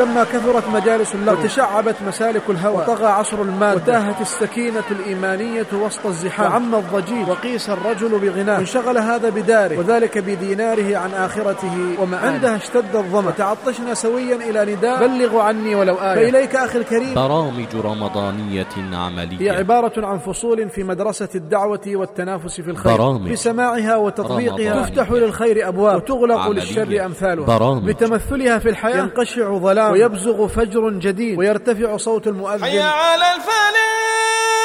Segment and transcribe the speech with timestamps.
[0.00, 6.52] لما كثرت مجالس اللغو وتشعبت مسالك الهوى وطغى عصر المادة وتاهت السكينة الإيمانية وسط الزحام
[6.52, 12.96] وعم الضجيج وقيس الرجل بغناه انشغل هذا بداره وذلك بديناره عن آخرته وما عندها اشتد
[12.96, 15.06] الظمأ تعطشنا سويا إلى نداء.
[15.06, 16.14] بلغوا عني ولو آية.
[16.14, 17.14] فإليك أخي الكريم.
[17.14, 19.40] برامج رمضانية عملية.
[19.40, 22.96] هي عبارة عن فصول في مدرسة الدعوة والتنافس في الخير.
[22.96, 24.82] برامج بسماعها وتطبيقها.
[24.82, 25.96] تفتح للخير أبواب.
[25.96, 26.60] وتغلق عملية.
[26.60, 27.46] للشر أمثالها.
[27.46, 27.84] برامج.
[27.84, 29.02] بتمثلها في الحياة.
[29.02, 29.87] ينقشع ظلام.
[29.92, 31.38] ويبزغ فجر جديد.
[31.38, 32.64] ويرتفع صوت المؤذن.
[32.64, 34.57] حي على الفلاح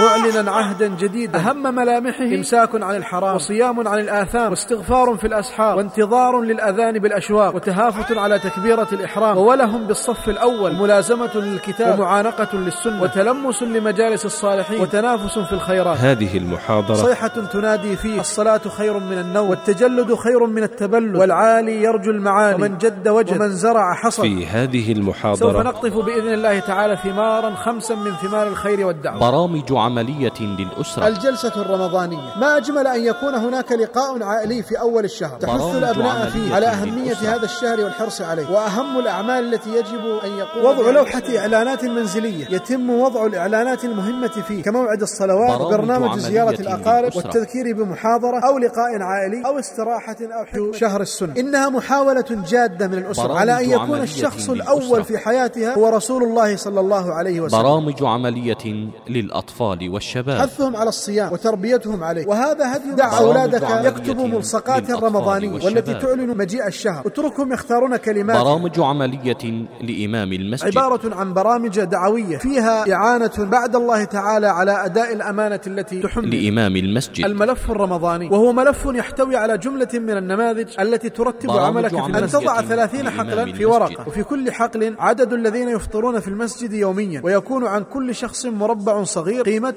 [0.00, 1.38] معلنا عهدا جديدا.
[1.38, 3.34] أهم ملامحه إمساك عن الحرام.
[3.34, 4.50] وصيام عن الآثام.
[4.50, 5.76] واستغفار في الأسحار.
[5.76, 7.54] وانتظار للأذان بالأشواق.
[7.54, 9.36] وتهافت على تكبيرة الإحرام.
[9.36, 10.74] وولهم بالصف الأول.
[10.76, 11.98] ملازمة للكتاب.
[11.98, 13.02] ومعانقة للسنة.
[13.02, 14.80] وتلمس لمجالس الصالحين.
[14.80, 15.98] وتنافس في الخيرات.
[15.98, 16.94] هذه المحاضرة.
[16.94, 18.20] صيحة تنادي فيه.
[18.20, 19.50] الصلاة خير من النوم.
[19.50, 21.16] والتجلد خير من التبلد.
[21.16, 26.32] والعالي يرجو المعالي ومن جد وجد ومن زرع حصد في هذه سوف المحاضرة نقطف بإذن
[26.32, 29.20] الله تعالى ثمارا خمسا من ثمار الخير والدعوة.
[29.20, 31.08] برامج عملية للأسرة.
[31.08, 32.34] الجلسة الرمضانية.
[32.36, 35.38] ما أجمل أن يكون هناك لقاء عائلي في أول الشهر.
[35.38, 37.28] تحث برامج الأبناء فيه على أهمية للأسرة.
[37.28, 38.50] هذا الشهر والحرص عليه.
[38.50, 42.46] وأهم الأعمال التي يجب أن يقوم وضع لوحة إعلانات منزلية.
[42.50, 47.16] يتم وضع الإعلانات المهمة فيه كموعد الصلوات برامج وبرنامج زيارة الأقارب.
[47.16, 50.72] والتذكير بمحاضرة أو لقاء عائلي أو استراحة أو حكمة.
[50.72, 51.34] شهر السنة.
[51.38, 54.78] إنها محاولة جادة من الأسرة على أن يكون الشخص للأسرة.
[54.78, 57.62] الأول في حياتها هو رسول الله صلى الله عليه وسلم.
[57.62, 59.79] برامج عملية للأطفال.
[59.88, 60.40] والشباب.
[60.40, 62.26] حثهم على الصيام وتربيتهم عليه.
[62.26, 65.64] وهذا هدي دع أولادك يكتبوا ملصقات رمضانية.
[65.64, 67.06] والتي تعلن مجيء الشهر.
[67.06, 70.78] اتركهم يختارون كلمات برامج عملية لإمام المسجد.
[70.78, 72.38] عبارة عن برامج دعوية.
[72.38, 77.24] فيها إعانة بعد الله تعالى على أداء الأمانة التي تحمل لإمام المسجد.
[77.24, 78.28] الملف الرمضاني.
[78.28, 83.52] وهو ملف يحتوي على جملة من النماذج التي ترتب عملك في أن تضع ثلاثين حقلا
[83.52, 83.64] في.
[83.64, 84.08] ورقة.
[84.08, 87.20] وفي كل حقل عدد الذين يفطرون في المسجد يوميا.
[87.24, 89.69] ويكون عن كل شخص مربع صغير قيمته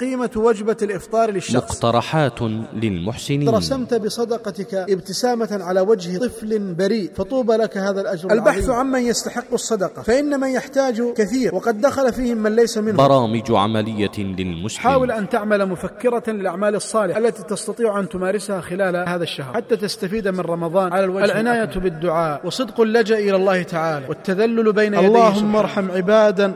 [0.00, 1.54] قيمة وجبة الإفطار للشخص.
[1.54, 2.42] مقترحات
[2.82, 3.48] للمحسنين.
[3.48, 10.02] رسمت بصدقتك ابتسامة على وجه طفل بريء فطوبى لك هذا الأجر البحث عمن يستحق الصدقة
[10.02, 12.96] فإن من يحتاج كثير وقد دخل فيهم من ليس منهم.
[12.96, 14.80] برامج عملية للمسلم.
[14.80, 19.54] حاول أن تعمل مفكرة للأعمال الصالحة التي تستطيع أن تمارسها خلال هذا الشهر.
[19.54, 21.24] حتى تستفيد من رمضان على الوجه.
[21.24, 26.52] العناية بالدعاء وصدق اللجأ إلى الله تعالى والتذلل بين يديه اللهم ارحم عبادا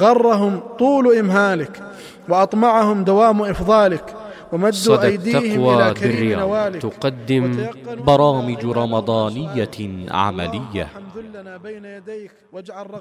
[0.00, 1.82] غرهم طول إمهالك.
[2.28, 4.14] وأطمعهم دوام إفضالك
[4.52, 6.82] ومدوا أيديهم إلى كريم نوالك.
[6.82, 7.66] تقدم
[8.06, 9.76] برامج رمضانية
[10.10, 10.88] عملية.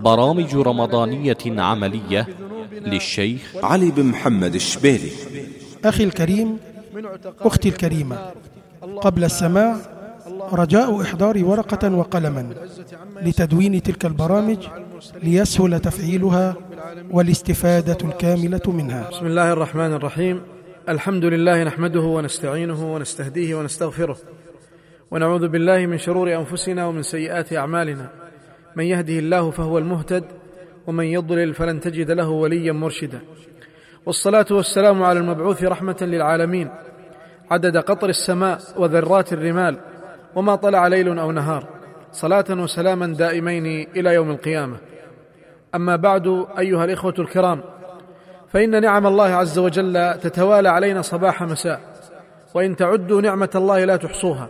[0.02, 2.28] برامج رمضانية عملية
[2.72, 5.12] للشيخ علي بن محمد الشبيلي.
[5.86, 6.58] أخي الكريم
[7.42, 8.18] أختي الكريمة
[9.02, 9.78] قبل السماع
[10.54, 12.44] رجاء إحضار ورقة وقلما
[13.22, 14.58] لتدوين تلك البرامج
[15.24, 16.56] ليسهل تفعيلها
[17.12, 19.10] والاستفادة الكاملة منها.
[19.10, 20.42] بسم الله الرحمن الرحيم.
[20.90, 24.18] الحمد لله نحمده ونستعينه ونستهديه ونستغفره.
[25.12, 28.10] ونعوذ بالله من شرور أنفسنا ومن سيئات أعمالنا.
[28.76, 30.24] من يهده الله فهو المهتد
[30.88, 33.20] ومن يضلل فلن تجد له وليا مرشدا.
[34.06, 36.70] والصلاة والسلام على المبعوث رحمة للعالمين.
[37.52, 39.78] عدد قطر السماء وذرات الرمال
[40.36, 41.68] وما طلع ليل أو نهار.
[42.12, 44.78] صلاة وسلاما دائمين إلى يوم القيامة.
[45.76, 47.62] أما بعد أيها الإخوة الكرام
[48.54, 51.82] فإن نعم الله عز وجل تتوالى علينا صباح مساء
[52.54, 54.50] وإن تعدوا نعمة الله لا تحصوها.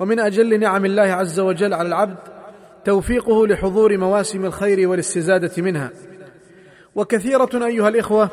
[0.00, 2.16] ومن أجل نعم الله عز وجل على العبد
[2.84, 5.90] توفيقه لحضور مواسم الخير والاستزادة منها.
[6.94, 8.28] وكثيرة أيها الإخوة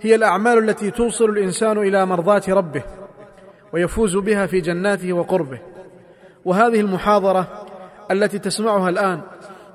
[0.00, 2.82] هي الأعمال التي توصل الإنسان إلى مرضاة ربه
[3.72, 5.60] ويفوز بها في جناته وقربه.
[6.44, 7.66] وهذه المحاضرة
[8.10, 9.20] التي تسمعها الآن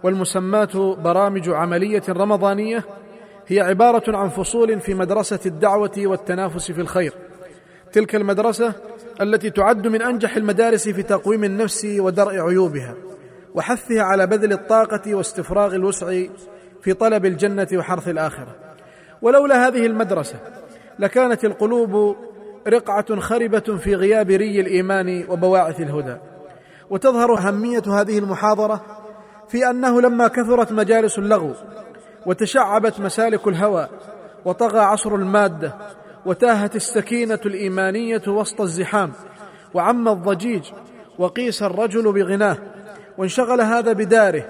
[0.06, 2.84] والمسماة برامج عملية رمضانية
[3.48, 7.14] هي عبارة عن فصول في مدرسة الدعوة والتنافس في الخير.
[7.92, 8.74] تلك المدرسة
[9.22, 12.96] التي تعد من أنجح المدارس في تقويم النفس ودرء عيوبها
[13.56, 16.24] وحثها على بذل الطاقة واستفراغ الوسع
[16.82, 18.56] في طلب الجنة وحرث الآخرة.
[19.22, 20.36] ولولا هذه المدرسة
[21.00, 22.16] لكانت القلوب
[22.68, 26.18] رقعة خربة في غياب ري الإيمان وبواعث الهدى.
[26.90, 29.05] وتظهر أهمية هذه المحاضرة
[29.50, 31.54] في أنه لما كثرت مجالس اللغو
[32.26, 33.88] وتشعبت مسالك الهوى
[34.46, 35.74] وطغى عصر الماده
[36.26, 39.12] وتاهت السكينة الإيمانية وسط الزحام
[39.74, 40.64] وعم الضجيج
[41.20, 42.58] وقيس الرجل بغناه
[43.18, 44.44] وانشغل هذا بداره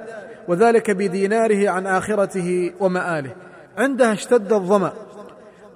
[0.47, 3.35] وذلك بديناره عن آخرته ومآله.
[3.77, 4.93] عندها اشتد الظمأ.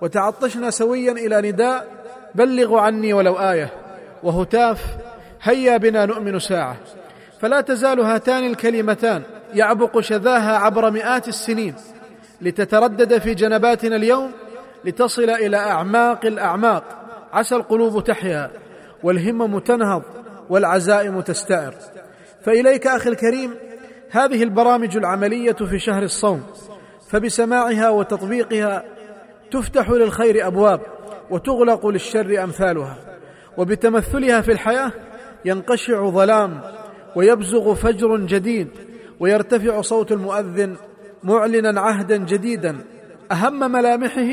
[0.02, 1.88] وتعطشنا سويا إلى نداء
[2.36, 3.70] بلغوا عني ولو آية.
[4.24, 4.98] وهتاف
[5.42, 6.78] هيا بنا نؤمن ساعة.
[7.40, 11.76] فلا تزال هاتان الكلمتان يعبق شذاها عبر مئات السنين
[12.42, 14.32] لتتردد في جنباتنا اليوم
[14.86, 16.84] لتصل إلى أعماق الأعماق.
[17.34, 18.52] عسى القلوب تحيا
[19.04, 20.04] والهمم تنهض
[20.50, 21.74] والعزائم تستعر
[22.46, 23.56] فإليك أخي الكريم
[24.12, 26.44] هذه البرامج العملية في شهر الصوم
[27.10, 28.84] فبسماعها وتطبيقها
[29.52, 30.82] تفتح للخير أبواب
[31.30, 32.98] وتغلق للشر أمثالها
[33.58, 34.92] وبتمثلها في الحياة
[35.46, 36.62] ينقشع ظلام
[37.20, 38.68] ويبزغ فجر جديد
[39.20, 40.76] ويرتفع صوت المؤذن
[41.24, 42.78] معلنا عهدا جديدا.
[43.32, 44.30] أهم ملامحه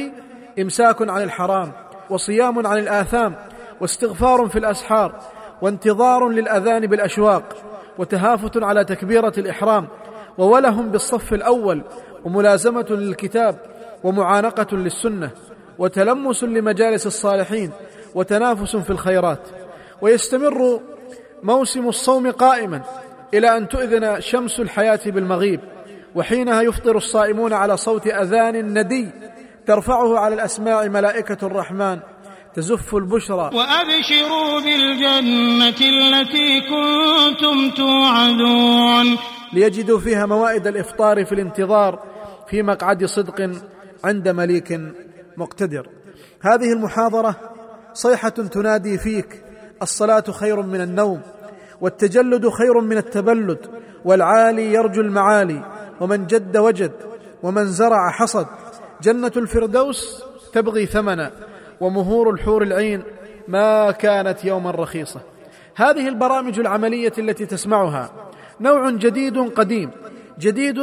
[0.58, 1.72] إمساك عن الحرام
[2.10, 3.34] وصيام عن الآثام
[3.80, 5.20] واستغفار في الأسحار
[5.62, 7.56] وانتظار للأذان بالأشواق
[7.98, 9.88] وتهافت على تكبيرة الإحرام
[10.38, 11.82] ووله بالصف الأول
[12.24, 13.58] وملازمة للكتاب
[14.04, 15.30] ومعانقة للسنة
[15.78, 17.70] وتلمس لمجالس الصالحين
[18.14, 19.48] وتنافس في الخيرات.
[20.00, 20.80] ويستمر
[21.46, 22.82] موسم الصوم قائما
[23.34, 25.60] إلى أن تؤذن شمس الحياة بالمغيب
[26.14, 29.10] وحينها يفطر الصائمون على صوت أذان ندي
[29.66, 31.98] ترفعه على الاسماع ملائكة الرحمن
[32.54, 33.50] تزف البشرى.
[33.54, 39.18] وأبشروا بالجنة التي كنتم توعدون.
[39.52, 42.02] ليجدوا فيها موائد الإفطار في الانتظار
[42.50, 43.50] في مقعد صدق
[44.04, 44.80] عند مليك
[45.36, 45.88] مقتدر.
[46.40, 47.36] هذه المحاضرة
[47.92, 49.42] صيحة تنادي فيك
[49.82, 51.20] الصلاة خير من النوم.
[51.80, 53.58] والتجلد خير من التبلد
[54.04, 55.62] والعالي يرجو المعالي
[56.00, 56.92] ومن جد وجد
[57.42, 58.46] ومن زرع حصد.
[59.02, 61.30] جنة الفردوس تبغي ثمنا
[61.80, 63.02] ومهور الحور العين
[63.48, 65.20] ما كانت يوما رخيصة.
[65.76, 68.10] هذه البرامج العملية التي تسمعها
[68.60, 69.90] نوع جديد قديم
[70.38, 70.76] جديد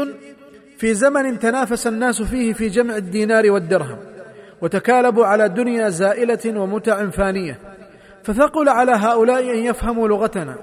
[0.77, 3.97] في زمن تنافس الناس فيه في جمع الدينار والدرهم
[4.61, 7.59] وتكالبوا على دنيا زائلة ومتع فانية.
[8.23, 10.55] فثقل على هؤلاء أن يفهموا لغتنا.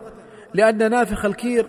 [0.54, 1.66] لأن نافخ الكير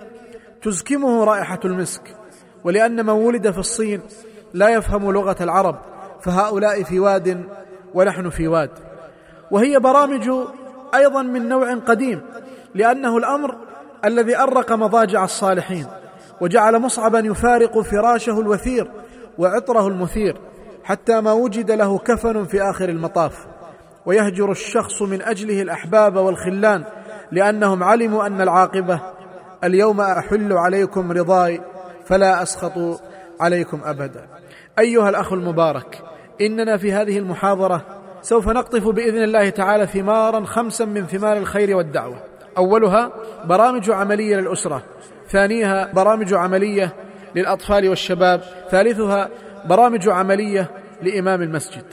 [0.62, 2.16] تزكمه رائحة المسك
[2.63, 4.01] ولأن من ولد في الصين
[4.54, 5.75] لا يفهم لغة العرب
[6.22, 7.44] فهؤلاء في واد
[7.94, 8.69] ونحن في واد.
[9.51, 10.30] وهي برامج
[10.95, 12.22] أيضا من نوع قديم
[12.75, 13.56] لأنه الأمر
[14.06, 15.88] الذي أرق مضاجع الصالحين
[16.42, 18.92] وجعل مصعبا يفارق فراشه الوثير
[19.38, 20.38] وعطره المثير
[20.84, 23.48] حتى ما وجد له كفن في آخر المطاف.
[24.06, 26.84] ويهجر الشخص من أجله الأحباب والخلان
[27.31, 29.01] لأنهم علموا أن العاقبة
[29.63, 31.62] اليوم أحل عليكم رضاي
[32.06, 33.01] فلا أسخط
[33.39, 34.28] عليكم أبدا.
[34.80, 36.01] أيها الأخ المبارك
[36.42, 37.86] إننا في هذه المحاضرة
[38.22, 42.24] سوف نقطف بإذن الله تعالى ثمارا خمسا من ثمار الخير والدعوة.
[42.57, 43.12] أولها
[43.45, 44.84] برامج عملية للأسرة
[45.30, 46.95] ثانيها برامج عملية
[47.36, 49.30] للأطفال والشباب ثالثها
[49.66, 51.86] برامج عملية لإمام المسجد.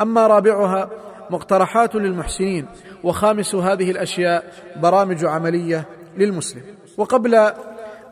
[0.00, 0.90] أما رابعها
[1.30, 2.66] مقترحات للمحسنين
[3.04, 5.84] وخامس هذه الأشياء برامج عملية
[6.16, 6.62] للمسلم.
[6.96, 7.34] وقبل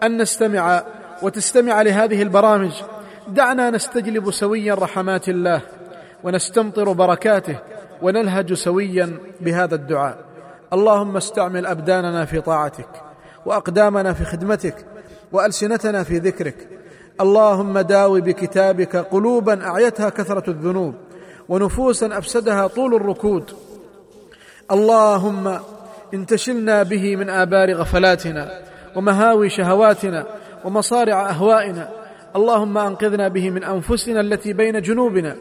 [0.03, 0.83] أن نستمع
[1.23, 2.73] وتستمع لهذه البرامج
[3.29, 5.61] دعنا نستجلب سويا رحمات الله
[6.25, 7.59] ونستمطر بركاته
[8.03, 10.19] ونلهج سويا بهذا الدعاء.
[10.73, 12.89] اللهم استعمل أبداننا في طاعتك
[13.47, 14.87] وأقدامنا في خدمتك
[15.33, 16.69] وألسنتنا في ذكرك.
[17.21, 20.95] اللهم داوي بكتابك قلوبا أعيتها كثرة الذنوب
[21.49, 23.51] ونفوسا أفسدها طول الركود.
[24.71, 25.61] اللهم
[26.15, 28.51] انتشلنا به من آبار غفلاتنا
[28.97, 30.27] ومهاوي شهواتنا
[30.65, 31.89] ومصارع أهوائنا.
[32.37, 35.37] اللهم أنقذنا به من أنفسنا التي بين جنوبنا.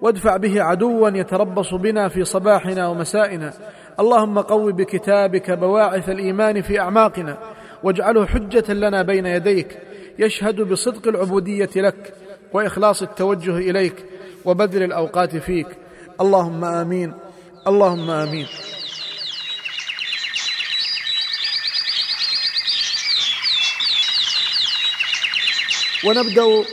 [0.00, 3.52] وادفع به عدوا يتربص بنا في صباحنا ومسائنا.
[4.00, 7.38] اللهم قو بكتابك بواعث الإيمان في أعماقنا.
[7.82, 9.78] واجعله حجة لنا بين يديك.
[10.18, 12.14] يشهد بصدق العبودية لك
[12.52, 14.04] وإخلاص التوجه إليك.
[14.44, 15.66] وبذل الأوقات فيك.
[16.20, 17.14] اللهم آمين.
[17.66, 18.46] اللهم آمين.
[26.04, 26.64] ونبدأ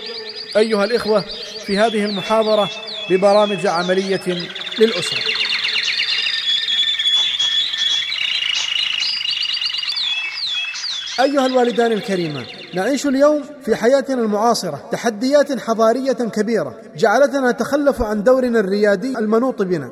[0.58, 1.26] أيها الإخوة
[1.66, 2.70] في هذه المحاضرة
[3.10, 4.22] ببرامج عملية
[4.80, 5.51] للأسرة.
[11.22, 18.60] أيها الوالدان الكريمان نعيش اليوم في حياتنا المعاصرة تحديات حضارية كبيرة جعلتنا نتخلف عن دورنا
[18.60, 19.92] الريادي المنوط بنا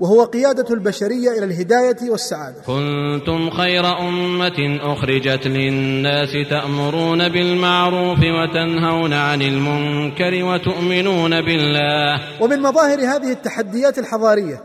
[0.00, 2.56] وهو قيادة البشرية إلى الهداية والسعادة.
[2.66, 12.42] كنتم خير أمة أخرجت للناس تأمرون بالمعروف وتنهون عن المنكر وتؤمنون بالله.
[12.42, 14.62] ومن مظاهر هذه التحديات الحضارية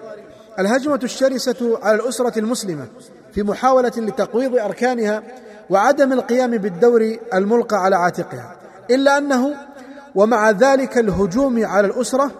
[0.59, 2.87] الهجمة الشرسة على الأسرة المسلمة
[3.33, 5.23] في محاولة لتقويض أركانها
[5.69, 8.55] وعدم القيام بالدور الملقى على عاتقها
[8.91, 9.53] إلا أنه
[10.15, 12.31] ومع ذلك الهجوم على الأسرة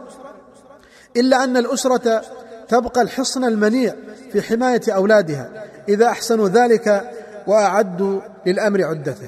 [1.18, 2.22] إلا أن الأسرة
[2.68, 3.94] تبقى الحصن المنيع
[4.32, 5.50] في حماية أولادها
[5.90, 7.12] إذا أحسنوا ذلك
[7.48, 9.28] وأعدوا للأمر عدته.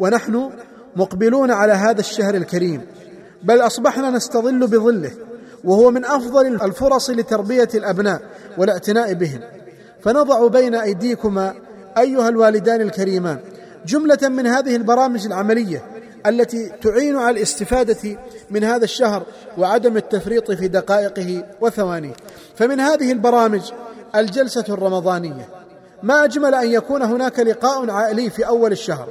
[0.00, 0.50] ونحن
[0.96, 2.82] مقبلون على هذا الشهر الكريم
[3.42, 5.10] بل أصبحنا نستظل بظله
[5.64, 8.20] وهو من أفضل الفرص لتربية الأبناء
[8.58, 9.40] والأعتناء بهم.
[10.00, 11.54] فنضع بين أيديكما
[12.00, 13.38] أيها الوالدان الكريمان
[13.86, 15.82] جملة من هذه البرامج العملية
[16.26, 18.18] التي تعين على الاستفادة
[18.50, 19.22] من هذا الشهر
[19.58, 22.12] وعدم التفريط في دقائقه وثوانيه.
[22.56, 23.60] فمن هذه البرامج
[24.14, 25.48] الجلسة الرمضانية.
[26.02, 29.08] ما أجمل أن يكون هناك لقاء عائلي في أول الشهر.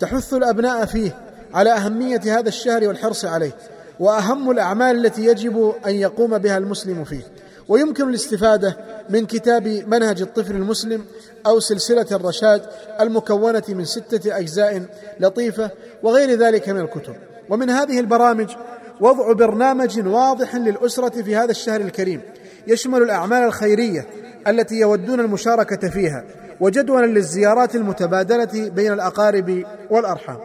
[0.00, 1.16] تحث الأبناء فيه
[1.54, 3.52] على أهمية هذا الشهر والحرص عليه
[4.00, 7.22] وأهم الأعمال التي يجب أن يقوم بها المسلم فيه.
[7.68, 8.76] ويمكن الاستفادة
[9.10, 11.04] من كتاب منهج الطفل المسلم
[11.46, 12.62] أو سلسلة الرشاد
[13.00, 14.82] المكونة من ستة أجزاء
[15.20, 15.70] لطيفة
[16.02, 17.16] وغير ذلك من الكتب.
[17.50, 18.56] ومن هذه البرامج
[19.00, 22.20] وضع برنامج واضح للأسرة في هذا الشهر الكريم.
[22.66, 24.06] يشمل الأعمال الخيرية
[24.46, 26.24] التي يودون المشاركة فيها
[26.60, 30.38] وجدولا للزيارات المتبادلة بين الأقارب والأرحام.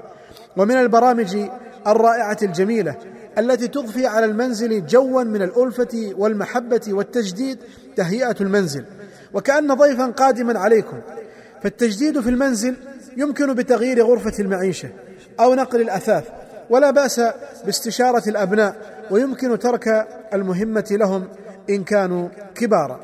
[0.58, 1.38] ومن البرامج
[1.88, 2.96] الرائعة الجميلة
[3.38, 7.58] التي تضفي على المنزل جوا من الألفة والمحبة والتجديد
[7.96, 8.86] تهيئة المنزل.
[9.34, 10.98] وكأن ضيفا قادما عليكم.
[11.64, 12.76] فالتجديد في المنزل
[13.18, 14.90] يمكن بتغيير غرفة المعيشة
[15.40, 16.24] أو نقل الأثاث
[16.70, 17.22] ولا بأس
[17.66, 18.76] باستشارة الأبناء
[19.12, 21.28] ويمكن ترك المهمة لهم
[21.70, 23.00] إن كانوا كبارا.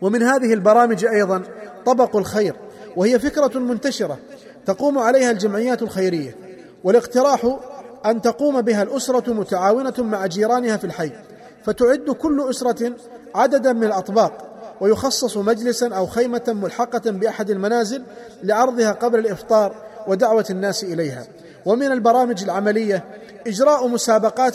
[0.00, 1.42] ومن هذه البرامج أيضا
[1.86, 2.54] طبق الخير
[2.96, 4.18] وهي فكرة منتشرة
[4.66, 6.36] تقوم عليها الجمعيات الخيرية
[6.84, 7.58] والاقتراح
[8.06, 11.12] أن تقوم بها الأسرة متعاونة مع جيرانها في الحي
[11.64, 12.92] فتعد كل أسرة
[13.34, 14.43] عددا من الأطباق
[14.80, 18.02] ويخصص مجلسا أو خيمة ملحقة بأحد المنازل
[18.42, 19.74] لعرضها قبل الإفطار
[20.06, 21.26] ودعوة الناس إليها.
[21.66, 23.04] ومن البرامج العملية
[23.46, 24.54] إجراء مسابقات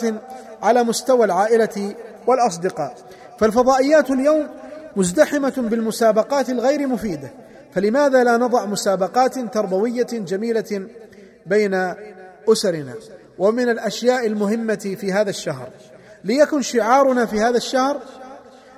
[0.62, 1.94] على مستوى العائلة
[2.26, 2.94] والأصدقاء.
[3.38, 4.48] فالفضائيات اليوم
[4.96, 7.30] مزدحمة بالمسابقات الغير مفيدة.
[7.74, 10.86] فلماذا لا نضع مسابقات تربوية جميلة
[11.46, 11.94] بين
[12.48, 12.94] أسرنا؟
[13.38, 15.68] ومن الأشياء المهمة في هذا الشهر.
[16.24, 18.00] ليكن شعارنا في هذا الشهر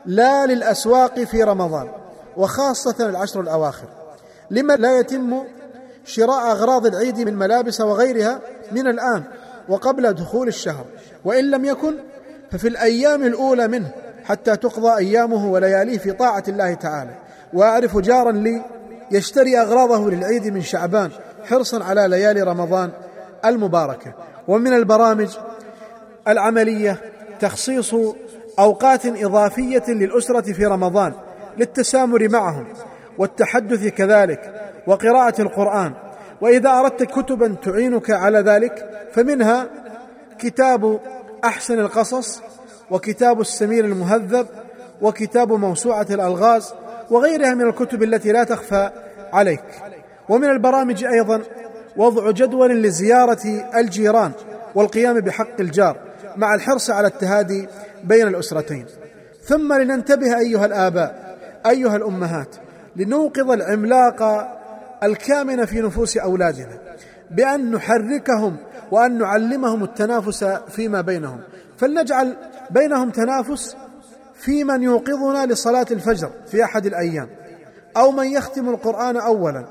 [0.06, 1.88] لا للأسواق في رمضان
[2.36, 3.86] وخاصة العشر الأواخر
[4.50, 5.42] لما لا يتم
[6.04, 8.40] شراء أغراض العيد من ملابس وغيرها
[8.72, 9.22] من الآن
[9.68, 10.84] وقبل دخول الشهر
[11.24, 11.94] وإن لم يكن
[12.50, 13.90] ففي الأيام الأولى منه
[14.24, 17.14] حتى تقضى أيامه ولياليه في طاعة الله تعالى.
[17.52, 18.64] وأعرف جارا لي
[19.10, 21.10] يشتري أغراضه للعيد من شعبان
[21.44, 22.90] حرصا على ليالي رمضان
[23.44, 24.14] المباركة.
[24.48, 25.28] ومن البرامج
[26.28, 26.98] العملية
[27.40, 27.94] تخصيص
[28.58, 31.12] أوقات إضافية للأسرة في رمضان
[31.58, 32.66] للتسامر معهم
[33.18, 35.92] والتحدث كذلك وقراءة القرآن.
[36.40, 39.68] وإذا أردت كتبا تعينك على ذلك فمنها
[40.38, 41.00] كتاب
[41.44, 42.42] أحسن القصص
[42.90, 44.46] وكتاب السمير المهذب
[45.02, 46.74] وكتاب موسوعة الألغاز
[47.10, 48.90] وغيرها من الكتب التي لا تخفى
[49.32, 49.64] عليك.
[50.28, 51.42] ومن البرامج أيضا
[51.96, 54.32] وضع جدول لزيارة الجيران
[54.74, 55.96] والقيام بحق الجار
[56.36, 57.68] مع الحرص على التهادي
[58.04, 58.86] بين الأسرتين.
[59.44, 62.56] ثم لننتبه أيها الآباء أيها الأمهات
[62.96, 64.48] لنوقظ العملاق
[65.02, 66.78] الكامن في نفوس أولادنا
[67.30, 68.56] بأن نحركهم
[68.90, 71.40] وأن نعلمهم التنافس فيما بينهم.
[71.78, 72.36] فلنجعل
[72.70, 73.76] بينهم تنافس
[74.34, 77.28] في من يوقظنا لصلاة الفجر في أحد الأيام.
[77.96, 79.64] أو من يختم القرآن اولا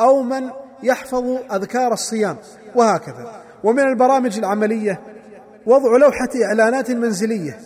[0.00, 0.50] أو من
[0.82, 2.36] يحفظ أذكار الصيام
[2.74, 3.42] وهكذا.
[3.64, 5.00] ومن البرامج العملية
[5.66, 7.58] وضع لوحة إعلانات منزلية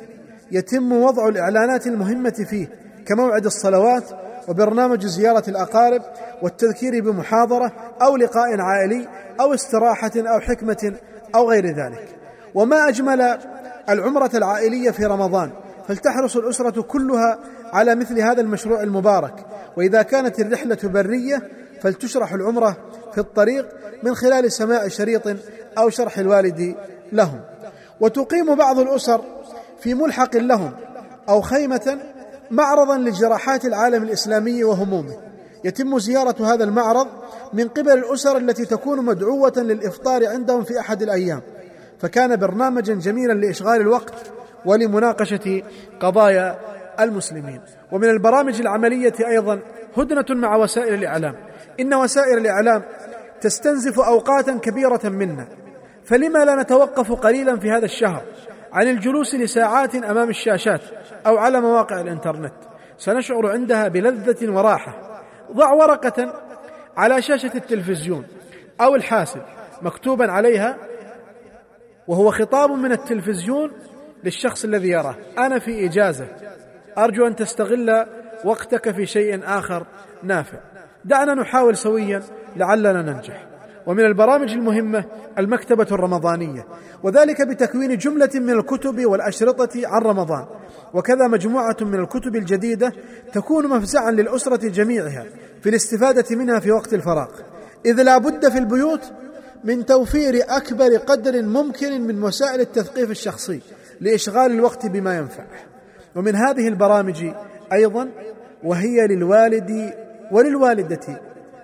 [0.52, 2.68] يتم وضع الإعلانات المهمة فيه
[3.06, 4.04] كموعد الصلوات
[4.48, 6.02] وبرنامج زيارة الأقارب
[6.42, 7.72] والتذكير بمحاضرة
[8.02, 9.08] أو لقاء عائلي
[9.40, 10.92] أو استراحة أو حكمة
[11.34, 12.08] أو غير ذلك.
[12.54, 13.38] وما أجمل
[13.88, 15.50] العمرة العائلية في رمضان
[15.88, 17.38] فلتحرص الأسرة كلها
[17.72, 19.34] على مثل هذا المشروع المبارك.
[19.76, 21.42] وإذا كانت الرحلة برية
[21.82, 22.76] فلتشرح العمرة
[23.12, 23.68] في الطريق
[24.02, 25.22] من خلال سماع شريط
[25.78, 26.74] أو شرح الوالد
[27.12, 27.40] لهم.
[28.00, 29.20] وتقيم بعض الأسر
[29.80, 30.72] في ملحق لهم
[31.28, 31.98] أو خيمة
[32.50, 35.16] معرضا لجراحات العالم الإسلامي وهمومه.
[35.64, 37.06] يتم زيارة هذا المعرض
[37.52, 41.42] من قبل الأسر التي تكون مدعوة للإفطار عندهم في أحد الأيام.
[41.98, 44.14] فكان برنامجا جميلا لإشغال الوقت
[44.64, 45.62] ولمناقشة
[46.00, 46.58] قضايا
[47.00, 47.60] المسلمين.
[47.92, 49.60] ومن البرامج العملية أيضا
[49.96, 51.34] هدنة مع وسائل الإعلام.
[51.80, 52.82] إن وسائل الإعلام
[53.40, 55.46] تستنزف اوقاتا كبيرة منا.
[56.06, 58.22] فلما لا نتوقف قليلا في هذا الشهر
[58.72, 60.80] عن الجلوس لساعات أمام الشاشات
[61.26, 62.54] أو على مواقع الإنترنت
[62.98, 65.22] سنشعر عندها بلذة وراحة
[65.52, 66.34] ضع ورقة
[66.96, 68.26] على شاشة التلفزيون
[68.80, 69.42] أو الحاسب
[69.82, 70.76] مكتوبا عليها
[72.08, 73.72] وهو خطاب من التلفزيون
[74.25, 75.16] للشخص الذي يراه.
[75.38, 76.26] أنا في إجازة.
[76.98, 78.06] أرجو أن تستغل
[78.44, 79.86] وقتك في شيء آخر
[80.22, 80.58] نافع.
[81.04, 82.22] دعنا نحاول سويا
[82.56, 83.45] لعلنا ننجح.
[83.87, 85.05] ومن البرامج المهمة
[85.38, 86.66] المكتبة الرمضانية
[87.02, 90.47] وذلك بتكوين جملة من الكتب والأشرطة عن رمضان
[90.95, 92.93] وكذا مجموعة من الكتب الجديدة
[93.33, 95.25] تكون مفزعا للأسرة جميعها
[95.62, 97.28] في الاستفادة منها في وقت الفراغ.
[97.87, 99.12] إذ لا بد في البيوت
[99.64, 103.61] من توفير أكبر قدر ممكن من وسائل التثقيف الشخصي
[104.00, 105.45] لإشغال الوقت بما ينفع.
[106.16, 107.25] ومن هذه البرامج
[107.73, 108.09] أيضا
[108.64, 109.95] وهي للوالد
[110.33, 111.21] وللوالدة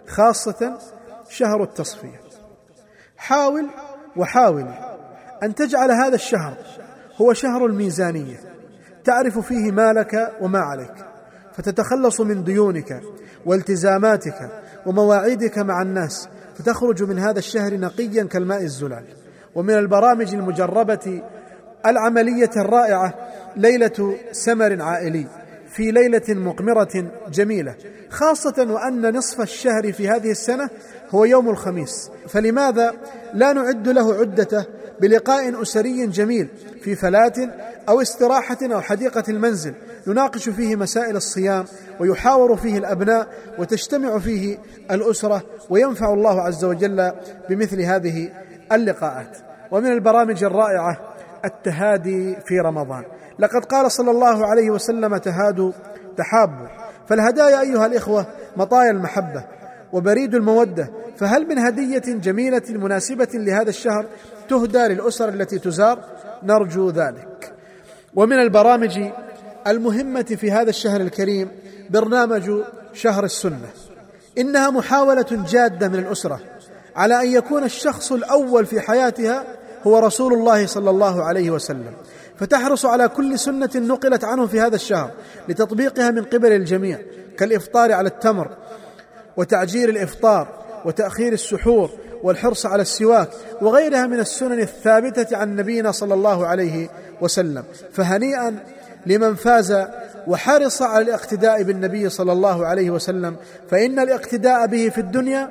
[0.06, 0.78] خاصة
[1.32, 2.20] شهر التصفية.
[3.16, 3.66] حاول
[4.16, 4.66] وحاول
[5.42, 6.56] أن تجعل هذا الشهر
[7.20, 8.40] هو شهر الميزانية.
[9.04, 10.94] تعرف فيه ما لك وما عليك.
[11.52, 13.00] فتتخلص من ديونك
[13.46, 14.50] والتزاماتك
[14.86, 16.28] ومواعيدك مع الناس.
[16.58, 19.04] فتخرج من هذا الشهر نقيا كالماء الزلال.
[19.54, 21.22] ومن البرامج المجربة
[21.86, 23.14] العملية الرائعة
[23.56, 25.41] ليلة سمر عائلي.
[25.72, 27.74] في ليلة مقمرة جميلة
[28.10, 30.70] خاصة وأن نصف الشهر في هذه السنة
[31.10, 32.10] هو يوم الخميس.
[32.28, 32.94] فلماذا
[33.34, 34.66] لا نعد له عدته
[35.00, 36.48] بلقاء أسري جميل
[36.82, 37.32] في فلاه
[37.88, 39.74] أو استراحة أو حديقة المنزل؟
[40.06, 41.64] نناقش فيه مسائل الصيام
[42.00, 44.58] ويحاور فيه الأبناء وتجتمع فيه
[44.90, 47.12] الأسرة وينفع الله عز وجل
[47.48, 48.28] بمثل هذه
[48.72, 49.36] اللقاءات.
[49.70, 51.14] ومن البرامج الرائعة
[51.44, 53.04] التهادي في رمضان.
[53.38, 55.72] لقد قال صلى الله عليه وسلم تهادوا
[56.16, 56.66] تحابوا
[57.08, 59.44] فالهدايا أيها الإخوة مطايا المحبة
[59.92, 60.90] وبريد المودة.
[61.16, 64.06] فهل من هدية جميلة مناسبة لهذا الشهر
[64.48, 66.04] تهدى للأسر التي تزار؟
[66.42, 67.52] نرجو ذلك.
[68.14, 69.10] ومن البرامج
[69.66, 71.48] المهمة في هذا الشهر الكريم
[71.90, 72.50] برنامج
[72.92, 73.68] شهر السنة.
[74.38, 76.40] إنها محاولة جادة من الأسرة
[76.96, 79.44] على أن يكون الشخص الأول في حياتها
[79.86, 81.92] هو رسول الله صلى الله عليه وسلم.
[82.36, 85.10] فتحرص على كل سنة نقلت عنه في هذا الشهر
[85.48, 86.98] لتطبيقها من قبل الجميع
[87.38, 88.50] كالإفطار على التمر
[89.36, 90.48] وتعجيل الإفطار
[90.84, 91.90] وتأخير السحور
[92.22, 93.28] والحرص على السواك
[93.60, 96.88] وغيرها من السنن الثابتة عن نبينا صلى الله عليه
[97.20, 98.58] وسلم فهنيئا
[99.06, 99.86] لمن فاز
[100.26, 103.36] وحرص على الاقتداء بالنبي صلى الله عليه وسلم
[103.70, 105.50] فإن الاقتداء به في الدنيا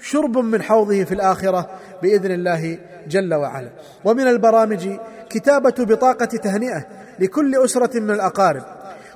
[0.00, 1.70] شرب من حوضه في الآخرة
[2.02, 2.78] بإذن الله
[3.08, 3.70] جل وعلا.
[4.04, 4.88] ومن البرامج
[5.30, 6.86] كتابه بطاقة تهنئة
[7.18, 8.62] لكل أسرة من الأقارب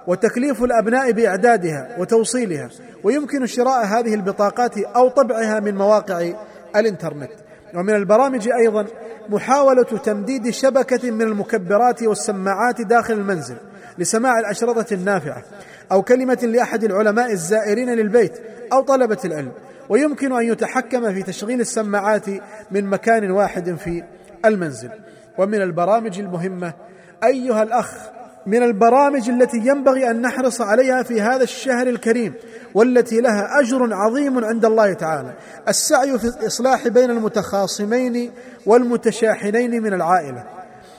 [0.07, 2.69] وتكليف الأبناء بإعدادها وتوصيلها
[3.05, 6.33] ويمكن شراء هذه البطاقات أو طبعها من مواقع
[6.77, 7.31] الإنترنت.
[7.75, 8.87] ومن البرامج أيضا
[9.29, 13.57] محاولة تمديد شبكة من المكبرات والسماعات داخل المنزل
[13.99, 15.43] لسماع الأشرطة النافعة
[15.93, 18.33] أو كلمة لأحد العلماء الزائرين للبيت
[18.73, 19.53] أو طلبة العلم.
[19.89, 22.25] ويمكن أن يتحكم في تشغيل السماعات
[22.71, 24.03] من مكان واحد في
[24.45, 24.91] المنزل.
[25.39, 26.73] ومن البرامج المهمة.
[27.25, 27.91] أيها الأخ
[28.47, 32.35] من البرامج التي ينبغي أن نحرص عليها في هذا الشهر الكريم
[32.75, 35.33] والتي لها أجر عظيم عند الله تعالى.
[35.69, 38.31] السعي في الإصلاح بين المتخاصمين
[38.67, 40.45] والمتشاحنين من العائلة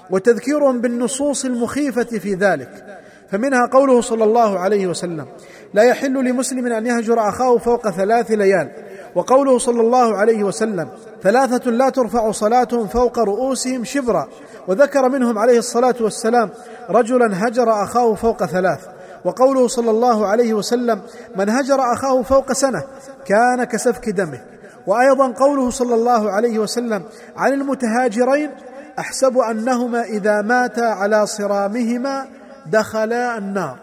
[0.09, 2.99] وتذكيرهم بالنصوص المخيفة في ذلك.
[3.31, 5.25] فمنها قوله صلى الله عليه وسلم
[5.73, 8.71] لا يحل لمسلم أن يهجر أخاه فوق ثلاث ليال.
[9.15, 10.89] وقوله صلى الله عليه وسلم
[11.25, 14.27] ثلاثة لا ترفع صلاتهم فوق رؤوسهم شبرا.
[14.67, 16.49] وذكر منهم عليه الصلاة والسلام
[16.89, 18.79] رجلا هجر أخاه فوق ثلاث.
[19.25, 21.01] وقوله صلى الله عليه وسلم
[21.35, 22.83] من هجر أخاه فوق سنة
[23.25, 24.41] كان كسفك دمه
[24.87, 27.03] وأيضا قوله صلى الله عليه وسلم
[27.37, 28.51] عن المتهاجرين
[28.99, 32.27] أحسب أنهما إذا ماتا على صرامهما
[32.65, 33.77] دخلا النار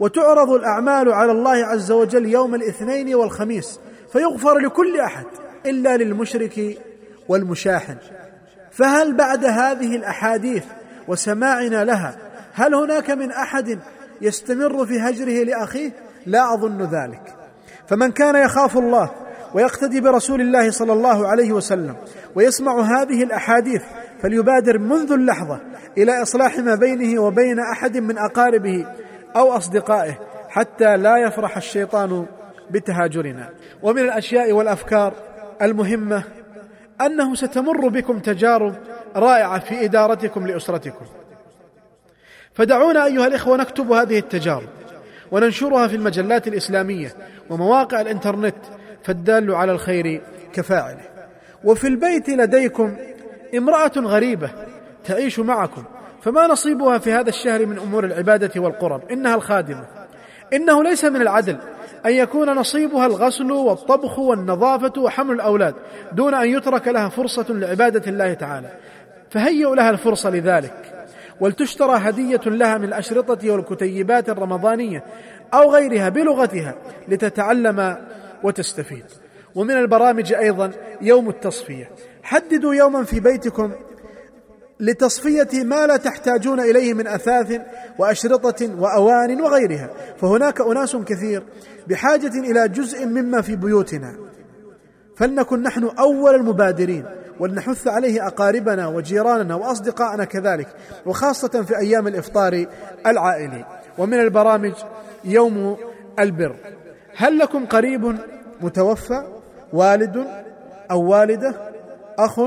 [0.00, 3.80] وتعرض الأعمال على الله عز وجل يوم الاثنين والخميس.
[4.12, 5.24] فيغفر لكل أحد.
[5.70, 6.78] إلا للمشرك
[7.28, 7.96] والمشاحن.
[8.70, 10.64] فهل بعد هذه الأحاديث
[11.08, 12.16] وسماعنا لها
[12.52, 13.78] هل هناك من أحد
[14.20, 15.90] يستمر في هجره لأخيه؟
[16.26, 17.34] لا أظن ذلك.
[17.88, 19.10] فمن كان يخاف الله
[19.54, 21.96] ويقتدي برسول الله صلى الله عليه وسلم
[22.34, 23.82] ويسمع هذه الأحاديث
[24.22, 25.60] فليبادر منذ اللحظة
[25.98, 28.86] إلى إصلاح ما بينه وبين أحد من أقاربه
[29.36, 32.26] أو أصدقائه حتى لا يفرح الشيطان
[32.70, 33.50] بتهاجرنا.
[33.82, 35.14] ومن الأشياء والأفكار
[35.62, 36.22] المهمة
[37.00, 38.74] أنه ستمر بكم تجارب
[39.16, 41.06] رائعة في إدارتكم لأسرتكم.
[42.54, 44.68] فدعونا أيها الإخوة نكتب هذه التجارب
[45.30, 47.12] وننشرها في المجلات الإسلامية
[47.50, 48.56] ومواقع الإنترنت
[49.04, 51.04] فالدال على الخير كفاعله.
[51.64, 52.96] وفي البيت لديكم
[53.56, 54.50] امرأة غريبة
[55.04, 55.84] تعيش معكم
[56.22, 59.84] فما نصيبها في هذا الشهر من أمور العبادة والقرب؟ إنها الخادمة.
[60.52, 61.58] إنه ليس من العدل.
[62.06, 65.74] أن يكون نصيبها الغسل والطبخ والنظافة وحمل الأولاد
[66.12, 68.70] دون أن يترك لها فرصة لعبادة الله تعالى.
[69.30, 71.06] فهيئوا لها الفرصة لذلك.
[71.40, 75.04] ولتشترى هدية لها من الأشرطة والكتيبات الرمضانية
[75.54, 76.74] أو غيرها بلغتها
[77.08, 77.96] لتتعلم
[78.42, 79.04] وتستفيد.
[79.54, 81.90] ومن البرامج أيضا يوم التصفية.
[82.22, 83.72] حددوا يوما في بيتكم
[84.80, 87.60] لتصفية ما لا تحتاجون إليه من أثاث
[87.98, 89.90] وأشرطة وأوان وغيرها.
[90.18, 91.42] فهناك أناس كثير
[91.88, 94.16] بحاجة إلى جزء مما في بيوتنا.
[95.16, 97.04] فلنكن نحن أول المبادرين
[97.40, 100.68] ولنحث عليه أقاربنا وجيراننا واصدقائنا كذلك
[101.06, 102.66] وخاصة في أيام الإفطار
[103.06, 103.64] العائلي.
[103.98, 104.74] ومن البرامج
[105.24, 105.76] يوم
[106.18, 106.56] البر.
[107.16, 108.18] هل لكم قريب
[108.60, 109.22] متوفى
[109.72, 110.26] والد
[110.90, 111.54] أو والدة
[112.18, 112.38] أخ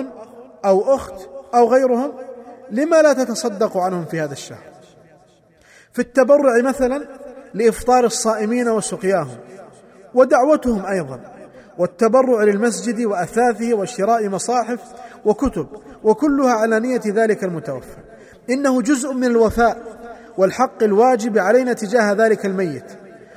[0.65, 2.12] أو أخت أو غيرهم؟
[2.71, 4.63] لما لا تتصدق عنهم في هذا الشهر؟
[5.93, 7.08] في التبرع مثلا
[7.53, 9.38] لإفطار الصائمين وسقياهم
[10.13, 11.19] ودعوتهم أيضا
[11.77, 14.79] والتبرع للمسجد وأثاثه وشراء مصاحف
[15.25, 15.67] وكتب
[16.03, 17.97] وكلها على نية ذلك المتوفى.
[18.49, 19.77] إنه جزء من الوفاء
[20.38, 22.91] والحق الواجب علينا تجاه ذلك الميت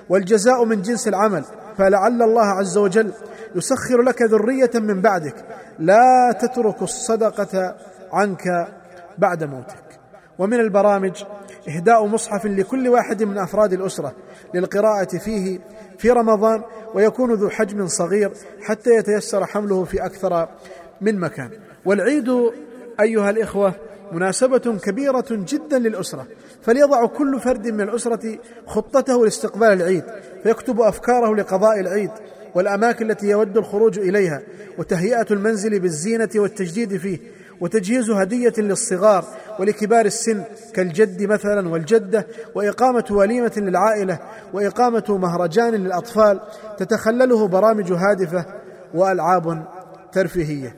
[0.09, 1.45] والجزاء من جنس العمل.
[1.79, 3.13] فلعل الله عز وجل
[3.55, 5.35] يسخر لك ذرية من بعدك.
[5.79, 7.75] لا تترك الصدقة
[8.13, 8.69] عنك
[9.19, 10.01] بعد موتك.
[10.39, 11.25] ومن البرامج
[11.69, 14.15] إهداء مصحف لكل واحد من أفراد الأسرة
[14.55, 15.59] للقراءة فيه
[15.99, 16.63] في رمضان
[16.95, 20.49] ويكون ذو حجم صغير حتى يتيسر حمله في أكثر
[21.01, 21.51] من مكان.
[21.85, 22.29] والعيد
[23.01, 23.75] أيها الإخوة
[24.13, 26.27] مناسبة كبيرة جدا للأسرة
[26.63, 30.05] فليضع كل فرد من الأسرة خطته لاستقبال العيد
[30.43, 32.11] فيكتب أفكاره لقضاء العيد
[32.55, 34.43] والأماكن التي يود الخروج إليها
[34.79, 37.19] وتهيئة المنزل بالزينة والتجديد فيه
[37.63, 39.25] وتجهيز هدية للصغار
[39.59, 40.45] ولكبار السن
[40.75, 44.19] كالجد مثلا والجدة وإقامة وليمة للعائلة
[44.53, 46.41] وإقامة مهرجان للأطفال
[46.79, 48.47] تتخلله برامج هادفة
[48.95, 49.65] وألعاب
[50.13, 50.77] ترفيهية.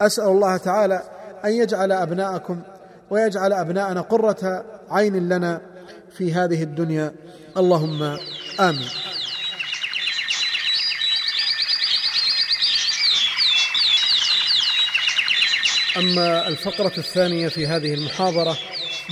[0.00, 1.02] أسأل الله تعالى
[1.44, 2.60] أن يجعل أبناءكم
[3.10, 5.60] ويجعل أبناءنا قرة عين لنا
[6.16, 7.12] في هذه الدنيا.
[7.56, 8.02] اللهم
[8.60, 9.07] آمين.
[15.96, 18.56] أما الفقرة الثانية في هذه المحاضرة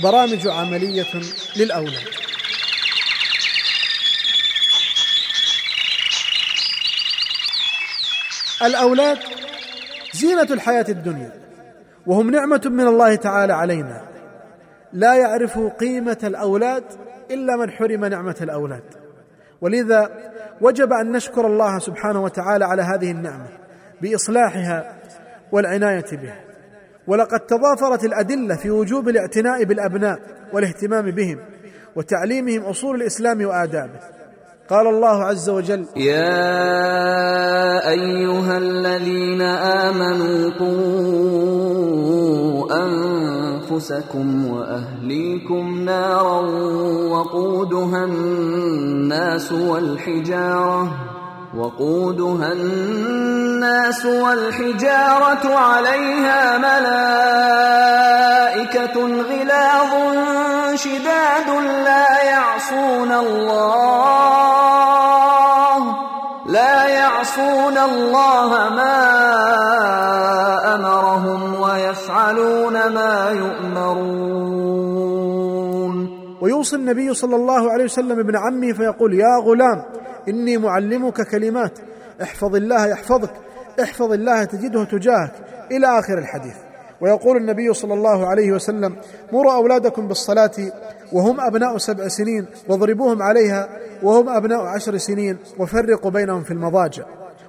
[0.03, 1.21] برامج عملية
[1.55, 2.07] للأولاد.
[8.61, 9.17] الأولاد
[10.13, 11.31] زينة الحياة الدنيا
[12.05, 14.07] وهم نعمة من الله تعالى علينا.
[14.93, 16.83] لا يعرف قيمة الأولاد
[17.31, 18.83] إلا من حرم نعمة الأولاد.
[19.61, 23.47] ولذا وجب أن نشكر الله سبحانه وتعالى على هذه النعمة
[24.01, 25.01] بإصلاحها
[25.51, 26.46] والعناية بها.
[27.07, 30.19] ولقد تضافرت الأدلة في وجوب الاعتناء بالأبناء
[30.53, 31.39] والاهتمام بهم
[31.95, 33.99] وتعليمهم أصول الإسلام وآدابه.
[34.69, 41.87] قال الله عز وجل يا أيها الذين آمنوا قوا
[42.85, 46.41] أنفسكم وأهليكم نارا
[47.11, 51.16] وقودها الناس والحجارة
[51.57, 57.37] وقودها الناس والحجارة عليها ملائكة
[59.01, 59.91] غلاظ
[60.75, 61.49] شداد
[61.85, 64.57] لا يعصون الله
[66.45, 68.97] لا يعصون الله ما
[70.75, 74.77] أمرهم ويفعلون ما يؤمرون.
[76.41, 81.79] ويوصي النبي صلى الله عليه وسلم ابن عمه فيقول يا غلام إني معلمك كلمات.
[82.21, 83.31] احفظ الله يحفظك.
[83.83, 85.31] احفظ الله تجده تجاهك.
[85.71, 86.55] إلى آخر الحديث.
[87.01, 88.95] ويقول النبي صلى الله عليه وسلم
[89.33, 90.51] مروا أولادكم بالصلاة
[91.13, 93.69] وهم أبناء سبع سنين واضربوهم عليها
[94.03, 97.03] وهم أبناء عشر سنين وفرقوا بينهم في المضاجع.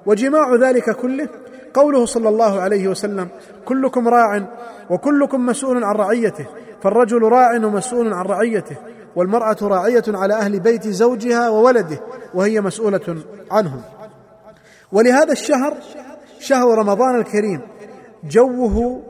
[0.06, 1.28] وجماع ذلك كله
[1.74, 3.28] قوله صلى الله عليه وسلم
[3.64, 4.48] كلكم راع
[4.90, 6.46] وكلكم مسؤول عن رعيته
[6.82, 8.76] فالرجل راع ومسؤول عن رعيته.
[9.16, 12.00] والمرأة راعية على أهل بيت زوجها وولده
[12.34, 13.16] وهي مسؤولة
[13.50, 13.82] عنهم.
[14.92, 15.74] ولهذا الشهر
[16.40, 17.60] شهر رمضان الكريم
[18.24, 19.02] جوه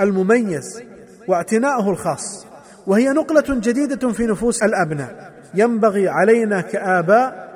[0.00, 0.82] المميز
[1.28, 2.46] واعتناؤه الخاص
[2.86, 5.32] وهي نقلة جديدة في نفوس الأبناء.
[5.54, 7.50] ينبغي علينا كآباء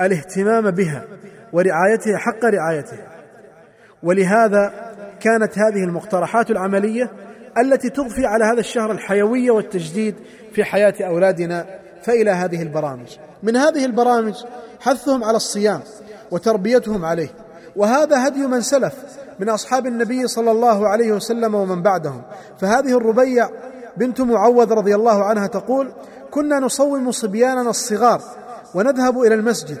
[0.00, 1.04] الاهتمام بها
[1.52, 3.06] ورعايتها حق رعايتها.
[4.02, 4.72] ولهذا
[5.20, 7.10] كانت هذه المقترحات العملية
[7.58, 10.14] التي تضفي على هذا الشهر الحيوية والتجديد
[10.52, 11.66] في حياة أولادنا
[12.02, 13.16] فإلى هذه البرامج.
[13.42, 14.34] من هذه البرامج
[14.80, 15.80] حثهم على الصيام
[16.30, 17.28] وتربيتهم عليه.
[17.76, 18.94] وهذا هدي من سلف
[19.38, 22.22] من أصحاب النبي صلى الله عليه وسلم ومن بعدهم.
[22.60, 23.48] فهذه الربيع
[23.96, 25.92] بنت معوذ رضي الله عنها تقول
[26.30, 28.20] كنا نصوم صبياننا الصغار
[28.74, 29.78] ونذهب إلى المسجد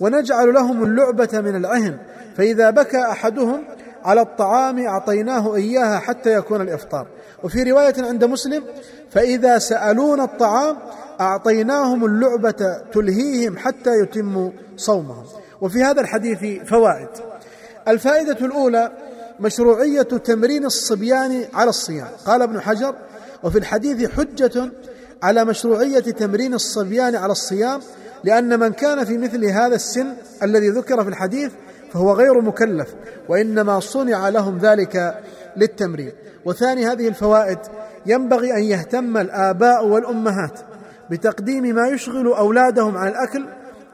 [0.00, 1.98] ونجعل لهم اللعبة من العهن
[2.36, 3.64] فإذا بكى أحدهم
[4.06, 7.06] على الطعام أعطيناه إياها حتى يكون الإفطار.
[7.42, 8.64] وفي رواية عند مسلم
[9.10, 10.76] فإذا سألون الطعام
[11.20, 15.24] أعطيناهم اللعبة تلهيهم حتى يتموا صومهم.
[15.60, 17.08] وفي هذا الحديث فوائد.
[17.88, 18.92] الفائدة الأولى
[19.40, 22.08] مشروعية تمرين الصبيان على الصيام.
[22.26, 22.94] قال ابن حجر
[23.42, 24.70] وفي الحديث حجة
[25.22, 27.80] على مشروعية تمرين الصبيان على الصيام
[28.24, 30.06] لأن من كان في مثل هذا السن
[30.42, 31.52] الذي ذكر في الحديث
[31.92, 32.94] فهو غير مكلف
[33.28, 35.14] وإنما صنع لهم ذلك
[35.56, 36.12] للتمرين.
[36.44, 37.58] وثاني هذه الفوائد
[38.06, 40.60] ينبغي أن يهتم الآباء والأمهات
[41.10, 43.44] بتقديم ما يشغل أولادهم عن الأكل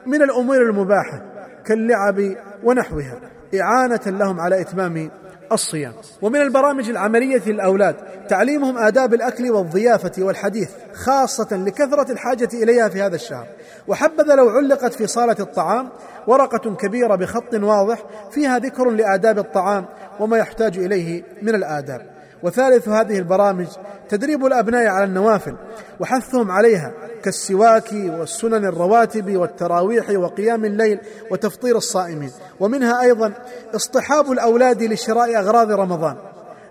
[0.05, 1.21] من الأمور المباحة
[1.65, 3.19] كاللعب ونحوها
[3.61, 5.11] إعانة لهم على إتمام
[5.53, 5.93] الصيام.
[6.21, 7.95] ومن البرامج العملية للأولاد
[8.29, 13.47] تعليمهم آداب الأكل والضيافة والحديث خاصة لكثرة الحاجة إليها في هذا الشهر.
[13.87, 15.89] وحبذا لو علقت في صالة الطعام
[16.27, 19.85] ورقة كبيرة بخط واضح فيها ذكر لآداب الطعام
[20.19, 22.12] وما يحتاج إليه من الآداب.
[22.43, 23.67] وثالث هذه البرامج
[24.09, 25.55] تدريب الأبناء على النوافل
[25.99, 30.99] وحثهم عليها كالسواك والسنن الرواتب والتراويح وقيام الليل
[31.31, 32.31] وتفطير الصائمين.
[32.59, 33.33] ومنها أيضا
[33.75, 36.15] اصطحاب الأولاد لشراء أغراض رمضان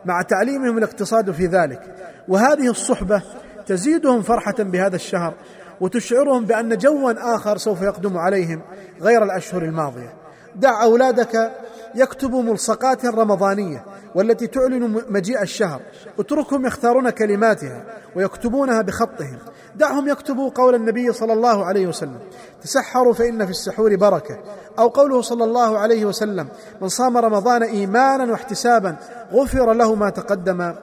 [0.05, 1.81] مع تعليمهم الاقتصاد في ذلك.
[2.29, 3.23] وهذه الصحبة
[3.67, 5.35] تزيدهم فرحة بهذا الشهر
[5.81, 8.63] وتشعرهم بأن جوا آخر سوف يقدم عليهم
[9.01, 10.13] غير الأشهر الماضية.
[10.57, 11.53] دع أولادك
[11.95, 15.81] يكتبوا ملصقات رمضانية والتي تعلن مجيء الشهر.
[16.19, 17.85] اتركهم يختارون كلماتها
[18.17, 19.39] ويكتبونها بخطهم.
[19.77, 22.19] دعهم يكتبوا قول النبي صلى الله عليه وسلم.
[22.63, 24.39] تسحروا فإن في السحور بركة.
[24.79, 26.49] أو قوله صلى الله عليه وسلم
[26.81, 28.97] من صام رمضان إيمانا واحتسابا
[29.33, 30.75] غفر له ما تقدم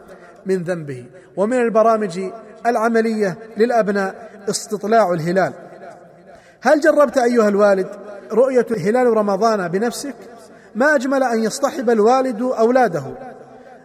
[0.46, 1.06] من ذنبه.
[1.38, 2.20] ومن البرامج
[2.66, 5.54] العملية للأبناء استطلاع الهلال.
[6.62, 7.88] هل جربت أيها الوالد
[8.32, 10.16] رؤية هلال رمضان بنفسك؟
[10.76, 13.04] ما أجمل أن يصطحب الوالد أولاده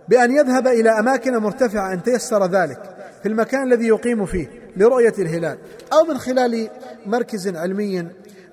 [0.09, 2.83] بأن يذهب إلى أماكن مرتفعة إن تيسر ذلك
[3.23, 5.59] في المكان الذي يقيم فيه لرؤية الهلال
[5.93, 6.69] أو من خلال
[7.07, 8.09] مركز علمي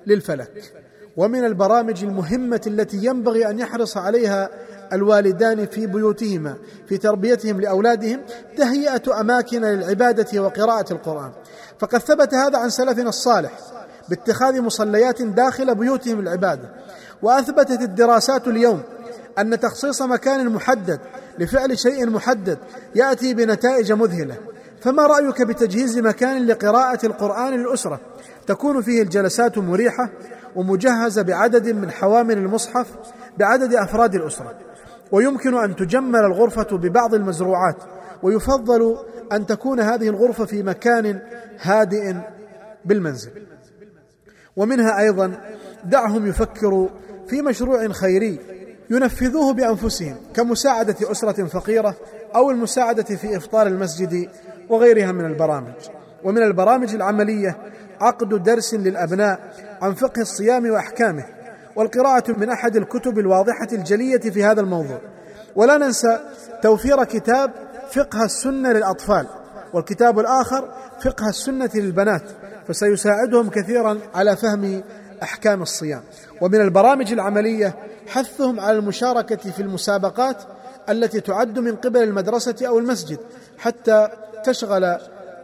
[0.06, 0.72] للفلك.
[1.16, 4.50] ومن البرامج المهمة التي ينبغي أن يحرص عليها
[4.92, 6.56] الوالدان في بيوتهما
[6.88, 8.20] في تربيتهم لأولادهم
[8.56, 11.30] تهيئة أماكن للعبادة وقراءة القرآن.
[11.78, 13.52] فقد ثبت هذا عن سلفنا الصالح
[14.08, 16.68] باتخاذ مصليات داخل بيوتهم العباده
[17.22, 18.82] وأثبتت الدراسات اليوم
[19.38, 21.00] أن تخصيص مكان محدد
[21.38, 22.58] لفعل شيء محدد
[22.94, 24.36] يأتي بنتائج مذهلة.
[24.80, 28.00] فما رأيك بتجهيز مكان لقراءة القرآن للأسرة؟
[28.46, 30.10] تكون فيه الجلسات مريحة
[30.56, 32.86] ومجهزة بعدد من حوامل المصحف
[33.38, 34.54] بعدد أفراد الأسرة.
[35.12, 37.76] ويمكن أن تجمل الغرفة ببعض المزروعات
[38.22, 38.96] ويفضل
[39.32, 41.20] أن تكون هذه الغرفة في مكان
[41.60, 42.14] هادئ
[42.84, 43.30] بالمنزل.
[44.56, 45.40] ومنها أيضا
[45.84, 46.88] دعهم يفكروا
[47.28, 48.38] في مشروع خيري
[48.90, 51.96] ينفذوه بأنفسهم كمساعدة أسرة فقيرة
[52.34, 54.28] أو المساعدة في إفطار المسجد
[54.68, 55.74] وغيرها من البرامج.
[56.24, 57.56] ومن البرامج العملية
[58.00, 59.40] عقد درس للأبناء
[59.82, 61.24] عن فقه الصيام وأحكامه
[61.76, 65.00] والقراءة من أحد الكتب الواضحة الجلية في هذا الموضوع.
[65.56, 66.20] ولا ننسى
[66.62, 67.50] توفير كتاب
[67.92, 69.26] فقه السنة للأطفال
[69.72, 70.68] والكتاب الآخر
[71.04, 72.22] فقه السنة للبنات
[72.68, 74.82] فسيساعدهم كثيرا على فهم
[75.22, 76.02] أحكام الصيام.
[76.42, 77.74] ومن البرامج العملية
[78.06, 80.36] حثهم على المشاركة في المسابقات
[80.88, 83.18] التي تعد من قبل المدرسة أو المسجد
[83.58, 84.08] حتى
[84.44, 84.98] تشغل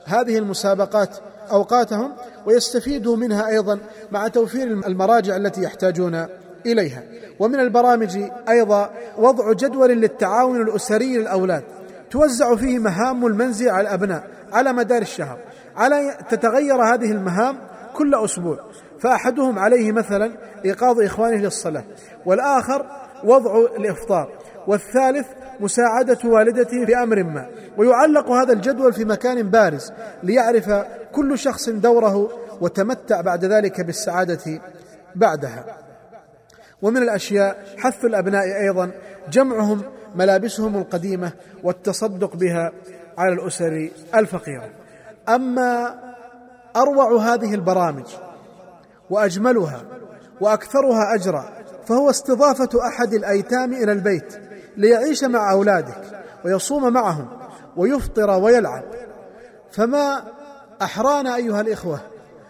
[0.04, 1.16] هذه المسابقات
[1.50, 2.12] أوقاتهم
[2.46, 3.78] ويستفيدوا منها أيضا
[4.12, 6.26] مع توفير المراجع التي يحتاجون
[6.66, 7.02] إليها.
[7.38, 11.62] ومن البرامج أيضا وضع جدول للتعاون الأسري للأولاد.
[12.10, 15.38] توزع فيه مهام المنزل على الأبناء على مدار الشهر.
[15.76, 17.58] على تتغير هذه المهام
[17.94, 18.58] كل أسبوع.
[19.00, 20.32] فأحدهم عليه مثلا
[20.64, 21.84] إيقاظ إخوانه للصلاة
[22.26, 22.86] والآخر
[23.24, 24.32] وضع الإفطار
[24.66, 25.26] والثالث
[25.60, 30.70] مساعدة والدته في أمر ما ويعلق هذا الجدول في مكان بارز ليعرف
[31.12, 32.30] كل شخص دوره
[32.60, 34.60] وتمتع بعد ذلك بالسعادة
[35.14, 35.64] بعدها.
[36.82, 38.90] ومن الأشياء حث الأبناء أيضا
[39.30, 39.82] جمعهم
[40.14, 41.32] ملابسهم القديمة
[41.62, 42.72] والتصدق بها
[43.18, 44.70] على الأسر الفقيرة.
[45.28, 45.94] أما
[46.76, 48.06] أروع هذه البرامج
[49.10, 49.82] وأجملها
[50.40, 54.34] وأكثرها أجرا فهو استضافة أحد الأيتام إلى البيت
[54.76, 57.28] ليعيش مع أولادك ويصوم معهم
[57.76, 58.84] ويفطر ويلعب.
[59.70, 60.22] فما
[60.82, 62.00] احرانا أيها الإخوة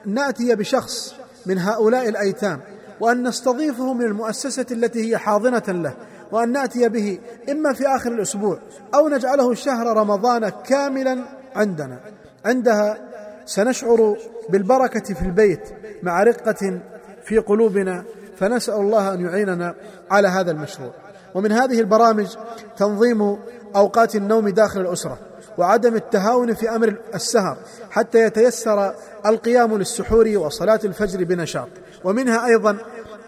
[0.07, 1.15] نأتي بشخص
[1.47, 2.61] من هؤلاء الأيتام
[3.01, 5.95] وأن نستضيفه من المؤسسة التي هي حاضنة له
[6.33, 7.19] وأن نأتي به
[7.51, 8.59] إما في آخر الأسبوع
[8.95, 11.25] أو نجعله شهر رمضان كاملا
[11.57, 11.99] عندنا.
[12.45, 12.99] عندها
[13.47, 14.17] سنشعر
[14.49, 15.61] بالبركة في البيت
[16.03, 16.81] مع رقة
[17.25, 18.05] في قلوبنا
[18.39, 19.75] فنسأل الله أن يعيننا
[20.11, 20.91] على هذا المشروع.
[21.35, 22.37] ومن هذه البرامج
[22.77, 23.39] تنظيم
[23.77, 25.19] أوقات النوم داخل الأسرة
[25.59, 27.57] وعدم التهاون في أمر السهر
[27.91, 28.95] حتى يتيسر
[29.27, 31.69] القيام للسحور وصلاة الفجر بنشاط.
[32.05, 32.79] ومنها أيضا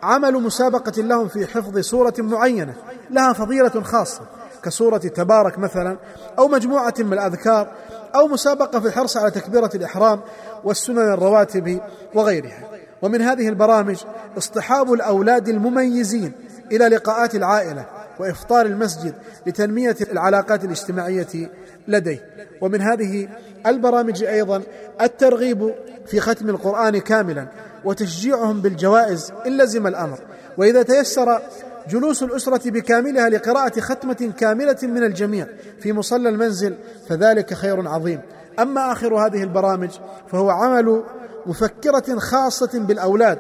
[0.03, 2.75] عمل مسابقة لهم في حفظ سورة معينة
[3.11, 4.21] لها فضيلة خاصة
[4.63, 5.97] كسورة تبارك مثلا
[6.39, 7.73] أو مجموعة من الأذكار
[8.15, 10.21] أو مسابقة في الحرص على تكبيرة الإحرام
[10.65, 11.81] والسنن الرواتب
[12.15, 12.69] وغيرها.
[13.03, 13.97] ومن هذه البرامج
[14.39, 16.33] اصطحاب الأولاد المميزين
[16.73, 17.87] إلى لقاءات العائلة
[18.21, 19.15] وإفطار المسجد
[19.47, 21.51] لتنمية العلاقات الاجتماعية
[21.89, 22.25] لديه.
[22.61, 23.29] ومن هذه
[23.67, 24.63] البرامج أيضا
[25.01, 25.75] الترغيب
[26.07, 27.47] في ختم القرآن كاملا
[27.85, 30.19] وتشجيعهم بالجوائز إن لزم الأمر.
[30.59, 31.41] وإذا تيسر
[31.89, 35.47] جلوس الأسرة بكاملها لقراءة ختمة كاملة من الجميع
[35.81, 36.75] في مصلى المنزل
[37.09, 38.21] فذلك خير عظيم.
[38.59, 39.91] أما آخر هذه البرامج
[40.29, 41.03] فهو عمل
[41.47, 43.39] مفكرة خاصة بالأولاد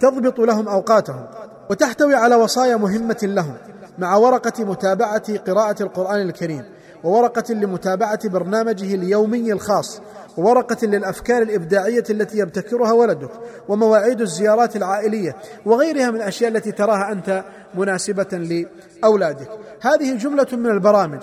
[0.00, 1.26] تضبط لهم أوقاتهم
[1.70, 3.54] وتحتوي على وصايا مهمة لهم
[3.98, 6.64] مع ورقة متابعة قراءة القرآن الكريم
[7.04, 10.00] وورقة لمتابعة برنامجه اليومي الخاص
[10.36, 13.30] وورقة للأفكار الإبداعية التي يبتكرها ولدك
[13.68, 18.66] ومواعيد الزيارات العائلية وغيرها من الأشياء التي تراها أنت مناسبة
[19.02, 19.48] لأولادك.
[19.80, 21.22] هذه جملة من البرامج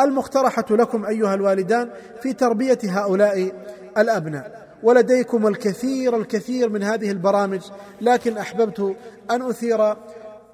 [0.00, 1.90] المقترحة لكم أيها الوالدان
[2.22, 3.52] في تربية هؤلاء
[3.98, 4.66] الأبناء.
[4.82, 7.60] ولديكم الكثير الكثير من هذه البرامج
[8.00, 8.96] لكن أحببت
[9.30, 9.96] أن أثير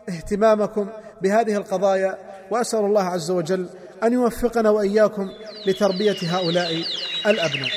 [0.08, 0.86] اهتمامكم
[1.22, 2.18] بهذه القضايا
[2.50, 3.66] وأسأل الله عز وجل
[4.02, 5.28] أن يوفقنا وإياكم
[5.66, 6.84] لتربية هؤلاء
[7.26, 7.70] الأبناء.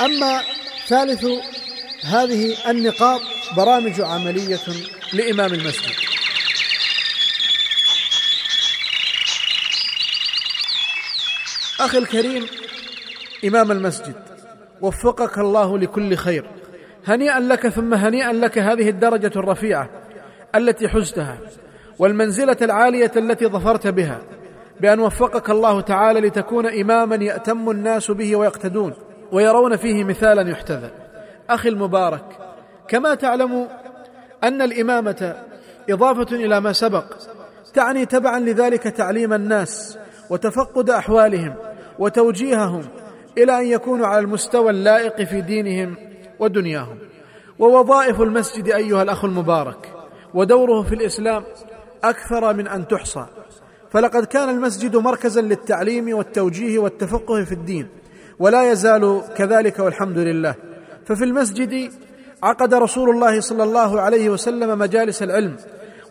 [0.00, 0.42] أما
[0.86, 1.24] ثالث
[2.04, 3.20] هذه النقاط
[3.56, 4.60] برامج عملية
[5.12, 5.92] لإمام المسجد.
[11.80, 12.46] أخي الكريم
[13.44, 14.14] إمام المسجد
[14.80, 16.50] وفقك الله لكل خير.
[17.06, 19.90] هنيئا لك ثم هنيئا لك هذه الدرجة الرفيعة
[20.54, 21.38] التي حزتها
[21.98, 24.22] والمنزلة العالية التي ظفرت بها
[24.80, 29.05] بأن وفقك الله تعالى لتكون إماما يأتم الناس به ويقتدون.
[29.32, 30.90] ويرون فيه مثالا يحتذى.
[31.50, 32.24] أخي المبارك
[32.88, 33.68] كما تعلم
[34.44, 35.36] أن الإمامة
[35.90, 37.04] إضافة إلى ما سبق
[37.74, 39.98] تعني تبعا لذلك تعليم الناس
[40.30, 41.54] وتفقد أحوالهم
[41.98, 42.82] وتوجيههم
[43.38, 45.96] إلى أن يكونوا على المستوى اللائق في دينهم
[46.38, 46.98] ودنياهم.
[47.58, 49.92] ووظائف المسجد أيها الأخ المبارك
[50.34, 51.44] ودوره في الإسلام
[52.04, 53.26] أكثر من أن تحصى.
[53.90, 57.88] فلقد كان المسجد مركزا للتعليم والتوجيه والتفقه في الدين.
[58.38, 60.54] ولا يزال كذلك والحمد لله.
[61.06, 61.92] ففي المسجد
[62.42, 65.56] عقد رسول الله صلى الله عليه وسلم مجالس العلم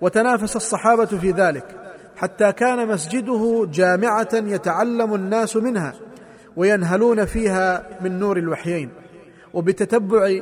[0.02, 1.66] وتنافس الصحابة في ذلك
[2.16, 5.94] حتى كان مسجده جامعة يتعلم الناس منها
[6.56, 8.90] وينهلون فيها من نور الوحيين.
[9.54, 10.40] وبتتبع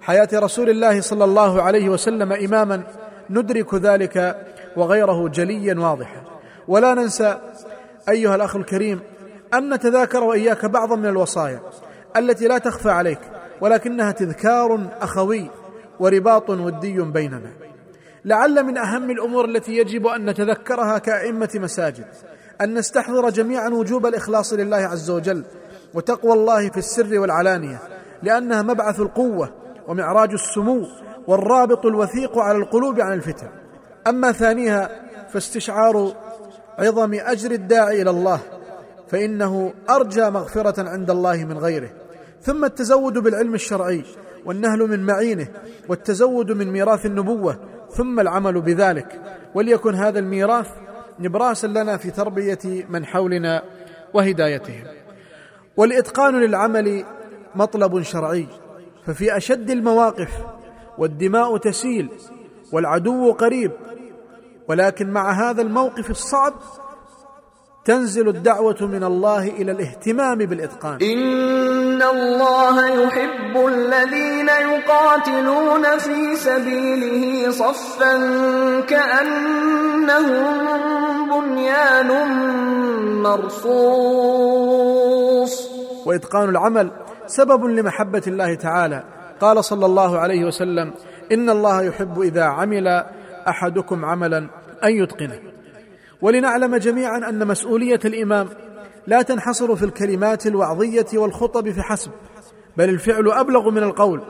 [0.00, 2.82] حياة رسول الله صلى الله عليه وسلم إماما
[3.30, 6.22] ندرك ذلك وغيره جليا واضحا.
[6.68, 7.38] ولا ننسى
[8.08, 9.00] أيها الأخ الكريم
[9.54, 11.60] أن نتذاكر وإياك بعضا من الوصايا
[12.16, 13.20] التي لا تخفى عليك
[13.60, 15.50] ولكنها تذكار أخوي
[16.00, 17.50] ورباط ودي بيننا.
[18.24, 22.04] لعل من أهم الأمور التي يجب أن نتذكرها كأئمة مساجد
[22.60, 25.44] أن نستحضر جميعا وجوب الإخلاص لله عز وجل
[25.94, 27.78] وتقوى الله في السر والعلانية
[28.22, 29.50] لأنها مبعث القوة
[29.88, 30.86] ومعراج السمو
[31.26, 33.48] والرابط الوثيق على القلوب عن الفتن.
[34.06, 34.90] أما ثانيها
[35.32, 36.12] فاستشعار
[36.78, 38.40] عظم أجر الداعي إلى الله
[39.12, 41.90] فإنه أرجى مغفرة عند الله من غيره.
[42.42, 44.04] ثم التزود بالعلم الشرعي
[44.44, 45.48] والنهل من معينه
[45.88, 47.58] والتزود من ميراث النبوة
[47.90, 49.20] ثم العمل بذلك.
[49.54, 50.68] وليكن هذا الميراث
[51.20, 53.62] نبراسا لنا في تربية من حولنا
[54.14, 54.84] وهدايتهم.
[55.76, 57.04] والإتقان للعمل
[57.54, 58.46] مطلب شرعي
[59.06, 60.30] ففي أشد المواقف
[60.98, 62.08] والدماء تسيل
[62.72, 63.72] والعدو قريب.
[64.68, 66.54] ولكن مع هذا الموقف الصعب
[67.84, 70.98] تنزل الدعوة من الله إلى الاهتمام بالإتقان.
[71.02, 78.12] إن الله يحب الذين يقاتلون في سبيله صفا
[78.80, 80.68] كأنهم
[81.30, 82.10] بنيان
[83.22, 83.72] مرصوص.
[86.06, 86.90] وإتقان العمل
[87.26, 89.04] سبب لمحبة الله تعالى.
[89.40, 90.92] قال صلى الله عليه وسلم
[91.32, 93.04] إن الله يحب إذا عمل
[93.48, 94.38] أحدكم عملا
[94.84, 95.51] أن يتقنه.
[96.22, 98.48] ولنعلم جميعا أن مسؤولية الإمام
[99.06, 102.10] لا تنحصر في الكلمات الوعظية والخطب فحسب
[102.76, 104.20] بل الفعل أبلغ من القول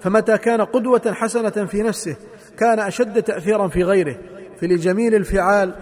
[0.00, 2.16] فمتى كان قدوة حسنة في نفسه
[2.58, 4.16] كان أشد تاثيرا في غيره.
[4.60, 5.74] فلجميل الفعال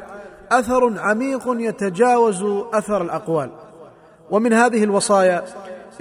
[0.53, 3.51] أثر عميق يتجاوز أثر الأقوال.
[4.31, 5.45] ومن هذه الوصايا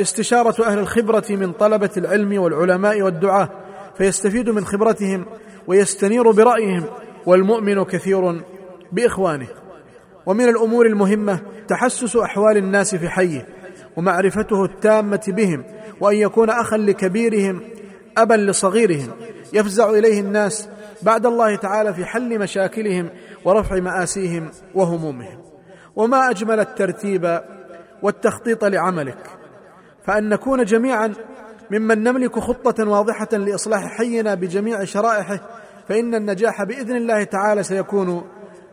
[0.02, 3.50] استشارة أهل الخبرة من طلبة العلم والعلماء والدعاة
[3.98, 5.26] فيستفيد من خبرتهم
[5.68, 6.84] ويستنير برأيهم
[7.26, 8.42] والمؤمن كثير
[8.92, 9.48] بإخوانه.
[10.26, 13.48] ومن الأمور المهمة تحسس أحوال الناس في حيه
[13.98, 15.64] ومعرفته التامة بهم
[16.02, 17.62] وأن يكون أخا لكبيرهم
[18.18, 19.12] أبا لصغيرهم.
[19.54, 20.70] يفزع إليه الناس
[21.02, 23.10] بعد الله تعالى في حل مشاكلهم
[23.46, 25.40] ورفع مآسيهم وهمومهم.
[25.96, 27.42] وما أجمل الترتيب
[28.02, 29.40] والتخطيط لعملك
[30.06, 31.14] فأن نكون جميعا
[31.72, 35.40] ممن نملك خطة واضحة لإصلاح حينا بجميع شرائحه
[35.88, 38.24] فإن النجاح بإذن الله تعالى سيكون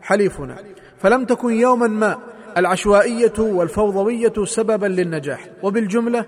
[0.07, 0.57] حليفنا.
[0.99, 2.17] فلم تكن يوما ما
[2.57, 5.49] العشوائية والفوضوية سببا للنجاح.
[5.63, 6.25] وبالجملة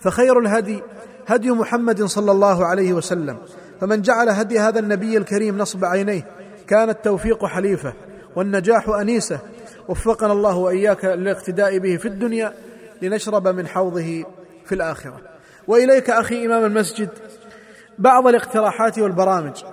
[0.00, 0.82] فخير الهدي
[1.26, 3.38] هدي محمد صلى الله عليه وسلم.
[3.80, 6.26] فمن جعل هدي هذا النبي الكريم نصب عينيه
[6.66, 7.92] كان التوفيق حليفة
[8.36, 9.38] والنجاح أنيسة.
[9.88, 12.52] وفقنا الله وإياك للاقتداء به في الدنيا
[13.02, 14.24] لنشرب من حوضه
[14.64, 15.20] في الآخرة.
[15.68, 17.08] وإليك أخي إمام المسجد.
[17.98, 19.64] بعض الاقتراحات والبرامج.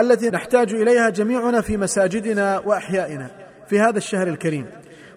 [0.00, 3.30] التي نحتاج إليها جميعنا في مساجدنا وأحيائنا
[3.66, 4.66] في هذا الشهر الكريم.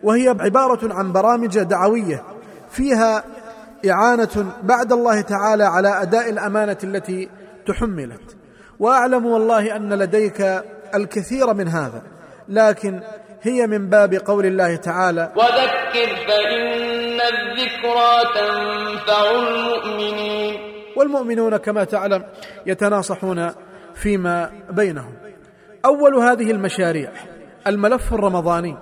[0.04, 2.24] وهي عبارة عن برامج دعوية.
[2.70, 3.24] فيها
[3.90, 7.30] إعانة بعد الله تعالى على أداء الأمانة التي
[7.68, 8.38] تحملت.
[8.80, 10.64] وأعلم والله أن لديك
[10.96, 12.02] الكثير من هذا.
[12.50, 13.02] لكن
[13.42, 20.60] هي من باب قول الله تعالى وذكر فإن الذكرى تنفع المؤمنين.
[20.98, 22.24] والمؤمنون كما تعلم
[22.66, 23.52] يتناصحون
[24.02, 25.14] فيما بينهم.
[25.86, 27.12] أول هذه المشاريع
[27.68, 28.78] الملف الرمضاني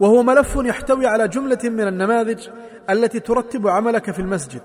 [0.00, 2.48] وهو ملف يحتوي على جملة من النماذج
[2.90, 4.62] التي ترتب عملك في المسجد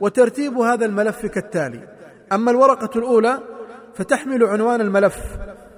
[0.00, 1.88] وترتيب هذا الملف كالتالي.
[2.32, 3.38] أما الورقة الأولى
[3.94, 5.16] فتحمل عنوان الملف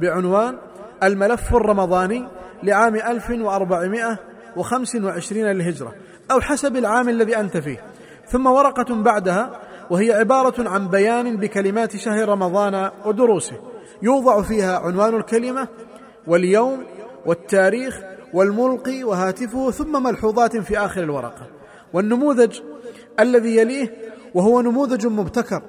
[0.00, 0.58] بعنوان
[1.02, 2.28] الملف الرمضاني
[2.62, 5.94] لعام 1425 للهجرة
[6.30, 7.84] أو حسب العام الذي أنت فيه.
[8.26, 9.60] ثم ورقة بعدها
[9.91, 13.57] وهي عبارة عن بيان بكلمات شهر رمضان ودروسه.
[14.03, 15.68] يوضع فيها عنوان الكلمة
[16.26, 16.85] واليوم
[17.26, 18.01] والتاريخ
[18.35, 21.47] والملقي وهاتفه ثم ملحوظات في آخر الورقة.
[21.93, 22.61] والنموذج
[23.20, 23.95] الذي يليه
[24.35, 25.62] وهو نموذج مبتكر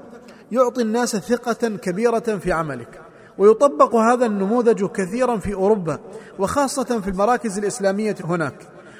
[0.51, 3.01] يعطي الناس ثقة كبيرة في عملك.
[3.37, 5.99] ويطبق هذا النموذج كثيرا في أوروبا
[6.39, 8.55] وخاصة في المراكز الإسلامية هناك.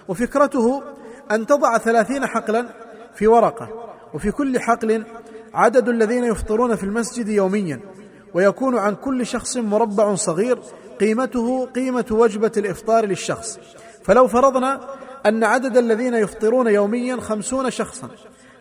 [0.07, 0.83] وفكرته
[1.31, 2.65] أن تضع ثلاثين حقلا
[3.15, 3.94] في ورقة.
[4.13, 5.05] وفي كل حقل
[5.53, 7.79] عدد الذين يفطرون في المسجد يوميا
[8.33, 10.59] ويكون عن كل شخص مربع صغير
[10.99, 13.59] قيمته قيمة وجبة الإفطار للشخص.
[14.03, 14.79] فلو فرضنا
[15.25, 18.09] أن عدد الذين يفطرون يوميا خمسون شخصا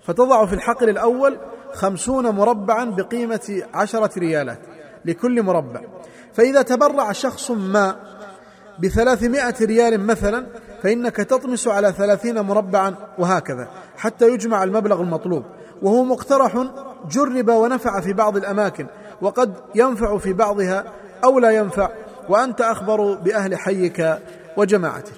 [0.02, 1.38] فتضع في الحقل الأول
[1.72, 4.58] خمسون مربعا بقيمة عشرة ريالات
[5.04, 5.80] لكل مربع.
[6.32, 7.96] فإذا تبرع شخص ما
[8.78, 10.46] بثلاثمائة ريال مثلا
[10.84, 15.44] فإنك تطمس على ثلاثين مربعا وهكذا حتى يجمع المبلغ المطلوب.
[15.82, 16.66] وهو مقترح
[17.10, 18.86] جرب ونفع في بعض الأماكن
[19.22, 20.84] وقد ينفع في بعضها
[21.24, 21.88] أو لا ينفع
[22.28, 24.18] وأنت أخبر بأهل حيك
[24.56, 25.12] وجماعتك.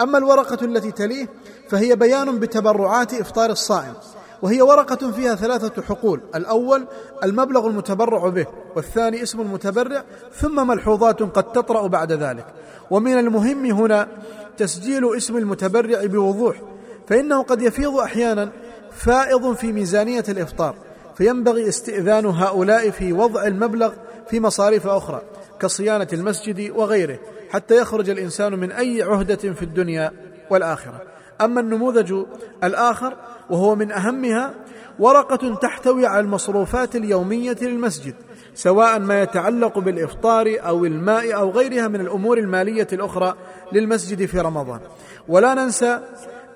[0.00, 1.28] أما الورقة التي تليه
[1.68, 3.94] فهي بيان بتبرعات إفطار الصائم.
[4.42, 6.86] وهي ورقة فيها ثلاثة حقول الأول
[7.24, 8.46] المبلغ المتبرع به
[8.76, 12.46] والثاني اسم المتبرع ثم ملحوظات قد تطرأ بعد ذلك.
[12.90, 14.08] ومن المهم هنا
[14.56, 16.62] تسجيل اسم المتبرع بوضوح
[17.08, 18.52] فإنه قد يفيض أحيانا
[18.92, 20.74] فائض في ميزانية الإفطار
[21.16, 23.92] فينبغي استئذان هؤلاء في وضع المبلغ
[24.30, 25.22] في مصاريف أخرى
[25.60, 27.18] كصيانة المسجد وغيره
[27.50, 30.12] حتى يخرج الإنسان من أي عهدة في الدنيا
[30.50, 31.02] والآخرة.
[31.40, 32.24] أما النموذج
[32.64, 33.16] الآخر
[33.50, 34.54] وهو من أهمها
[34.98, 38.14] ورقة تحتوي على المصروفات اليومية للمسجد
[38.56, 43.34] سواء ما يتعلق بالإفطار أو الماء أو غيرها من الأمور المالية الأخرى
[43.72, 44.80] للمسجد في رمضان.
[45.28, 46.00] ولا ننسى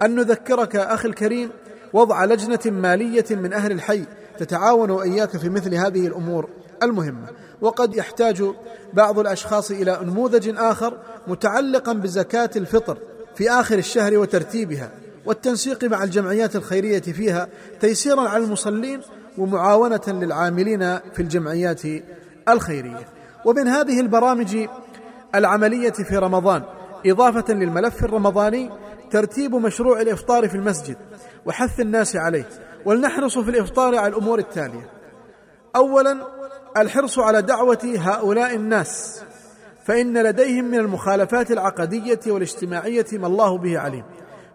[0.03, 1.51] أن نذكرك أخي الكريم
[1.93, 4.05] وضع لجنة مالية من أهل الحي
[4.39, 6.49] تتعاون وإياك في مثل هذه الأمور
[6.83, 7.27] المهمة.
[7.61, 8.45] وقد يحتاج
[8.93, 12.99] بعض الأشخاص إلى نموذج آخر متعلقا بزكاة الفطر
[13.35, 14.91] في آخر الشهر وترتيبها
[15.27, 17.49] والتنسيق مع الجمعيات الخيرية فيها
[17.81, 19.01] تيسيرا على المصلين
[19.41, 21.83] ومعاونة للعاملين في الجمعيات
[22.49, 23.09] الخيرية.
[23.45, 24.69] ومن هذه البرامج
[25.35, 26.63] العملية في رمضان
[27.07, 28.71] إضافة للملف الرمضاني
[29.11, 30.97] ترتيب مشروع الإفطار في المسجد
[31.47, 32.49] وحث الناس عليه.
[32.85, 34.91] ولنحرص في الإفطار على الأمور التالية.
[35.77, 36.19] اولا
[36.77, 39.23] الحرص على دعوة هؤلاء الناس
[39.85, 44.05] فإن لديهم من المخالفات العقدية والاجتماعية ما الله به عليم.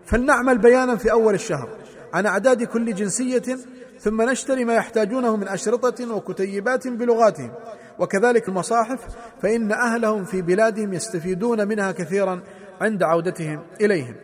[0.06, 1.70] فلنعمل بيانا في أول الشهر.
[2.16, 3.58] عن أعداد كل جنسية
[4.00, 7.52] ثم نشتري ما يحتاجونه من أشرطة وكتيبات بلغاتهم.
[8.00, 9.00] وكذلك المصاحف
[9.42, 12.42] فإن أهلهم في بلادهم يستفيدون منها كثيرا
[12.82, 14.16] عند عودتهم إليهم.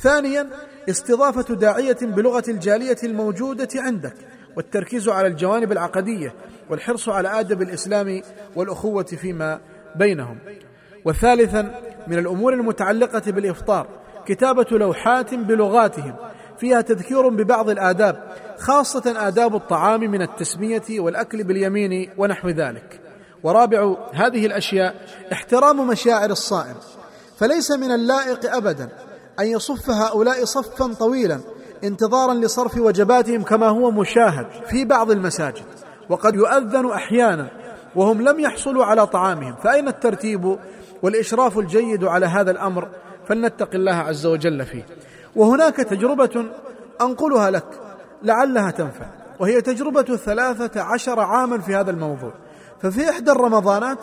[0.00, 0.50] ثانيا
[0.88, 4.14] استضافة داعية بلغة الجالية الموجودة عندك
[4.56, 6.34] والتركيز على الجوانب العقدية
[6.70, 8.22] والحرص على آدب الإسلام
[8.56, 9.60] والأخوة فيما
[9.96, 10.38] بينهم.
[11.04, 13.88] وثالثا من الأمور المتعلقة بالإفطار
[14.26, 16.14] كتابة لوحات بلغاتهم
[16.58, 23.00] فيها تذكير ببعض الآداب خاصة آداب الطعام من التسمية والأكل باليمين ونحو ذلك.
[23.42, 24.94] ورابع هذه الأشياء
[25.32, 26.74] احترام مشاعر الصائم.
[27.38, 28.88] فليس من اللائق أبدا
[29.40, 31.40] أن يصف هؤلاء صفا طويلا
[31.84, 35.64] انتظارا لصرف وجباتهم كما هو مشاهد في بعض المساجد.
[36.08, 37.50] وقد يؤذن أحيانا
[37.96, 39.56] وهم لم يحصلوا على طعامهم.
[39.56, 40.58] فأين الترتيب
[41.02, 42.88] والإشراف الجيد على هذا الأمر؟
[43.28, 44.86] فلنتق الله عز وجل فيه.
[45.36, 46.44] وهناك تجربة
[47.00, 47.80] أنقلها لك
[48.22, 49.06] لعلها تنفع
[49.40, 52.32] وهي تجربة ثلاثة عشر عاما في هذا الموضوع.
[52.82, 53.98] ففي إحدى الرمضانات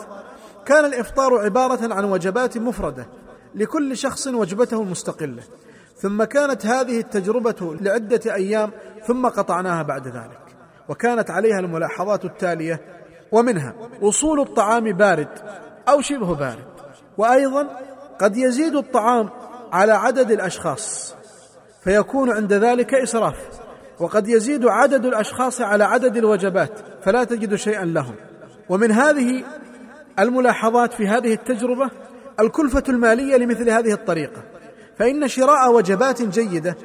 [0.66, 3.06] كان الإفطار عبارة عن وجبات مفردة
[3.54, 5.42] لكل شخص وجبته المستقلة.
[5.96, 8.70] ثم كانت هذه التجربة لعدة أيام
[9.06, 10.40] ثم قطعناها بعد ذلك
[10.88, 12.80] وكانت عليها الملاحظات التالية
[13.32, 15.28] ومنها وصول الطعام بارد
[15.88, 16.64] أو شبه بارد
[17.18, 17.80] وأيضا
[18.18, 19.30] قد يزيد الطعام
[19.72, 21.14] على عدد الأشخاص.
[21.84, 23.36] فيكون عند ذلك إسراف.
[24.00, 26.70] وقد يزيد عدد الأشخاص على عدد الوجبات
[27.04, 28.14] فلا تجد شيئا لهم.
[28.68, 29.44] ومن هذه
[30.18, 31.90] الملاحظات في هذه التجربة
[32.40, 34.42] الكلفة المالية لمثل هذه الطريقة.
[34.98, 36.76] فإن شراء وجبات جيدة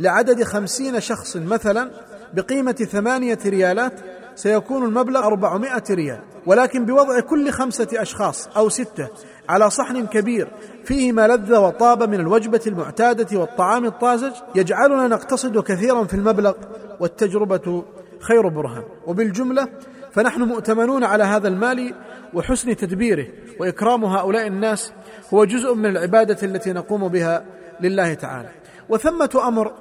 [0.00, 1.90] لعدد خمسين شخص مثلا
[2.34, 3.92] بقيمة ثمانية ريالات
[4.34, 6.20] سيكون المبلغ أربعمائة ريال.
[6.46, 9.08] ولكن بوضع كل خمسة أشخاص أو ستة
[9.48, 10.48] على صحن كبير
[10.84, 16.52] فيه ما لذ وطاب من الوجبة المعتادة والطعام الطازج يجعلنا نقتصد كثيرا في المبلغ
[17.00, 17.84] والتجربة
[18.20, 18.84] خير برهان.
[19.06, 19.68] وبالجملة
[20.12, 21.94] فنحن مؤتمنون على هذا المال
[22.34, 23.26] وحسن تدبيره
[23.60, 24.92] وإكرام هؤلاء الناس
[25.34, 27.44] هو جزء من العبادة التي نقوم بها
[27.80, 28.48] لله تعالى.
[28.88, 29.72] وثمة أمر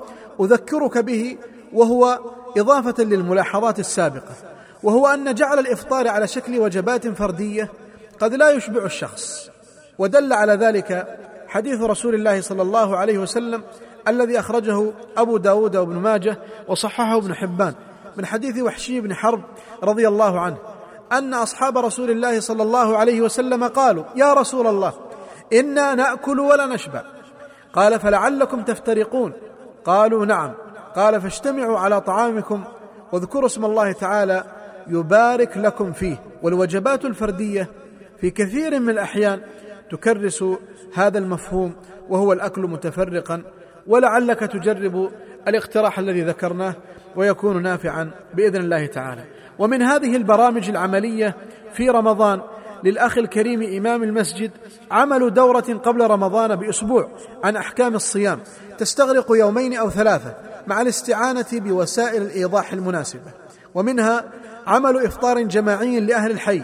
[0.42, 1.38] أذكرك به
[1.74, 2.20] وهو
[2.58, 4.36] إضافة للملاحظات السابقة
[4.84, 7.72] وهو أن جعل الإفطار على شكل وجبات فردية
[8.20, 9.50] قد لا يشبع الشخص.
[10.02, 13.64] ودل على ذلك حديث رسول الله صلى الله عليه وسلم
[14.08, 16.38] الذي أخرجه أبو داود وابن ماجه
[16.68, 17.74] وصححه ابن حبان
[18.18, 19.42] من حديث وحشي بن حرب
[19.84, 20.58] رضي الله عنه
[21.12, 24.94] أن أصحاب رسول الله صلى الله عليه وسلم قالوا يا رسول الله
[25.54, 27.04] إنا نأكل ولا نشبع.
[27.74, 29.34] قال فلعلكم تفترقون.
[29.86, 30.52] قالوا نعم.
[30.96, 32.64] قال فاجتمعوا على طعامكم
[33.12, 34.44] واذكروا اسم الله تعالى
[34.88, 36.18] يبارك لكم فيه.
[36.44, 37.70] والوجبات الفردية
[38.22, 39.42] في كثير من الأحيان
[39.92, 40.44] تكرس
[40.94, 41.76] هذا المفهوم
[42.10, 43.44] وهو الأكل متفرقا
[43.88, 45.12] ولعلك تجرب
[45.48, 46.76] الاقتراح الذي ذكرناه
[47.16, 49.24] ويكون نافعا بإذن الله تعالى.
[49.60, 51.36] ومن هذه البرامج العملية
[51.74, 52.42] في رمضان
[52.84, 54.52] للأخ الكريم إمام المسجد
[54.92, 57.10] عمل دورة قبل رمضان بأسبوع
[57.44, 58.40] عن أحكام الصيام
[58.78, 60.36] تستغرق يومين أو ثلاثة
[60.68, 63.32] مع الاستعانة بوسائل الإيضاح المناسبة.
[63.76, 64.24] ومنها
[64.68, 66.62] عمل إفطار جماعي لأهل الحي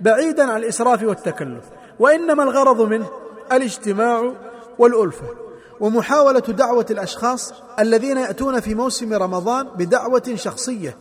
[0.00, 1.64] بعيدا عن الإسراف والتكلف.
[2.00, 3.10] وإنما الغرض منه
[3.52, 4.32] الاجتماع
[4.78, 5.26] والألفة
[5.80, 10.96] ومحاولة دعوة الأشخاص الذين يأتون في موسم رمضان بدعوة شخصية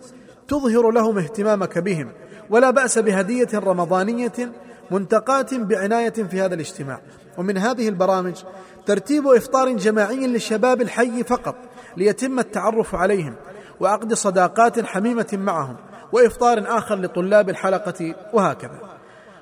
[0.47, 2.12] تظهر لهم اهتمامك بهم.
[2.50, 4.52] ولا بأس بهدية رمضانية
[4.91, 7.02] منتقاة بعناية في هذا الاجتماع.
[7.38, 8.43] ومن هذه البرامج
[8.86, 11.56] ترتيب إفطار جماعي للشباب الحي فقط
[11.97, 13.36] ليتم التعرف عليهم
[13.80, 15.76] وعقد صداقات حميمة معهم
[16.12, 18.99] وإفطار آخر لطلاب الحلقة وهكذا.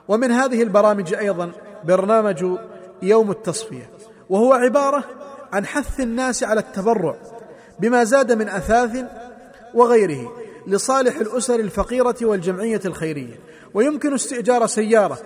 [0.07, 1.51] ومن هذه البرامج أيضا
[1.83, 2.45] برنامج
[3.01, 3.89] يوم التصفية
[4.29, 5.03] وهو عبارة
[5.53, 7.15] عن حث الناس على التبرع
[7.79, 9.05] بما زاد من أثاث
[9.73, 10.31] وغيره
[10.67, 13.39] لصالح الأسر الفقيرة والجمعية الخيرية
[13.73, 15.17] ويمكن استئجار سيارة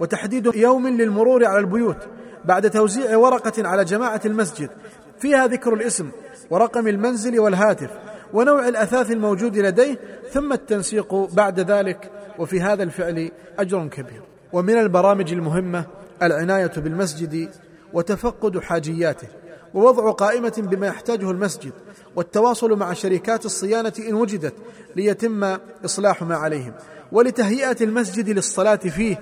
[0.00, 1.96] وتحديد يوم للمرور على البيوت
[2.44, 4.70] بعد توزيع ورقة على جماعة المسجد
[5.18, 6.10] فيها ذكر الاسم
[6.50, 7.90] ورقم المنزل والهاتف
[8.32, 9.98] ونوع الأثاث الموجود لديه
[10.30, 14.27] ثم التنسيق بعد ذلك وفي هذا الفعل أجر كبير.
[14.52, 15.84] ومن البرامج المهمة
[16.22, 17.50] العناية بالمسجد
[17.92, 19.28] وتفقد حاجياته
[19.74, 21.72] ووضع قائمة بما يحتاجه المسجد
[22.16, 24.54] والتواصل مع شركات الصيانة إن وجدت
[24.96, 26.72] ليتم إصلاح ما عليهم
[27.12, 29.20] ولتهيئة المسجد للصلاة فيه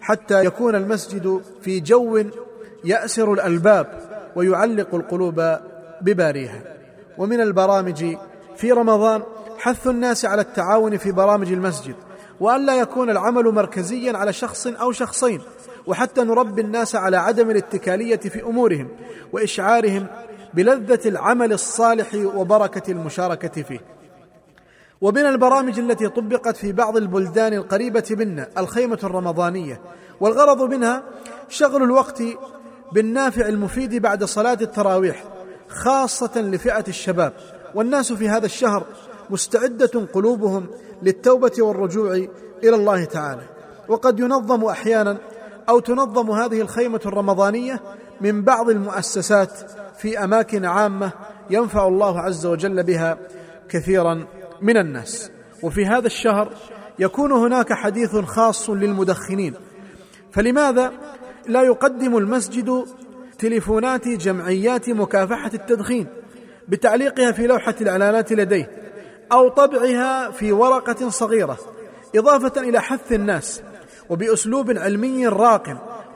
[0.00, 2.24] حتى يكون المسجد في جو
[2.84, 3.86] يأسر الألباب
[4.36, 5.56] ويعلق القلوب
[6.02, 6.62] بباريها.
[7.18, 8.16] ومن البرامج
[8.56, 9.22] في رمضان
[9.58, 11.94] حث الناس على التعاون في برامج المسجد
[12.40, 15.40] والا يكون العمل مركزيا على شخص أو شخصين
[15.86, 18.88] وحتى نربي الناس على عدم الاتكالية في أمورهم
[19.32, 20.06] وإشعارهم
[20.54, 23.80] بلذة العمل الصالح وبركة المشاركة فيه.
[25.00, 29.80] ومن البرامج التي طبقت في بعض البلدان القريبة منا الخيمة الرمضانية.
[30.20, 31.02] والغرض منها
[31.48, 32.22] شغل الوقت
[32.92, 35.24] بالنافع المفيد بعد صلاة التراويح
[35.68, 37.32] خاصة لفئة الشباب.
[37.74, 38.84] والناس في هذا الشهر
[39.30, 40.66] مستعدة قلوبهم
[41.02, 42.14] للتوبة والرجوع
[42.64, 43.42] إلى الله تعالى.
[43.88, 45.18] وقد ينظم أحيانا
[45.68, 47.80] أو تنظم هذه الخيمة الرمضانية
[48.20, 49.52] من بعض المؤسسات
[49.98, 51.12] في أماكن عامة
[51.50, 53.18] ينفع الله عز وجل بها
[53.68, 54.26] كثيرا
[54.62, 55.30] من الناس.
[55.62, 56.52] وفي هذا الشهر
[56.98, 59.54] يكون هناك حديث خاص للمدخنين.
[60.32, 60.92] فلماذا
[61.46, 62.84] لا يقدم المسجد
[63.38, 66.06] تليفونات جمعيات مكافحة التدخين
[66.68, 68.70] بتعليقها في لوحة الإعلانات لديه؟
[69.32, 71.58] أو طبعها في ورقة صغيرة
[72.16, 73.62] إضافة إلى حث الناس
[74.10, 75.62] وبأسلوب علمي راق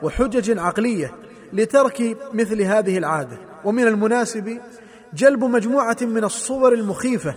[0.03, 1.15] وحجج عقلية
[1.53, 3.37] لترك مثل هذه العادة.
[3.65, 4.59] ومن المناسب
[5.13, 7.35] جلب مجموعة من الصور المخيفة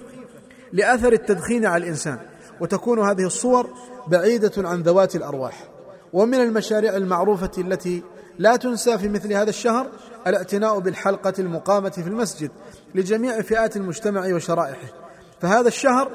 [0.72, 2.18] لأثر التدخين على الإنسان
[2.60, 3.70] وتكون هذه الصور
[4.08, 5.68] بعيدة عن ذوات الأرواح.
[6.12, 8.02] ومن المشاريع المعروفة التي
[8.38, 9.86] لا تنسى في مثل هذا الشهر
[10.26, 12.50] الاعتناء بالحلقة المقامة في المسجد
[12.94, 15.05] لجميع فئات المجتمع وشرائحه.
[15.40, 16.10] فهذا الشهر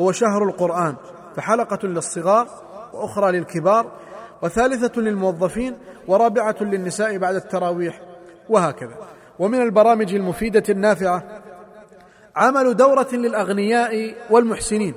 [0.00, 0.96] هو شهر القرآن
[1.36, 2.48] فحلقة للصغار
[2.92, 3.92] وأخرى للكبار
[4.42, 5.76] وثالثة للموظفين
[6.08, 8.00] ورابعة للنساء بعد التراويح
[8.48, 8.94] وهكذا.
[9.38, 11.42] ومن البرامج المفيدة النافعة
[12.36, 14.94] عمل دورة للأغنياء والمحسنين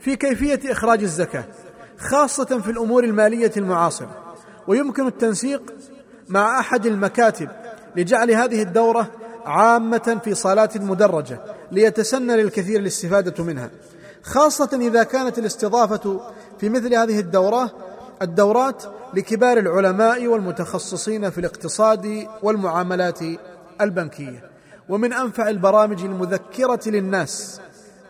[0.00, 1.44] في كيفية إخراج الزكاة
[1.98, 4.10] خاصة في الأمور المالية المعاصرة.
[4.66, 5.74] ويمكن التنسيق
[6.28, 7.48] مع أحد المكاتب
[7.96, 9.10] لجعل هذه الدورة
[9.44, 11.55] عامة في صالات مدرجة.
[11.72, 13.70] ليتسنى للكثير الاستفادة منها.
[14.22, 16.20] خاصة إذا كانت الاستضافة
[16.60, 17.70] في مثل هذه الدورات
[18.22, 18.82] الدورات
[19.14, 23.20] لكبار العلماء والمتخصصين في الاقتصاد والمعاملات
[23.80, 24.50] البنكية.
[24.88, 27.60] ومن أنفع البرامج المذكرة للناس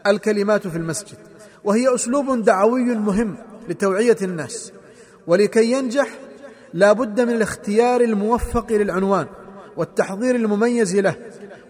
[0.07, 1.17] الكلمات في المسجد.
[1.65, 3.37] وهي أسلوب دعوي مهم
[3.69, 4.73] لتوعية الناس.
[5.27, 6.09] ولكي ينجح
[6.75, 9.27] لا بد من الاختيار الموفق للعنوان
[9.77, 11.15] والتحضير المميز له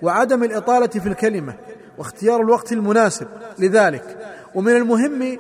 [0.03, 1.57] وعدم الإطالة في الكلمة.
[1.99, 3.27] واختيار الوقت المناسب
[3.59, 4.17] لذلك.
[4.55, 5.39] ومن المهم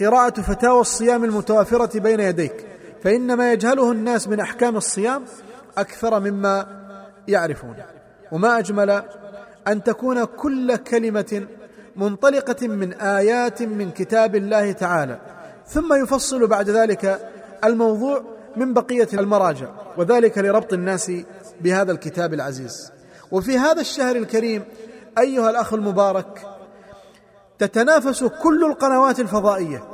[0.00, 2.66] قراءة فتاوى الصيام المتوافرة بين يديك
[3.02, 5.24] فان ما يجهله الناس من أحكام الصيام
[5.78, 6.66] أكثر مما
[7.28, 7.74] يعرفون.
[8.32, 9.02] وما أجمل
[9.68, 11.46] أن تكون كل كلمة
[11.96, 15.18] منطلقة من آيات من كتاب الله تعالى
[15.66, 17.30] ثم يفصل بعد ذلك
[17.64, 18.22] الموضوع
[18.56, 21.12] من بقية المراجع وذلك لربط الناس
[21.60, 22.92] بهذا الكتاب العزيز.
[23.30, 24.64] وفي هذا الشهر الكريم
[25.18, 26.46] أيها الأخ المبارك
[27.58, 29.84] تتنافس كل القنوات الفضائية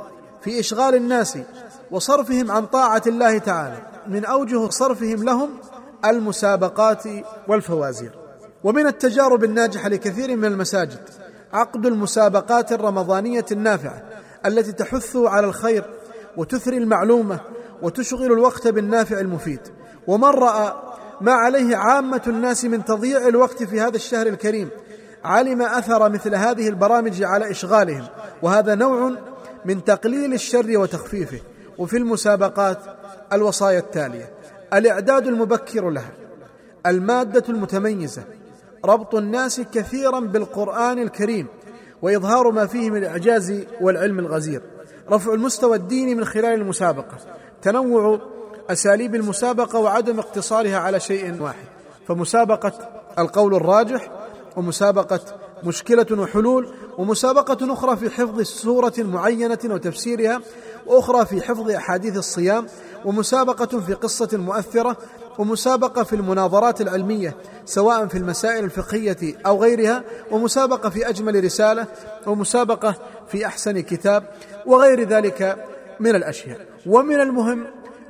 [0.41, 1.37] في إشغال الناس
[1.91, 5.49] وصرفهم عن طاعة الله تعالى من أوجه صرفهم لهم
[6.05, 7.03] المسابقات
[7.47, 8.11] والفوازير.
[8.63, 11.09] ومن التجارب الناجحة لكثير من المساجد
[11.53, 14.03] عقد المسابقات الرمضانية النافعة
[14.45, 15.83] التي تحث على الخير
[16.37, 17.39] وتثري المعلومة
[17.81, 19.59] وتشغل الوقت بالنافع المفيد.
[20.07, 20.73] ومن رأى
[21.21, 24.69] ما عليه عامة الناس من تضييع الوقت في هذا الشهر الكريم
[25.23, 28.05] علم أثر مثل هذه البرامج على إشغالهم
[28.41, 29.11] وهذا نوع
[29.65, 31.39] من تقليل الشر وتخفيفه.
[31.77, 32.77] وفي المسابقات
[33.33, 34.29] الوصايا التالية
[34.73, 36.11] الإعداد المبكر لها
[36.85, 38.23] المادة المتميزة
[38.85, 41.47] ربط الناس كثيرا بالقرآن الكريم
[42.01, 44.61] وإظهار ما فيه من الإعجاز والعلم الغزير.
[45.11, 47.17] رفع المستوى الديني من خلال المسابقة
[47.61, 48.19] تنوع
[48.69, 51.65] أساليب المسابقة وعدم اقتصارها على شيء واحد.
[52.07, 52.73] فمسابقة
[53.19, 54.09] القول الراجح
[54.55, 55.19] ومسابقة
[55.63, 60.41] مشكلة وحلول ومسابقة أخرى في حفظ سوره معينة وتفسيرها
[60.87, 62.67] وأخرى في حفظ أحاديث الصيام
[63.05, 64.97] ومسابقة في قصة مؤثرة
[65.37, 67.35] ومسابقة في المناظرات العلمية
[67.65, 71.87] سواء في المسائل الفقهية أو غيرها ومسابقة في أجمل رسالة
[72.27, 72.95] ومسابقة
[73.27, 74.23] في أحسن كتاب
[74.65, 75.65] وغير ذلك
[75.99, 76.67] من الأشياء.
[76.85, 77.67] ومن المهم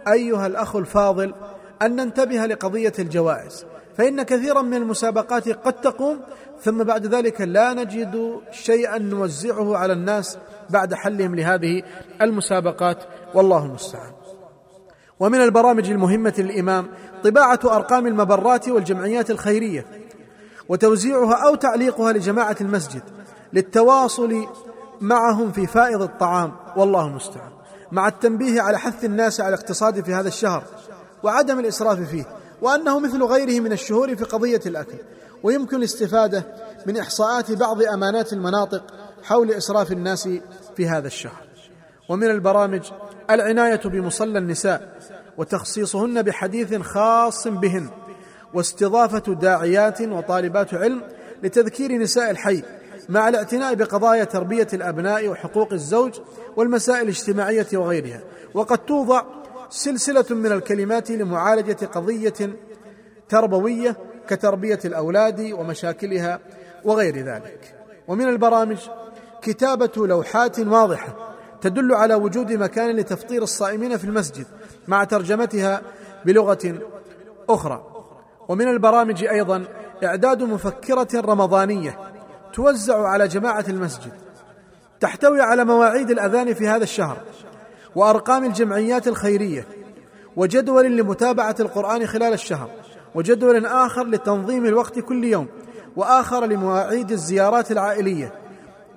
[0.08, 1.34] أيها الأخ الفاضل
[1.82, 3.66] أن ننتبه لقضية الجوائز.
[3.98, 6.20] فإن كثيرا من المسابقات قد تقوم
[6.62, 10.38] ثم بعد ذلك لا نجد شيئا نوزعه على الناس
[10.70, 11.84] بعد حلهم لهذه
[12.22, 12.98] المسابقات
[13.34, 14.12] والله المستعان.
[15.20, 16.88] ومن البرامج المهمة للإمام
[17.24, 19.86] طباعة أرقام المبرات والجمعيات الخيرية
[20.70, 23.02] وتوزيعها أو تعليقها لجماعة المسجد
[23.54, 24.48] للتواصل
[25.02, 27.52] معهم في فائض الطعام والله المستعان.
[27.91, 30.64] مع التنبيه على حث الناس على الاقتصاد في هذا الشهر
[31.24, 32.26] وعدم الإسراف فيه
[32.64, 34.97] وأنه مثل غيره من الشهور في قضية الأكل
[35.43, 36.43] ويمكن الاستفادة
[36.86, 38.84] من إحصاءات بعض أمانات المناطق
[39.24, 40.30] حول إسراف الناس
[40.78, 41.43] في هذا الشهر.
[42.09, 42.82] ومن البرامج
[43.30, 44.97] العناية بمصلى النساء
[45.38, 47.89] وتخصيصهن بحديث خاص بهن
[48.53, 51.01] واستضافة داعيات وطالبات علم
[51.43, 52.64] لتذكير نساء الحي
[53.09, 56.20] مع الاعتناء بقضايا تربية الأبناء وحقوق الزوج
[56.57, 58.22] والمسائل الاجتماعية وغيرها.
[58.53, 59.24] وقد توضع
[59.74, 62.34] سلسلة من الكلمات لمعالجة قضية
[63.30, 63.98] تربوية
[64.28, 66.40] كتربية الأولاد ومشاكلها
[66.84, 67.76] وغير ذلك.
[68.08, 68.78] ومن البرامج
[69.42, 74.46] كتابة لوحات واضحة تدل على وجود مكان لتفطير الصائمين في المسجد
[74.88, 75.82] مع ترجمتها
[76.26, 76.80] بلغة
[77.50, 78.06] أخرى.
[78.48, 79.66] ومن البرامج أيضا
[80.04, 82.00] إعداد مفكرة رمضانية
[82.54, 84.12] توزع على جماعة المسجد
[85.00, 87.18] تحتوي على مواعيد الأذان في هذا الشهر
[87.96, 89.66] وأرقام الجمعيات الخيرية
[90.36, 92.70] وجدول لمتابعة القرآن خلال الشهر
[93.16, 95.48] وجدول آخر لتنظيم الوقت كل يوم
[95.96, 98.34] وآخر لمواعيد الزيارات العائلية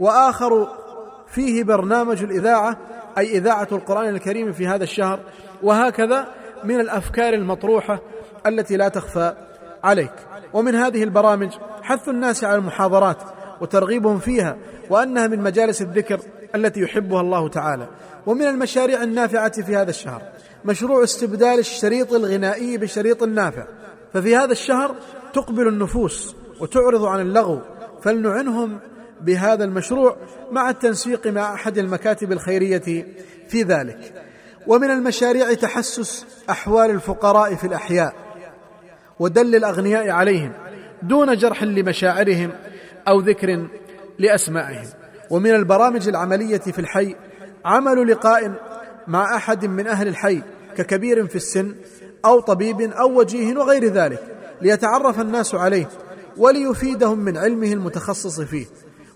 [0.01, 0.69] وآخر
[1.27, 2.79] فيه برنامج الإذاعة
[3.19, 5.21] أي إذاعة القرآن الكريم في هذا الشهر
[5.63, 6.27] وهكذا
[6.65, 7.99] من الأفكار المطروحة
[8.47, 9.35] التي لا تخفى
[9.85, 10.13] عليك.
[10.53, 13.23] ومن هذه البرامج حث الناس على المحاضرات
[13.61, 14.57] وترغيبهم فيها
[14.91, 16.21] وأنها من مجالس الذكر
[16.55, 17.89] التي يحبها الله تعالى.
[18.27, 20.23] ومن المشاريع النافعة في هذا الشهر
[20.65, 23.67] مشروع استبدال الشريط الغنائي بشريط نافع.
[24.13, 24.97] ففي هذا الشهر
[25.33, 27.61] تقبل النفوس وتعرض عن اللغو
[28.03, 28.79] فلنعنهم
[29.21, 30.17] بهذا المشروع
[30.51, 33.07] مع التنسيق مع أحد المكاتب الخيرية
[33.49, 34.25] في ذلك.
[34.67, 38.15] ومن المشاريع تحسس أحوال الفقراء في الأحياء
[39.21, 40.53] ودل الأغنياء عليهم
[41.03, 42.51] دون جرح لمشاعرهم
[43.09, 43.69] أو ذكر
[44.19, 44.87] لأسمائهم.
[45.31, 47.17] ومن البرامج العملية في الحي
[47.67, 48.53] عمل لقاء
[49.07, 50.43] مع أحد من أهل الحي
[50.77, 51.75] ككبير في السن
[52.25, 54.23] أو طبيب أو وجيه وغير ذلك
[54.61, 55.89] ليتعرف الناس عليه
[56.37, 58.67] وليفيدهم من علمه المتخصص فيه.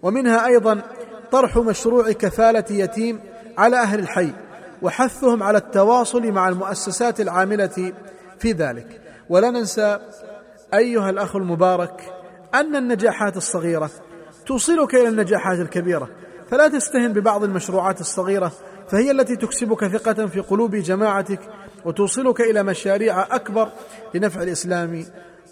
[0.02, 0.82] ومنها أيضا
[1.32, 3.20] طرح مشروع كفالة يتيم
[3.58, 4.32] على أهل الحي
[4.82, 7.92] وحثهم على التواصل مع المؤسسات العاملة
[8.38, 9.00] في ذلك.
[9.28, 9.98] ولا ننسى
[10.74, 12.12] أيها الأخ المبارك
[12.54, 13.90] أن النجاحات الصغيرة
[14.46, 16.08] توصلك إلى النجاحات الكبيرة.
[16.50, 18.52] فلا تستهن ببعض المشروعات الصغيرة
[18.88, 21.40] فهي التي تكسبك ثقة في قلوب جماعتك
[21.84, 23.68] وتوصلك إلى مشاريع أكبر
[24.14, 25.04] لنفع الإسلام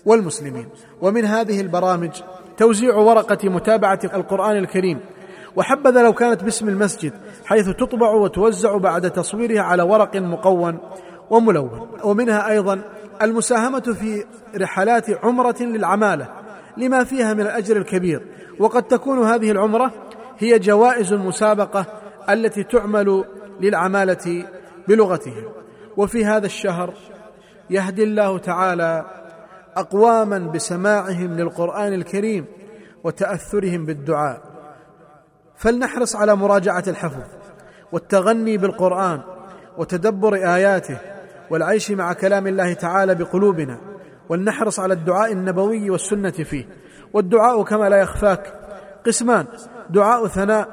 [0.07, 0.69] والمسلمين.
[1.01, 2.11] ومن هذه البرامج
[2.57, 5.01] توزيع ورقة متابعة القرآن الكريم.
[5.57, 7.13] وحبذا لو كانت باسم المسجد
[7.45, 10.79] حيث تطبع وتوزع بعد تصويرها على ورق مقون
[11.31, 11.89] وملون.
[12.05, 12.81] ومنها أيضا
[13.23, 14.25] المساهمة في
[14.57, 16.29] رحلات عمرة للعمالة
[16.77, 18.23] لما فيها من الأجر الكبير.
[18.59, 19.93] وقد تكون هذه العمرة
[20.39, 21.87] هي جوائز المسابقة
[22.31, 23.25] التي تعمل
[23.61, 24.45] للعمالة
[24.89, 25.45] بلغتهم.
[25.97, 26.95] وفي هذا الشهر
[27.71, 29.05] يهدي الله تعالى
[29.77, 32.45] أقواما بسماعهم للقرآن الكريم
[33.05, 34.43] وتأثرهم بالدعاء.
[35.57, 37.23] فلنحرص على مراجعة الحفظ
[37.93, 39.21] والتغني بالقرآن
[39.79, 40.99] وتدبر آياته
[41.51, 43.79] والعيش مع كلام الله تعالى بقلوبنا
[44.29, 46.69] ولنحرص على الدعاء النبوي والسنة فيه.
[47.13, 48.53] والدعاء كما لا يخفاك
[49.07, 49.47] قسمان
[49.91, 50.69] دعاء ثناء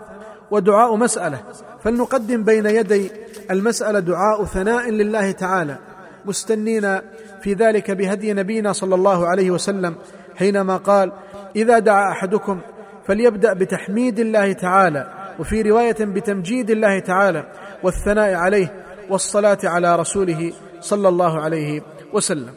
[0.52, 1.40] ودعاء مسألة.
[1.84, 3.12] فلنقدم بين يدي
[3.52, 5.78] المسألة دعاء ثناء لله تعالى.
[6.26, 7.00] مستنين
[7.42, 9.96] في ذلك بهدي نبينا صلى الله عليه وسلم
[10.36, 11.12] حينما قال
[11.56, 12.60] إذا دعا أحدكم
[13.08, 15.08] فليبدأ بتحميد الله تعالى
[15.40, 17.46] وفي رواية بتمجيد الله تعالى
[17.84, 18.74] والثناء عليه
[19.10, 21.82] والصلاة على رسوله صلى الله عليه
[22.14, 22.54] وسلم.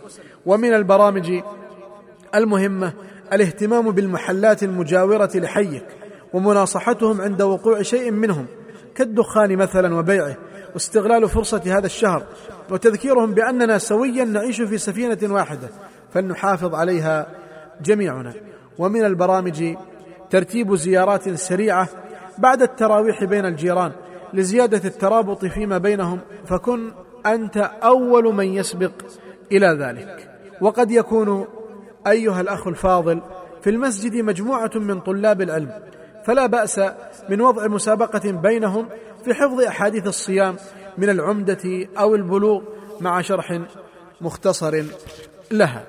[0.47, 1.41] ومن البرامج
[2.35, 2.93] المهمة
[3.33, 5.85] الاهتمام بالمحلات المجاورة لحيك.
[6.33, 8.47] ومناصحتهم عند وقوع شيء منهم
[8.95, 10.37] كالدخان مثلا وبيعه
[10.75, 12.23] واستغلال فرصة هذا الشهر
[12.71, 15.69] وتذكيرهم بأننا سويا نعيش في سفينة واحدة
[16.13, 17.27] فلنحافظ عليها
[17.83, 18.35] جميعنا.
[18.79, 19.75] ومن البرامج
[20.31, 21.89] ترتيب زيارات سريعة
[22.39, 23.93] بعد التراويح بين الجيران
[24.35, 26.93] لزيادة الترابط فيما بينهم فكن
[27.27, 28.93] أنت أول من يسبق
[29.53, 30.31] إلى ذلك.
[30.61, 31.47] وقد يكون
[32.07, 33.23] أيها الأخ الفاضل
[33.63, 35.71] في المسجد مجموعة من طلاب العلم
[36.29, 36.81] فلا بأس
[37.29, 38.89] من وضع مسابقة بينهم
[39.25, 40.57] في حفظ أحاديث الصيام
[40.99, 42.63] من العمدة أو البلوغ
[43.01, 43.61] مع شرح
[44.21, 44.85] مختصر
[45.51, 45.85] لها.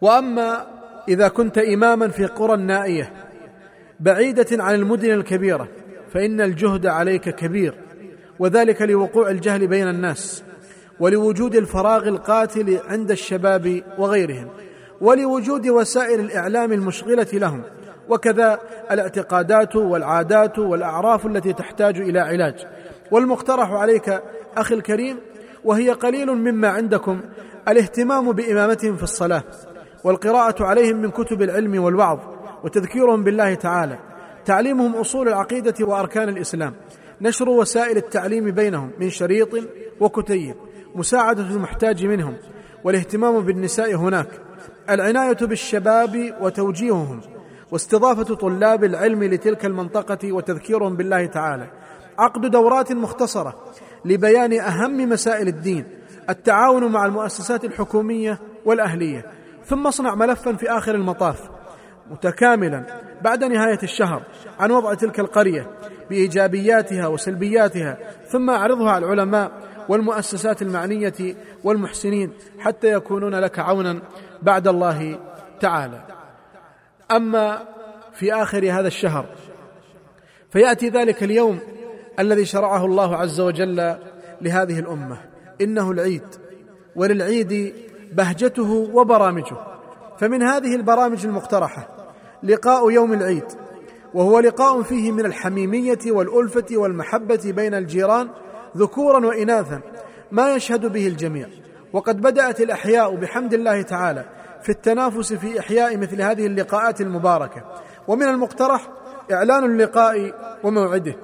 [0.00, 0.66] وأما
[1.08, 3.12] إذا كنت إماما في قرى نائيه
[4.00, 5.68] بعيدة عن المدن الكبيرة
[6.14, 7.74] فإن الجهد عليك كبير
[8.38, 10.44] وذلك لوقوع الجهل بين الناس
[11.00, 14.48] ولوجود الفراغ القاتل عند الشباب وغيرهم
[15.00, 17.62] ولوجود وسائل الإعلام المشغلة لهم.
[18.08, 18.58] وكذا
[18.90, 22.66] الاعتقادات والعادات والأعراف التي تحتاج إلى علاج.
[23.10, 24.22] والمقترح عليك
[24.56, 25.18] أخي الكريم
[25.64, 27.20] وهي قليل مما عندكم
[27.68, 29.42] الاهتمام بإمامتهم في الصلاة
[30.04, 32.18] والقراءة عليهم من كتب العلم والوعظ
[32.64, 33.98] وتذكيرهم بالله تعالى.
[34.44, 36.74] تعليمهم أصول العقيدة وأركان الإسلام.
[37.20, 39.48] نشر وسائل التعليم بينهم من شريط
[40.00, 40.54] وكتيب
[40.94, 42.36] مساعدة المحتاج منهم
[42.84, 44.28] والاهتمام بالنساء هناك.
[44.90, 47.20] العناية بالشباب وتوجيههم.
[47.74, 51.66] واستضافة طلاب العلم لتلك المنطقة وتذكيرهم بالله تعالى.
[52.18, 53.54] عقد دورات مختصرة
[54.04, 55.84] لبيان أهم مسائل الدين
[56.30, 59.24] التعاون مع المؤسسات الحكومية والأهلية
[59.64, 61.40] ثم اصنع ملفا في آخر المطاف.
[62.10, 62.84] متكاملا
[63.22, 64.22] بعد نهاية الشهر
[64.58, 65.70] عن وضع تلك القرية
[66.10, 67.98] بإيجابياتها وسلبياتها
[68.28, 69.52] ثم أعرضها على العلماء
[69.88, 74.02] والمؤسسات المعنية والمحسنين حتى يكونون لك عونا
[74.42, 75.18] بعد الله
[75.60, 76.03] تعالى.
[77.10, 77.64] أما
[78.12, 79.26] في آخر هذا الشهر
[80.50, 81.58] فيأتي ذلك اليوم
[82.18, 83.96] الذي شرعه الله عز وجل
[84.40, 85.16] لهذه الأمة.
[85.60, 86.22] إنه العيد
[86.96, 87.74] وللعيد
[88.12, 89.56] بهجته وبرامجه.
[90.18, 91.88] فمن هذه البرامج المقترحة
[92.42, 93.44] لقاء يوم العيد
[94.14, 98.28] وهو لقاء فيه من الحميمية والألفة والمحبة بين الجيران
[98.76, 99.80] ذكورا وإناثا
[100.32, 101.48] ما يشهد به الجميع.
[101.92, 104.24] وقد بدأت الأحياء بحمد الله تعالى
[104.64, 107.62] في التنافس في إحياء مثل هذه اللقاءات المباركة.
[108.08, 108.88] ومن المقترح
[109.32, 110.34] إعلان اللقاء
[110.64, 111.16] وموعده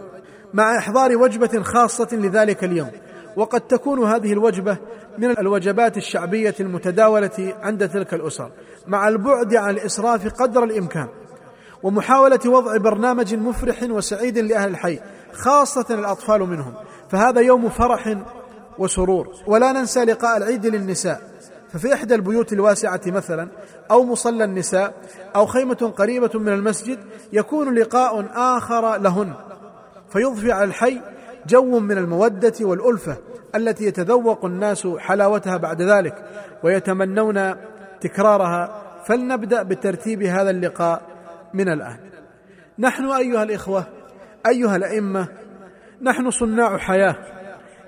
[0.54, 2.90] مع إحضار وجبة خاصة لذلك اليوم.
[3.36, 4.76] وقد تكون هذه الوجبة
[5.18, 8.50] من الوجبات الشعبية المتداولة عند تلك الأسر
[8.86, 11.08] مع البعد عن الإسراف قدر الإمكان.
[11.82, 15.00] ومحاولة وضع برنامج مفرح وسعيد لأهل الحي
[15.32, 16.74] خاصة الأطفال منهم.
[17.10, 18.16] فهذا يوم فرح
[18.78, 19.28] وسرور.
[19.46, 21.20] ولا ننسى لقاء العيد للنساء.
[21.72, 23.48] ففي إحدى البيوت الواسعة مثلا
[23.90, 24.94] أو مصلى النساء
[25.36, 26.98] أو خيمة قريبة من المسجد
[27.32, 29.32] يكون لقاء آخر لهن.
[30.12, 31.00] فيضفي على الحي
[31.46, 33.16] جو من المودة والألفة
[33.54, 36.24] التي يتذوق الناس حلاوتها بعد ذلك
[36.62, 37.54] ويتمنون
[38.00, 38.82] تكرارها.
[39.04, 41.02] فلنبدأ بترتيب هذا اللقاء
[41.54, 41.98] من الآن.
[42.78, 43.84] نحن أيها الإخوة
[44.46, 45.28] أيها الأئمة
[46.02, 47.16] نحن صناع حياة.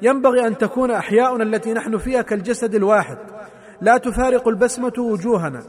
[0.02, 3.18] ينبغي أن تكون أحياؤنا التي نحن فيها كالجسد الواحد.
[3.82, 5.62] لا تفارق البسمة وجوهنا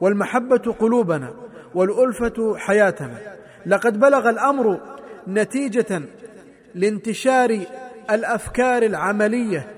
[0.00, 1.34] والمحبة قلوبنا
[1.74, 3.18] والألفة حياتنا.
[3.66, 4.80] لقد بلغ الأمر
[5.28, 6.02] نتيجة
[6.74, 7.60] لانتشار
[8.10, 9.70] الأفكار العملية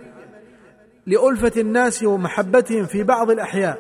[1.06, 3.78] لألفة الناس ومحبتهم في بعض الأحياء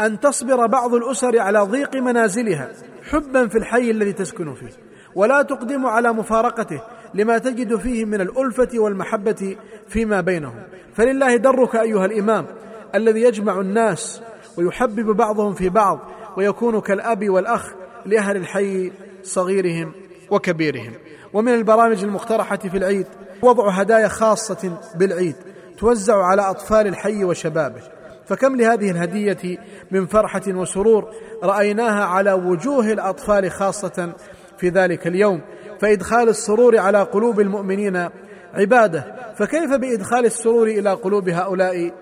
[0.00, 2.68] أن تصبر بعض الأسر على ضيق منازلها
[3.10, 4.70] حبا في الحي الذي تسكن فيه.
[5.14, 6.82] ولا تقدم على مفارقته
[7.14, 9.56] لما تجد فيه من الألفة والمحبة
[9.88, 10.62] فيما بينهم.
[10.94, 12.46] فلله درك أيها الإمام.
[12.94, 14.22] الذي يجمع الناس
[14.56, 16.00] ويحبب بعضهم في بعض
[16.36, 17.72] ويكون كالأب والأخ
[18.06, 18.92] لأهل الحي
[19.22, 19.92] صغيرهم
[20.30, 20.92] وكبيرهم.
[21.32, 23.06] ومن البرامج المقترحة في العيد
[23.42, 25.36] وضع هدايا خاصة بالعيد
[25.78, 27.82] توزع على أطفال الحي وشبابه.
[28.26, 29.58] فكم لهذه الهدية
[29.90, 34.12] من فرحة وسرور رأيناها على وجوه الأطفال خاصة
[34.58, 35.40] في ذلك اليوم.
[35.80, 38.08] فإدخال السرور على قلوب المؤمنين
[38.54, 39.14] عبادة.
[39.36, 41.92] فكيف بإدخال السرور إلى قلوب هؤلاء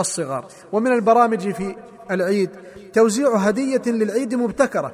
[0.00, 0.46] الصغار.
[0.72, 1.76] ومن البرامج في
[2.10, 2.50] العيد
[2.92, 4.92] توزيع هدية للعيد مبتكرة.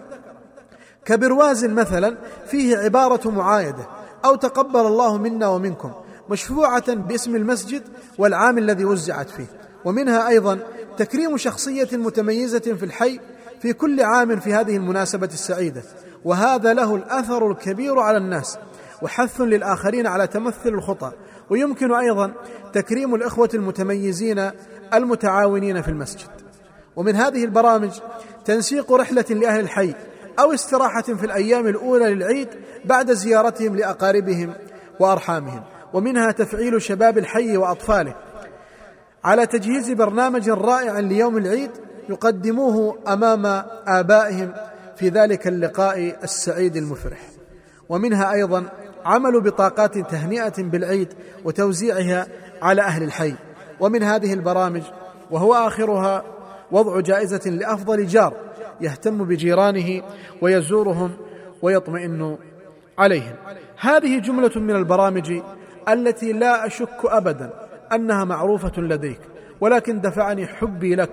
[1.05, 3.87] كبرواز مثلا فيه عبارة معايدة
[4.25, 5.93] أو تقبل الله منا ومنكم
[6.31, 7.83] مشفوعة باسم المسجد
[8.19, 9.47] والعام الذي وزعت فيه.
[9.85, 10.59] ومنها أيضا
[10.99, 13.21] تكريم شخصية متميزة في الحي
[13.63, 15.83] في كل عام في هذه المناسبة السعيدة.
[16.25, 18.59] وهذا له الأثر الكبير على الناس
[19.03, 21.13] وحث للآخرين على تمثل الخطى
[21.51, 22.33] ويمكن أيضا
[22.73, 24.51] تكريم الإخوة المتميزين
[24.95, 26.28] المتعاونين في المسجد.
[26.97, 27.91] ومن هذه البرامج
[28.45, 29.95] تنسيق رحلة لأهل الحي
[30.39, 32.49] أو استراحة في الأيام الأولى للعيد
[32.84, 34.55] بعد زيارتهم لأقاربهم
[35.01, 35.62] وأرحامهم.
[35.93, 38.14] ومنها تفعيل شباب الحي وأطفاله.
[39.24, 41.70] على تجهيز برنامج رائع ليوم العيد
[42.09, 44.53] يقدموه أمام آبائهم
[44.97, 47.18] في ذلك اللقاء السعيد المفرح.
[47.89, 48.64] ومنها أيضا
[49.05, 51.09] عمل بطاقات تهنئة بالعيد
[51.45, 52.26] وتوزيعها
[52.62, 53.34] على أهل الحي.
[53.81, 54.83] ومن هذه البرامج
[55.31, 56.24] وهو آخرها
[56.70, 58.35] وضع جائزة لأفضل جار
[58.81, 60.03] يهتم بجيرانه
[60.43, 61.16] ويزورهم
[61.62, 62.37] ويطمئن
[62.99, 63.35] عليهم.
[63.81, 65.41] هذه جملة من البرامج
[65.89, 67.51] التي لا أشك ابدا
[67.93, 69.20] أنها معروفة لديك
[69.61, 71.11] ولكن دفعني حبي لك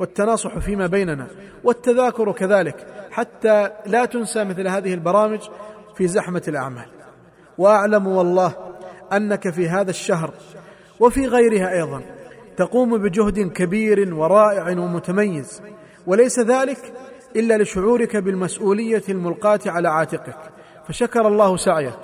[0.00, 1.26] والتناصح فيما بيننا
[1.64, 5.40] والتذاكر كذلك حتى لا تنسى مثل هذه البرامج
[5.96, 6.86] في زحمة الأعمال.
[7.58, 8.52] وأعلم والله
[9.12, 10.34] أنك في هذا الشهر
[11.00, 12.02] وفي غيرها أيضا.
[12.56, 15.62] تقوم بجهد كبير ورائع ومتميز.
[16.06, 16.92] وليس ذلك
[17.36, 20.38] إلا لشعورك بالمسؤولية الملقاة على عاتقك.
[20.88, 21.98] فشكر الله سعيك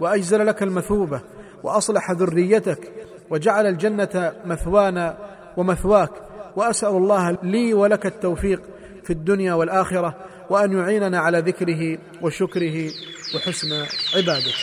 [0.00, 1.20] وأجزل لك المثوبة
[1.62, 2.92] وأصلح ذريتك
[3.30, 5.18] وجعل الجنة مثوانا
[5.56, 6.10] ومثواك.
[6.56, 8.62] وأسأل الله لي ولك التوفيق
[9.04, 10.14] في الدنيا والآخرة
[10.50, 12.90] وأن يعيننا على ذكره وشكره
[13.34, 13.68] وحسن
[14.16, 14.54] عبادته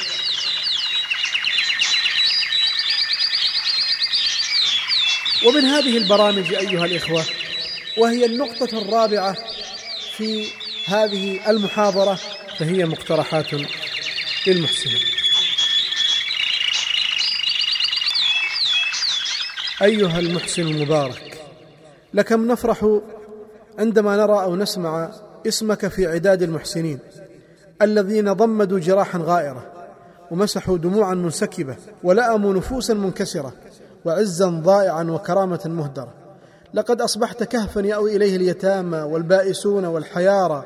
[5.48, 7.24] ومن هذه البرامج أيها الإخوة
[7.98, 9.38] وهي النقطة الرابعة
[10.18, 10.46] في
[10.86, 12.20] هذه المحاضرة
[12.58, 13.46] فهي مقترحات
[14.48, 15.02] للمحسنين.
[19.82, 21.42] أيها المحسن المبارك
[22.14, 23.00] لكم نفرح
[23.80, 25.12] عندما نرى أو نسمع
[25.48, 27.00] اسمك في عداد المحسنين
[27.82, 29.72] الذين ضمدوا جراحا غائرة
[30.32, 33.54] ومسحوا دموعا منسكبة ولاموا نفوسا منكسرة
[34.06, 36.14] وعزا ضائعا وكرامة مهدرة.
[36.74, 40.64] لقد أصبحت كهفا يأوي إليه اليتامى والبائسون والحيارى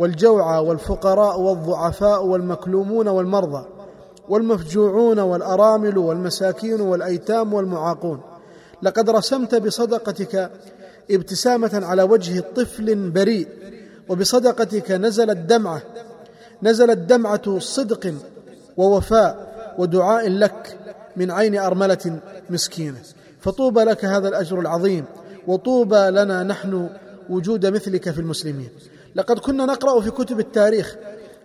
[0.00, 3.66] والجوعى والفقراء والضعفاء والمكلومون والمرضى
[4.28, 8.20] والمفجوعون والأرامل والمساكين والأيتام والمعاقون.
[8.82, 10.50] لقد رسمت بصدقتك
[11.10, 13.48] ابتسامة على وجه طفل بريء
[14.08, 15.82] وبصدقتك نزلت دمعة
[16.62, 18.14] نزلت دمعة صدق
[18.76, 20.78] ووفاء ودعاء لك.
[21.16, 22.98] من عين أرملة مسكينة.
[23.40, 25.04] فطوبى لك هذا الأجر العظيم
[25.46, 26.88] وطوبى لنا نحن
[27.30, 28.68] وجود مثلك في المسلمين.
[29.14, 30.96] لقد كنا نقرأ في كتب التاريخ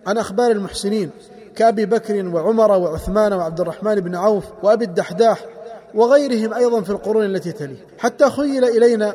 [0.06, 1.10] عن أخبار المحسنين
[1.56, 5.46] كأبي بكر وعمر وعثمان وعبد الرحمن بن عوف وأبي الدحداح
[5.94, 9.14] وغيرهم أيضا في القرون التي تليه حتى خيل إلينا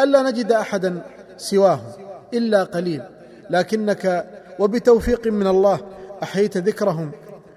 [0.00, 1.02] الا نجد احدا
[1.36, 1.92] سواهم
[2.34, 3.02] إلا قليل.
[3.50, 4.26] لكنك
[4.58, 5.80] وبتوفيق من الله
[6.22, 7.10] أحييت ذكرهم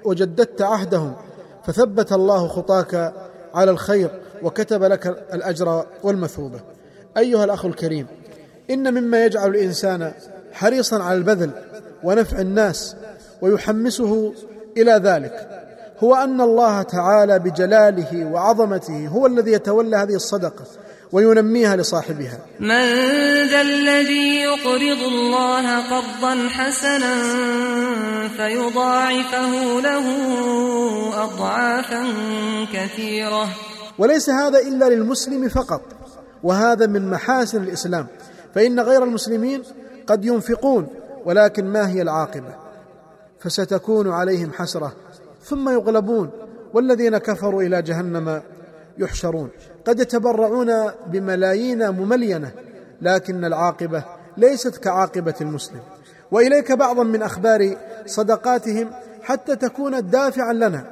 [0.04, 1.16] وجددت عهدهم.
[1.66, 3.14] فثبت الله خطاك
[3.54, 4.12] على الخير
[4.44, 6.60] وكتب لك الأجر والمثوبة.
[7.18, 8.08] أيها الأخ الكريم
[8.70, 10.12] إن مما يجعل الإنسان
[10.54, 11.52] حريصا على البذل
[12.04, 12.96] ونفع الناس
[13.42, 14.34] ويحمسه
[14.78, 15.50] إلى ذلك
[16.04, 20.64] هو أن الله تعالى بجلاله وعظمته هو الذي يتولى هذه الصدقة
[21.12, 22.40] وينميها لصاحبها.
[22.60, 22.86] من
[23.48, 27.16] ذا الذي يقرض الله قرضا حسنا
[28.28, 30.06] فيضاعفه له
[31.24, 32.04] أضعافا
[32.74, 33.48] كثيرة.
[33.98, 35.82] وليس هذا إلا للمسلم فقط
[36.44, 38.08] وهذا من محاسن الإسلام
[38.56, 39.64] فإن غير المسلمين
[40.08, 40.88] قد ينفقون
[41.26, 42.56] ولكن ما هي العاقبة؟
[43.40, 44.94] فستكون عليهم حسرة
[45.44, 46.30] ثم يغلبون
[46.74, 48.42] والذين كفروا إلى جهنم
[48.98, 49.50] يحشرون.
[49.86, 50.72] قد يتبرعون
[51.08, 52.52] بملايين مملينة
[53.02, 54.04] لكن العاقبة
[54.38, 55.80] ليست كعاقبة المسلم.
[56.32, 60.86] وإليك بعضا من أخبار صدقاتهم حتى تكون دافعا لنا.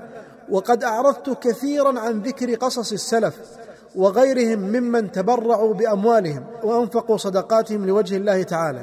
[0.50, 3.36] وقد أعرضت كثيرا عن ذكر قصص السلف
[3.96, 8.82] وغيرهم ممن تبرعوا بأموالهم وأنفقوا صدقاتهم لوجه الله تعالى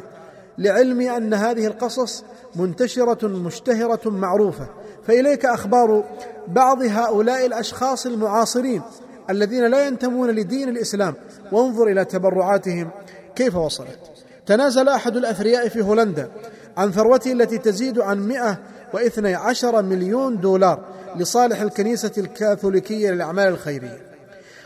[0.58, 2.24] لعلمي أن هذه القصص
[2.56, 4.68] منتشرة مشتهرة معروفة.
[5.06, 6.04] فإليك أخبار
[6.48, 8.82] بعض هؤلاء الأشخاص المعاصرين
[9.30, 11.14] الذين لا ينتمون لدين الإسلام.
[11.52, 12.90] وانظر إلى تبرعاتهم.
[13.36, 13.98] كيف وصلت؟
[14.46, 16.30] تنازل أحد الأثرياء في هولندا
[16.76, 20.84] عن ثروته التي تزيد عن 112 مليون دولار
[21.16, 24.00] لصالح الكنيسة الكاثوليكية للأعمال الخيرية.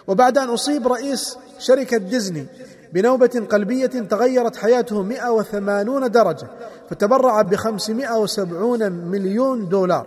[0.07, 2.47] وبعد أن أصيب رئيس شركة ديزني
[2.93, 6.47] بنوبة قلبية تغيرت حياته 180 درجة
[6.91, 10.07] فتبرع ب 570 مليون دولار.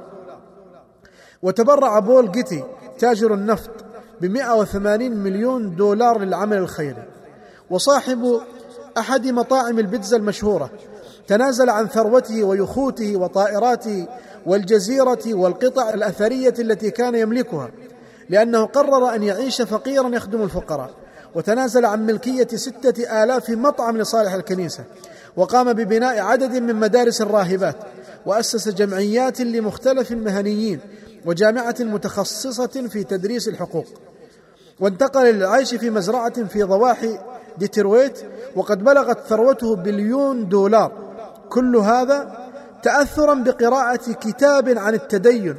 [1.41, 2.63] وتبرع بول جيتي
[2.99, 3.82] تاجر النفط
[4.21, 7.03] ب 180 مليون دولار للعمل الخيري.
[7.69, 8.39] وصاحب
[8.97, 10.69] أحد مطاعم البيتزا المشهورة
[11.27, 14.07] تنازل عن ثروته ويخوته وطائراته
[14.45, 17.71] والجزيرة والقطع الأثرية التي كان يملكها
[18.29, 20.89] لأنه قرر أن يعيش فقيرا يخدم الفقراء.
[21.35, 24.83] وتنازل عن ملكية ستة آلاف مطعم لصالح الكنيسة.
[25.35, 27.75] وقام ببناء عدد من مدارس الراهبات
[28.25, 30.79] وأسس جمعيات لمختلف المهنيين.
[31.25, 33.85] وجامعة متخصصة في تدريس الحقوق.
[34.79, 37.19] وانتقل للعيش في مزرعة في ضواحي
[37.57, 38.19] ديترويت
[38.55, 40.91] وقد بلغت ثروته بليون دولار.
[41.49, 42.37] كل هذا
[42.83, 45.55] تأثرا بقراءة كتاب عن التدين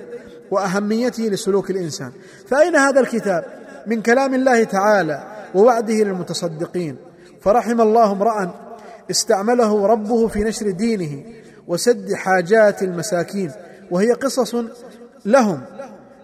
[0.50, 2.12] وأهميته لسلوك الإنسان.
[2.46, 3.44] فأين هذا الكتاب؟
[3.86, 6.96] من كلام الله تعالى ووعده للمتصدقين.
[7.40, 8.54] فرحم الله امرأ
[9.10, 11.24] استعمله ربه في نشر دينه
[11.68, 13.52] وسد حاجات المساكين
[13.90, 14.56] وهي قصص
[15.24, 15.60] لهم.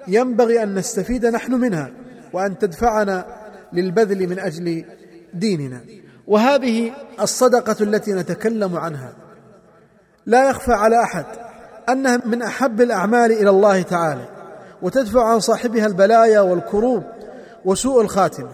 [0.09, 1.91] ينبغي أن نستفيد نحن منها
[2.33, 3.25] وأن تدفعنا
[3.73, 4.85] للبذل من أجل
[5.35, 5.81] ديننا.
[6.27, 9.13] وهذه الصدقة التي نتكلم عنها.
[10.27, 11.25] لا يخفى على أحد
[11.89, 14.29] أنها من أحب الأعمال إلى الله تعالى
[14.83, 17.03] وتدفع عن صاحبها البلايا والكروب
[17.65, 18.51] وسوء الخاتمه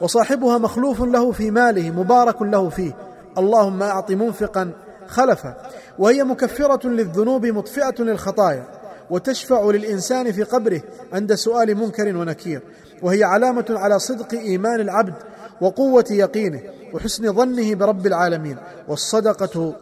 [0.00, 2.92] وصاحبها مخلوف له في ماله مبارك له فيه.
[3.38, 4.72] اللهم أعط منفقا
[5.06, 5.54] خلفا
[5.98, 8.64] وهي مكفرة للذنوب مطفئة للخطايا.
[9.10, 10.80] وتشفع للإنسان في قبره
[11.12, 12.60] عند سؤال منكر ونكير.
[13.02, 15.14] وهي علامة على صدق إيمان العبد
[15.60, 16.60] وقوة يقينه
[16.92, 18.56] وحسن ظنه برب العالمين.
[18.88, 19.74] والصدقة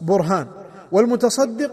[0.00, 0.46] برهان.
[0.92, 1.72] والمتصدق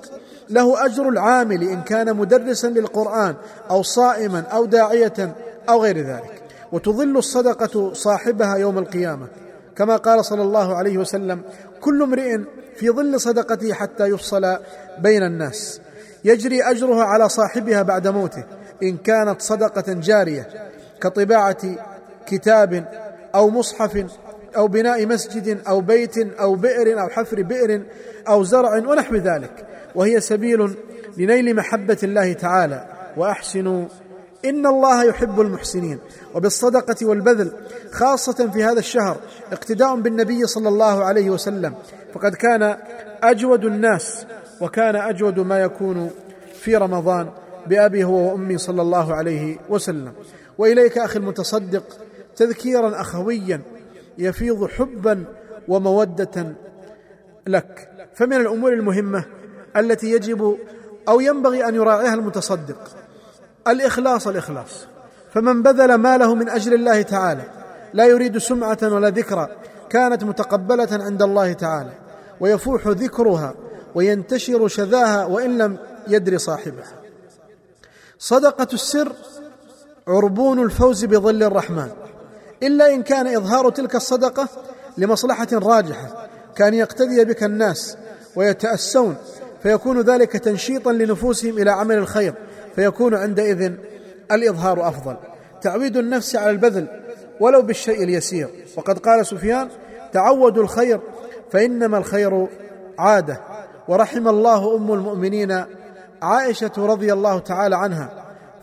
[0.49, 3.35] له أجر العامل ان كان مدرسا للقرآن
[3.69, 5.35] أو صائما أو داعية
[5.69, 6.43] أو غير ذلك.
[6.71, 9.27] وتظل الصدقة صاحبها يوم القيامة.
[9.75, 11.41] كما قال صلى الله عليه وسلم
[11.81, 12.37] كل امرئ
[12.75, 14.57] في ظل صدقته حتى يفصل
[14.99, 15.79] بين الناس.
[16.24, 18.43] يجري أجرها على صاحبها بعد موته
[18.84, 20.49] إن كانت صدقة جارية
[21.01, 21.57] كطباعة
[22.26, 22.88] كتاب
[23.36, 24.05] أو مصحف
[24.57, 27.82] أو بناء مسجد أو بيت أو بئر أو حفر بئر
[28.28, 29.65] أو زرع ونحو ذلك.
[29.95, 30.76] وهي سبيل
[31.17, 32.86] لنيل محبة الله تعالى.
[33.17, 33.86] وأحسنوا
[34.45, 35.99] إن الله يحب المحسنين.
[36.36, 37.51] وبالصدقة والبذل
[37.91, 39.17] خاصة في هذا الشهر
[39.51, 41.74] اقتداء بالنبي صلى الله عليه وسلم.
[42.13, 42.78] فقد كان
[43.24, 44.26] أجود الناس
[44.64, 46.11] وكان أجود ما يكون
[46.53, 47.30] في رمضان
[47.68, 50.14] بأبي هو وأمي صلى الله عليه وسلم.
[50.57, 51.84] وإليك أخي المتصدق
[52.36, 53.61] تذكيرا اخويا
[54.18, 55.24] يفيض حبا
[55.68, 56.53] ومودة
[57.47, 57.89] لك.
[58.14, 59.26] فمن الأمور المهمة
[59.78, 60.57] التي يجب
[61.07, 62.80] أو ينبغي أن يراعيها المتصدق
[63.68, 64.88] الإخلاص الإخلاص.
[65.34, 67.43] فمن بذل ماله من أجل الله تعالى
[67.93, 69.47] لا يريد سمعة ولا ذكرى
[69.89, 71.91] كانت متقبلة عند الله تعالى
[72.39, 73.53] ويفوح ذكرها
[73.95, 75.77] وينتشر شذاها وإن لم
[76.07, 76.93] يدر صاحبها.
[78.19, 79.11] صدقة السر
[80.07, 81.87] عربون الفوز بظل الرحمن.
[82.63, 84.47] إلا إن كان إظهار تلك الصدقة
[84.97, 86.27] لمصلحة راجحة.
[86.55, 87.97] كان يقتدي بك الناس
[88.35, 89.15] ويتأسون.
[89.63, 92.33] فيكون ذلك تنشيطا لنفوسهم إلى عمل الخير.
[92.75, 93.71] فيكون عندئذ
[94.31, 95.17] الإظهار أفضل.
[95.61, 96.87] تعويد النفس على البذل
[97.39, 98.49] ولو بالشيء اليسير.
[98.77, 99.69] وقد قال سفيان
[100.13, 100.99] تعودوا الخير
[101.51, 102.47] فإنما الخير
[102.99, 103.52] عادة.
[103.88, 105.65] ورحم الله أم المؤمنين
[106.21, 108.09] عائشة رضي الله تعالى عنها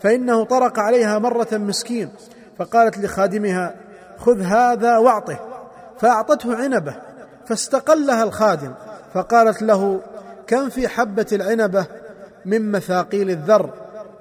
[0.01, 2.09] فإنه طرق عليها مرة مسكين
[2.57, 3.75] فقالت لخادمها
[4.17, 5.39] خذ هذا واعطه.
[5.99, 6.95] فأعطته عنبة
[7.45, 8.73] فاستقلها الخادم
[9.13, 10.01] فقالت له
[10.47, 11.85] كم في حبة العنبة
[12.45, 13.69] من مثاقيل الذر؟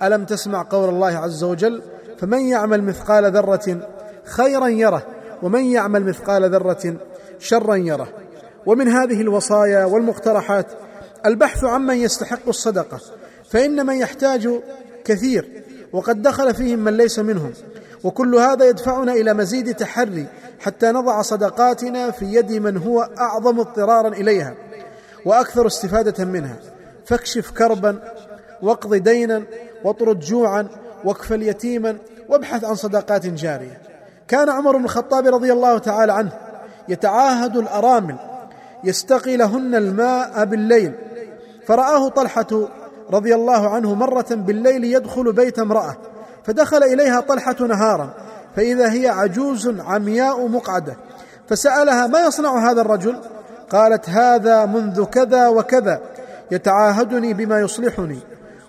[0.02, 1.82] ألم تسمع قول الله عز وجل
[2.18, 3.80] فمن يعمل مثقال ذرة
[4.24, 5.02] خيرا يره
[5.42, 6.96] ومن يعمل مثقال ذرة
[7.38, 8.08] شرا يره؟
[8.66, 10.66] ومن هذه الوصايا والمقترحات
[11.26, 13.00] البحث عمن يستحق الصدقة
[13.50, 14.48] فإن من يحتاج
[15.04, 15.62] كثير
[15.92, 17.52] وقد دخل فيهم من ليس منهم.
[18.04, 20.26] وكل هذا يدفعنا إلى مزيد تحري
[20.60, 24.54] حتى نضع صدقاتنا في يد من هو أعظم اضطرارا إليها
[25.26, 26.56] وأكثر استفادة منها.
[27.06, 27.98] فاكشف كربا
[28.62, 29.42] واقض دينا
[29.84, 30.68] واطرد جوعا
[31.04, 31.98] واكفل يتيما
[32.28, 33.80] وابحث عن صدقات جارية.
[34.28, 36.32] كان عمر بن الخطاب رضي الله تعالى عنه
[36.88, 38.16] يتعاهد الأرامل
[38.84, 40.92] يستقي لهن الماء بالليل
[41.70, 42.68] فرآه طلحة
[43.10, 45.96] رضي الله عنه مرة بالليل يدخل بيت امرأة
[46.44, 48.14] فدخل إليها طلحة نهارا
[48.56, 50.96] فإذا هي عجوز عمياء مقعدة
[51.48, 53.16] فسألها ما يصنع هذا الرجل؟
[53.70, 56.00] قالت هذا منذ كذا وكذا
[56.50, 58.18] يتعاهدني بما يصلحني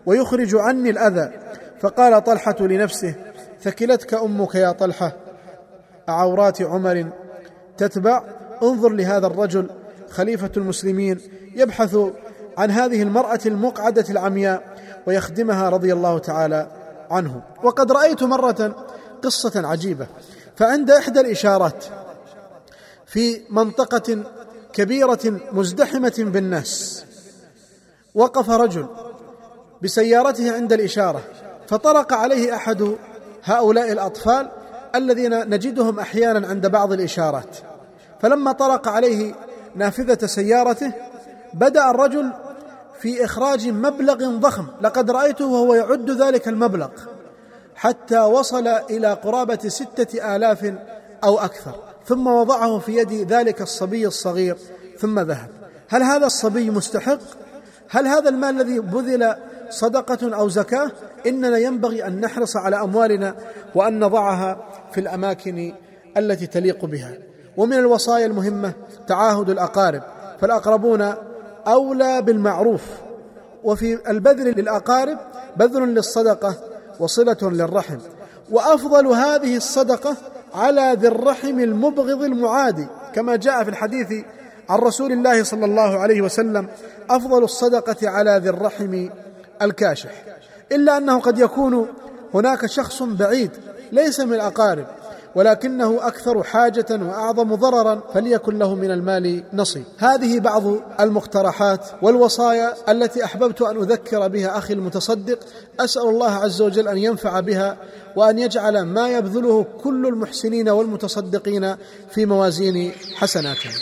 [0.05, 1.31] ويخرج عني الأذى.
[1.79, 3.13] فقال طلحة لنفسه
[3.61, 5.13] ثكلتك أمك يا طلحة
[6.07, 7.05] عورات عمر
[7.77, 8.23] تتبع؟
[8.63, 9.69] انظر لهذا الرجل
[10.09, 11.21] خليفة المسلمين
[11.55, 11.97] يبحث
[12.57, 14.63] عن هذه المرأة المقعدة العمياء
[15.07, 16.67] ويخدمها رضي الله تعالى
[17.11, 17.41] عنه.
[17.63, 18.75] وقد رأيت مرة
[19.23, 20.07] قصة عجيبة.
[20.55, 21.85] فعند إحدى الإشارات
[23.05, 24.23] في منطقة
[24.73, 27.03] كبيرة مزدحمة بالناس
[28.15, 28.87] وقف رجل
[29.81, 31.21] بسيارته عند الإشارة
[31.67, 32.95] فطرق عليه أحد
[33.43, 34.51] هؤلاء الأطفال
[34.95, 37.57] الذين نجدهم أحيانا عند بعض الإشارات.
[38.21, 39.35] فلما طرق عليه
[39.75, 40.93] نافذة سيارته
[41.53, 42.31] بدأ الرجل
[42.99, 46.89] في إخراج مبلغ ضخم لقد رأيته وهو يعد ذلك المبلغ
[47.75, 50.73] حتى وصل إلى قرابة ستة آلاف
[51.23, 51.75] أو أكثر
[52.05, 54.57] ثم وضعه في يد ذلك الصبي الصغير
[54.97, 55.49] ثم ذهب
[55.89, 57.19] هل هذا الصبي مستحق؟
[57.89, 59.35] هل هذا المال الذي بذل
[59.69, 60.91] صدقة أو زكاة؟
[61.27, 63.35] إننا ينبغي أن نحرص على أموالنا
[63.75, 64.57] وأن نضعها
[64.91, 65.73] في الأماكن
[66.17, 67.13] التي تليق بها
[67.57, 68.73] ومن الوصايا المهمة
[69.07, 70.01] تعاهد الأقارب
[70.41, 71.13] فالأقربون
[71.67, 72.81] أولى بالمعروف.
[73.63, 75.17] وفي البذل للأقارب
[75.57, 76.55] بذل للصدقة
[76.99, 77.97] وصلة للرحم.
[78.51, 80.17] وأفضل هذه الصدقة
[80.53, 84.25] على ذي الرحم المبغض المعادي كما جاء في الحديث
[84.69, 86.67] عن رسول الله صلى الله عليه وسلم
[87.09, 89.09] أفضل الصدقة على ذي الرحم
[89.61, 90.11] الكاشح.
[90.71, 91.87] إلا أنه قد يكون
[92.33, 93.51] هناك شخص بعيد
[93.91, 94.85] ليس من الأقارب.
[95.35, 99.83] ولكنه أكثر حاجة وأعظم ضررا فليكن له من المال نصيب.
[99.97, 100.63] هذه بعض
[100.99, 105.39] المقترحات والوصايا التي أحببت أن أذكر بها أخي المتصدق.
[105.79, 107.77] أسأل الله عز وجل أن ينفع بها
[108.15, 111.75] وأن يجعل ما يبذله كل المحسنين والمتصدقين
[112.13, 113.73] في موازين حسناتهم.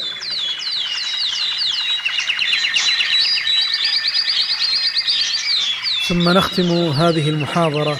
[6.10, 8.00] ثم نختم هذه المحاضرة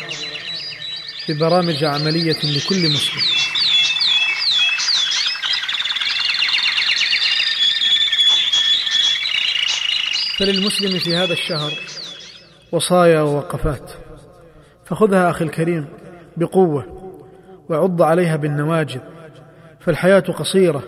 [1.30, 3.39] ببرامج عملية لكل مسلم.
[10.40, 11.72] فللمسلم في هذا الشهر
[12.72, 13.92] وصايا ووقفات.
[14.86, 15.86] فخذها أخي الكريم
[16.38, 16.86] بقوة
[17.70, 19.00] وعض عليها بالنواجذ
[19.80, 20.84] فالحياة قصيرة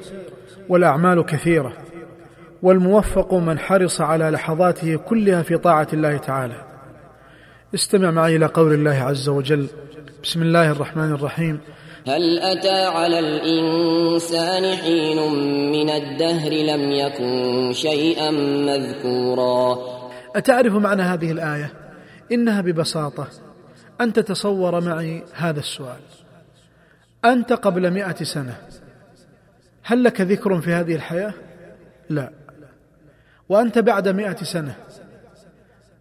[0.70, 1.74] والأعمال كثيرة
[2.62, 6.66] والموفق من حرص على لحظاته كلها في طاعة الله تعالى.
[7.74, 9.68] استمع معي إلى قول الله عز وجل
[10.24, 11.60] بسم الله الرحمن الرحيم.
[12.08, 15.34] هل أتى على الإنسان حين
[15.72, 18.32] من الدهر لم يكن شيئا
[18.66, 19.78] مذكورا؟
[20.36, 21.74] أتعرف معنى هذه الآية؟
[22.32, 23.28] إنها ببساطة.
[24.02, 26.00] أن تتصور معي هذا السؤال.
[27.26, 28.58] أنت قبل مئة سنة.
[29.84, 31.34] هل لك ذكر في هذه الحياة؟
[32.10, 32.32] لا.
[33.50, 34.76] وأنت بعد مئة سنة.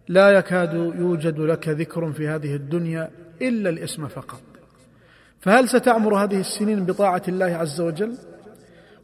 [0.07, 3.11] لا يكاد يوجد لك ذكر في هذه الدنيا
[3.41, 4.50] إلا الاسم فقط.
[5.41, 8.17] فهل ستعمر هذه السنين بطاعة الله عز وجل؟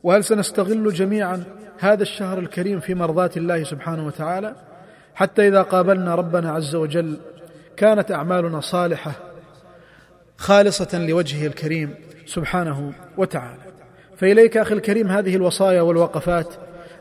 [0.03, 1.43] وهل سنستغل جميعا
[1.79, 4.55] هذا الشهر الكريم في مرضاة الله سبحانه وتعالى؟
[5.15, 7.17] حتى إذا قابلنا ربنا عز وجل
[7.77, 9.11] كانت أعمالنا صالحة
[10.37, 11.95] خالصة لوجهه الكريم
[12.25, 13.61] سبحانه وتعالى
[14.17, 16.53] فإليك أخي الكريم هذه الوصايا والوقفات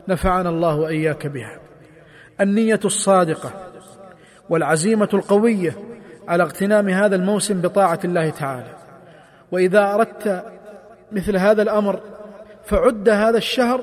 [0.07, 1.59] نفعنا الله وإياك بها
[2.41, 3.53] النية الصادقة
[4.49, 5.75] والعزيمة القوية
[6.27, 8.75] على اغتنام هذا الموسم بطاعة الله تعالى
[9.51, 10.43] وإذا أردت
[11.11, 11.99] مثل هذا الأمر
[12.65, 13.81] فعد هذا الشهر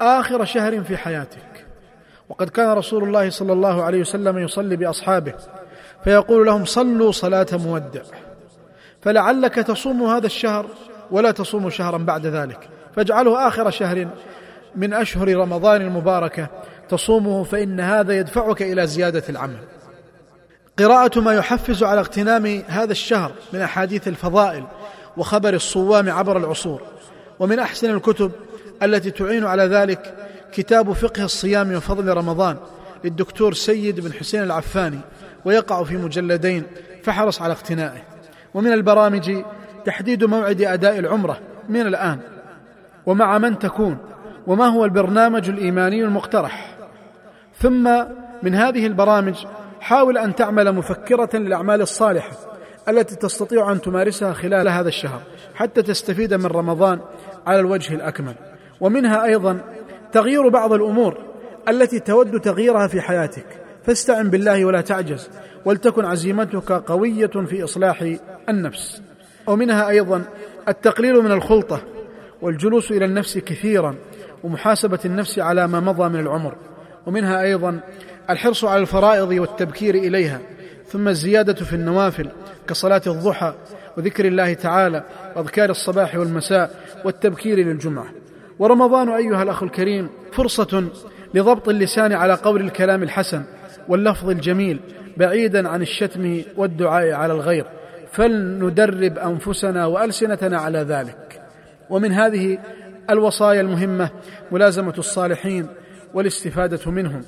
[0.00, 1.66] آخر شهر في حياتك.
[2.28, 5.34] وقد كان رسول الله صلى الله عليه وسلم يصلي بأصحابه
[6.04, 8.02] فيقول لهم صلوا صلاة مودع.
[9.02, 10.66] فلعلك تصوم هذا الشهر
[11.10, 12.68] ولا تصوم شهرا بعد ذلك.
[12.96, 14.08] فاجعله آخر شهر
[14.76, 16.48] من أشهر رمضان المباركة
[16.88, 19.58] تصومه فإن هذا يدفعك إلى زيادة العمل.
[20.78, 24.64] قراءة ما يحفز على اغتنام هذا الشهر من أحاديث الفضائل
[25.18, 26.82] وخبر الصوام عبر العصور.
[27.38, 28.32] ومن أحسن الكتب
[28.82, 30.14] التي تعين على ذلك
[30.52, 32.56] كتاب فقه الصيام وفضل رمضان
[33.04, 34.98] للدكتور سيد بن حسين العفاني
[35.44, 36.62] ويقع في مجلدين
[37.02, 38.02] فحرص على اقتنائه.
[38.54, 39.42] ومن البرامج
[39.84, 42.18] تحديد موعد أداء العمرة من الآن.
[43.06, 43.98] ومع من تكون.
[44.46, 46.76] وما هو البرنامج الإيماني المقترح.
[47.58, 48.04] ثم
[48.42, 49.44] من هذه البرامج
[49.80, 52.47] حاول أن تعمل مفكرة للأعمال الصالحة.
[52.88, 55.22] التي تستطيع أن تمارسها خلال هذا الشهر
[55.54, 57.00] حتى تستفيد من رمضان
[57.46, 58.34] على الوجه الأكمل.
[58.80, 59.60] ومنها أيضا
[60.12, 61.18] تغيير بعض الأمور
[61.68, 63.46] التي تود تغييرها في حياتك.
[63.84, 65.30] فاستعن بالله ولا تعجز
[65.64, 68.14] ولتكن عزيمتك قوية في إصلاح
[68.48, 69.02] النفس.
[69.46, 70.22] ومنها أيضا
[70.68, 71.82] التقليل من الخلطة
[72.42, 73.94] والجلوس إلى النفس كثيرا
[74.44, 76.56] ومحاسبة النفس على ما مضى من العمر.
[77.06, 77.80] ومنها أيضا
[78.30, 80.40] الحرص على الفرائض والتبكير إليها
[80.86, 82.30] ثم الزيادة في النوافل
[82.68, 83.54] كصلاة الضحى
[83.96, 85.04] وذكر الله تعالى
[85.36, 86.70] وأذكار الصباح والمساء
[87.04, 88.06] والتبكير للجمعة.
[88.58, 90.84] ورمضان أيها الأخ الكريم فرصة
[91.34, 93.42] لضبط اللسان على قول الكلام الحسن
[93.88, 94.80] واللفظ الجميل
[95.16, 97.66] بعيدا عن الشتم والدعاء على الغير.
[98.12, 101.42] فلندرب أنفسنا وألسنتنا على ذلك.
[101.90, 102.58] ومن هذه
[103.10, 104.10] الوصايا المهمة
[104.52, 105.66] ملازمة الصالحين
[106.14, 107.24] والاستفادة منهم.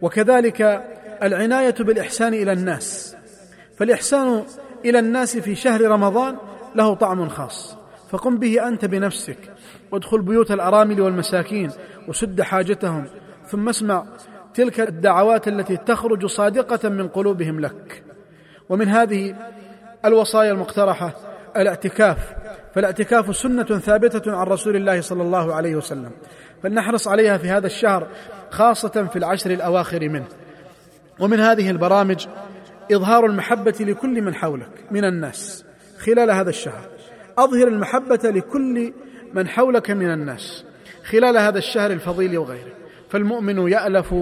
[0.00, 0.84] وكذلك
[1.22, 3.16] العناية بالإحسان إلى الناس.
[3.78, 4.42] فالإحسان
[4.84, 6.36] إلى الناس في شهر رمضان
[6.74, 7.76] له طعم خاص.
[8.10, 9.38] فقم به أنت بنفسك
[9.92, 11.70] وادخل بيوت الأرامل والمساكين
[12.08, 13.04] وسد حاجتهم
[13.46, 14.04] ثم اسمع
[14.54, 18.04] تلك الدعوات التي تخرج صادقة من قلوبهم لك.
[18.68, 19.36] ومن هذه
[20.04, 21.12] الوصايا المقترحة
[21.56, 22.18] الاعتكاف.
[22.74, 26.10] فالاعتكاف سنة ثابتة عن رسول الله صلى الله عليه وسلم.
[26.62, 28.06] فلنحرص عليها في هذا الشهر
[28.50, 30.26] خاصة في العشر الأواخر منه.
[31.20, 32.26] ومن هذه البرامج
[32.90, 35.64] إظهار المحبة لكل من حولك من الناس
[35.98, 36.84] خلال هذا الشهر.
[37.38, 38.92] أظهر المحبة لكل
[39.34, 40.64] من حولك من الناس
[41.04, 42.72] خلال هذا الشهر الفضيل وغيره.
[43.08, 44.14] فالمؤمن يألف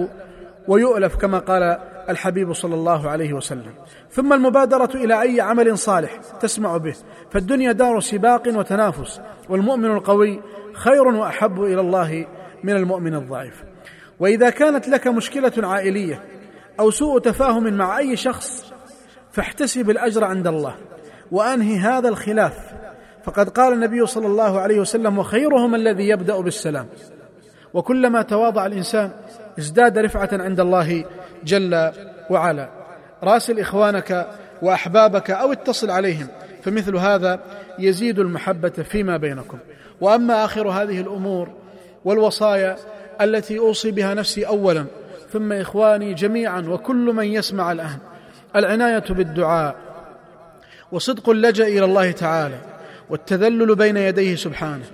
[0.67, 1.63] ويؤلف كما قال
[2.09, 3.73] الحبيب صلى الله عليه وسلم.
[4.11, 6.95] ثم المبادرة إلى أي عمل صالح تسمع به.
[7.31, 10.41] فالدنيا دار سباق وتنافس والمؤمن القوي
[10.73, 12.27] خير وأحب إلى الله
[12.63, 13.63] من المؤمن الضعيف.
[14.19, 16.38] وإذا كانت لك مشكلة عائلية
[16.79, 18.73] أو سوء تفاهم مع أي شخص
[19.31, 20.75] فاحتسب الأجر عند الله
[21.31, 22.53] وأنهي هذا الخلاف.
[23.23, 26.87] فقد قال النبي صلى الله عليه وسلم وخيرهم الذي يبدأ بالسلام.
[27.73, 29.11] وكلما تواضع الإنسان
[29.59, 31.05] ازداد رفعة عند الله
[31.43, 31.91] جل
[32.29, 32.69] وعلا.
[33.23, 34.27] راسل اخوانك
[34.61, 36.27] وأحبابك أو اتصل عليهم
[36.63, 37.39] فمثل هذا
[37.79, 39.57] يزيد المحبة فيما بينكم.
[40.01, 41.49] وأما آخر هذه الأمور
[42.05, 42.75] والوصايا
[43.21, 44.85] التي أوصي بها نفسي اولا
[45.33, 47.97] ثم إخواني جميعا وكل من يسمع الآن.
[48.55, 49.75] العناية بالدعاء
[50.91, 52.59] وصدق اللجأ إلى الله تعالى
[53.09, 54.85] والتذلل بين يديه سبحانه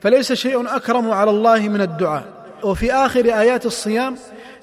[0.00, 2.24] فليس شيء أكرم على الله من الدعاء.
[2.62, 4.16] وفي آخر آيات الصيام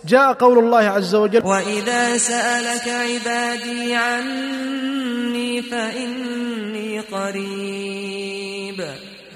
[0.06, 8.86] جاء قول الله عز وجل وإذا سألك عبادي عني فإني قريب.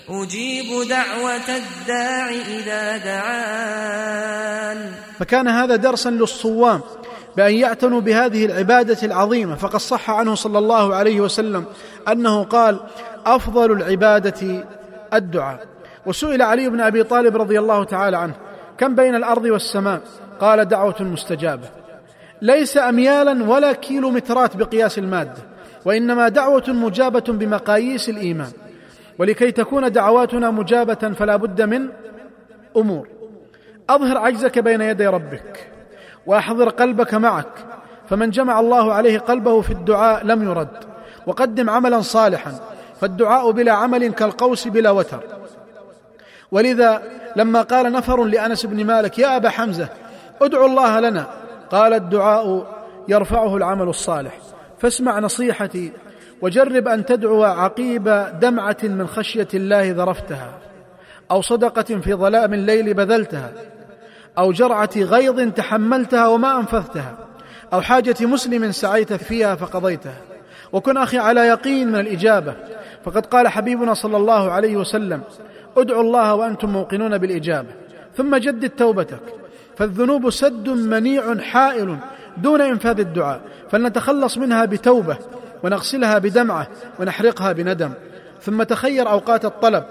[0.09, 4.91] أجيب دعوة الداع إذا دعان.
[5.21, 6.81] فكان هذا درسا للصوام
[7.37, 9.55] بأن يعتنوا بهذه العبادة العظيمة.
[9.55, 11.65] فقد صح عنه صلى الله عليه وسلم
[12.07, 12.79] أنه قال
[13.25, 14.65] أفضل العبادة
[15.13, 15.65] الدعاء.
[16.05, 18.33] وسئل علي بن أبي طالب رضي الله تعالى عنه
[18.77, 20.01] كم بين الأرض والسماء؟
[20.39, 21.69] قال دعوة مستجابة.
[22.41, 25.41] ليس أميالا ولا كيلومترات بقياس المادة
[25.85, 28.51] وإنما دعوة مجابة بمقاييس الإيمان.
[29.19, 31.87] ولكي تكون دعواتنا مجابة فلا بد من
[32.77, 33.20] أمور.
[33.95, 35.71] أظهر عجزك بين يدي ربك
[36.25, 37.65] وأحضر قلبك معك
[38.09, 40.77] فمن جمع الله عليه قلبه في الدعاء لم يرد
[41.27, 42.59] وقدم عملا صالحا
[43.01, 45.23] فالدعاء بلا عمل كالقوس بلا وتر.
[46.51, 47.01] ولذا
[47.35, 49.87] لما قال نفر لأنس بن مالك يا أبا حمزة
[50.41, 51.27] ادعو الله لنا.
[51.71, 52.67] قال الدعاء
[53.07, 54.37] يرفعه العمل الصالح.
[54.79, 55.91] فاسمع نصيحتي
[56.41, 58.03] وجرب أن تدعو عقيب
[58.41, 60.51] دمعة من خشية الله ذرفتها
[61.31, 63.51] أو صدقة في ظلام الليل بذلتها.
[64.37, 67.17] أو جرعة غيظ تحملتها وما أنفذتها
[67.73, 70.17] أو حاجة مسلم سعيت فيها فقضيتها.
[70.71, 72.55] وكن أخي على يقين من الإجابة
[73.05, 75.21] فقد قال حبيبنا صلى الله عليه وسلم
[75.77, 77.69] ادعوا الله وأنتم موقنون بالإجابة
[78.17, 79.19] ثم جدد توبتك.
[79.77, 81.97] فالذنوب سد منيع حائل
[82.37, 83.41] دون إنفاذ الدعاء.
[83.71, 85.17] فلنتخلص منها بتوبة
[85.63, 86.67] ونغسلها بدمعة
[86.99, 87.91] ونحرقها بندم.
[88.41, 89.83] ثم تخير أوقات الطلب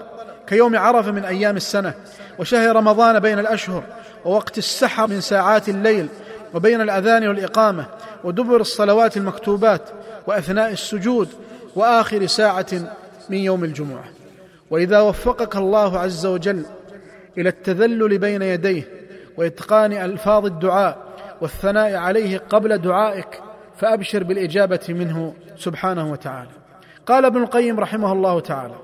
[0.46, 1.94] كيوم عرفة من أيام السنة
[2.38, 3.82] وشهر رمضان بين الأشهر
[4.24, 6.08] ووقت السحر من ساعات الليل
[6.54, 7.86] وبين الأذان والإقامة
[8.24, 9.82] ودبر الصلوات المكتوبات
[10.26, 11.28] وأثناء السجود
[11.76, 12.66] وآخر ساعة
[13.30, 14.04] من يوم الجمعة.
[14.70, 16.64] وإذا وفقك الله عز وجل
[17.38, 18.88] إلى التذلل بين يديه
[19.36, 20.98] وإتقان ألفاظ الدعاء
[21.40, 23.40] والثناء عليه قبل دعائك
[23.76, 26.50] فأبشر بالإجابة منه سبحانه وتعالى.
[27.06, 28.74] قال ابن القيم رحمه الله تعالى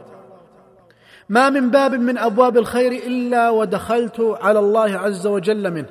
[1.28, 5.89] ما من باب من أبواب الخير إلا ودخلت على الله عز وجل منه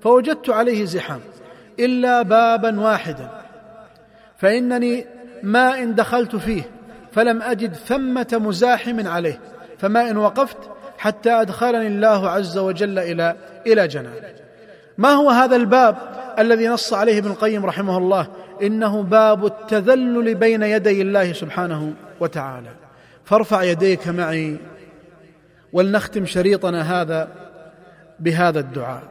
[0.00, 1.20] فوجدت عليه زحام
[1.80, 3.30] إلا بابا واحدا.
[4.36, 5.06] فإنني
[5.42, 6.62] ما إن دخلت فيه
[7.12, 9.40] فلم أجد ثمة مزاحم عليه
[9.78, 10.56] فما إن وقفت
[10.98, 13.36] حتى أدخلني الله عز وجل إلى
[13.66, 14.34] إلى جنانه
[14.98, 15.96] ما هو هذا الباب
[16.38, 18.26] الذي نص عليه ابن القيم رحمه الله؟
[18.62, 22.87] إنه باب التذلل بين يدي الله سبحانه وتعالى.
[23.28, 24.56] فارفع يديك معي
[25.72, 27.28] ولنختم شريطنا هذا
[28.20, 29.02] بهذا الدعاء.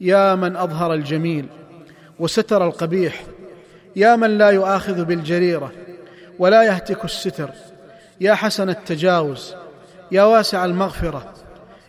[0.00, 1.46] يا من أظهر الجميل
[2.18, 3.24] وستر القبيح
[3.96, 5.72] يا من لا يؤاخذ بالجريرة
[6.38, 7.50] ولا يهتك الستر
[8.20, 9.54] يا حسن التجاوز
[10.12, 11.32] يا واسع المغفرة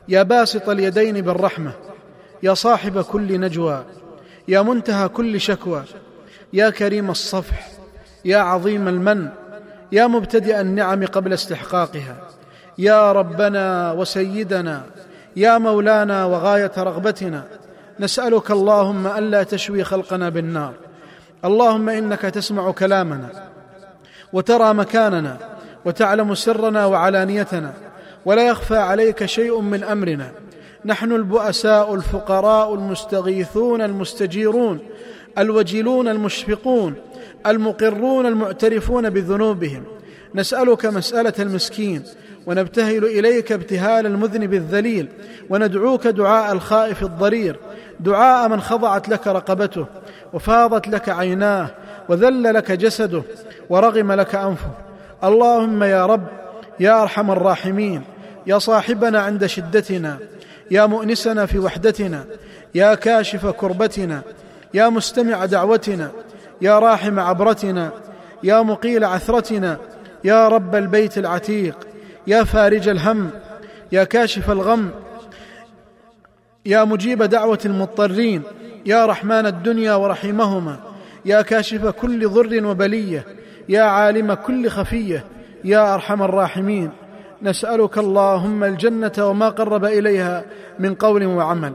[0.07, 1.71] يا باسط اليدين بالرحمة
[2.43, 3.85] يا صاحب كل نجوى
[4.47, 5.84] يا منتهى كل شكوى
[6.53, 7.67] يا كريم الصفح
[8.25, 9.30] يا عظيم المن
[9.93, 12.15] يا مبتدئ النعم قبل استحقاقها
[12.77, 14.81] يا ربنا وسيدنا
[15.35, 17.43] يا مولانا وغاية رغبتنا
[17.99, 20.73] نسألك اللهم ألا تشوي خلقنا بالنار
[21.45, 23.29] اللهم إنك تسمع كلامنا
[24.33, 25.37] وترى مكاننا
[25.85, 27.73] وتعلم سرنا وعلانيتنا
[28.25, 30.31] ولا يخفى عليك شيء من أمرنا
[30.85, 34.79] نحن البؤساء الفقراء المستغيثون المستجيرون
[35.37, 36.95] الوجلون المشفقون
[37.47, 39.83] المقرون المعترفون بذنوبهم.
[40.35, 42.03] نسألك مسألة المسكين
[42.45, 45.07] ونبتهل إليك ابتهال المذنب الذليل
[45.49, 47.59] وندعوك دعاء الخائف الضرير.
[47.99, 49.85] دعاء من خضعت لك رقبته
[50.33, 51.69] وفاضت لك عيناه
[52.09, 53.23] وذل لك جسده
[53.69, 54.71] ورغم لك أنفه.
[55.23, 56.27] اللهم يا رب
[56.79, 58.01] يا أرحم الراحمين
[58.47, 60.17] يا صاحبنا عند شدتنا
[60.71, 62.25] يا مؤنسنا في وحدتنا
[62.75, 64.21] يا كاشف كربتنا
[64.73, 66.11] يا مستمع دعوتنا
[66.61, 67.91] يا راحم عبرتنا
[68.43, 69.77] يا مقيل عثرتنا
[70.23, 71.88] يا رب البيت العتيق
[72.27, 73.30] يا فارج الهم
[73.91, 74.91] يا كاشف الغم
[76.65, 78.41] يا مجيب دعوة المضطرين
[78.85, 80.80] يا رحمن الدنيا ورحيمهما
[81.25, 83.25] يا كاشف كل ضر وبلية
[83.69, 85.23] يا عالم كل خفية
[85.63, 86.89] يا أرحم الراحمين.
[87.41, 90.43] نسألك اللهم الجنة وما قرب إليها
[90.80, 91.73] من قول وعمل.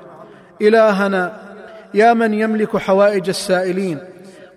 [0.62, 1.40] إلهنا
[1.94, 3.98] يا من يملك حوائج السائلين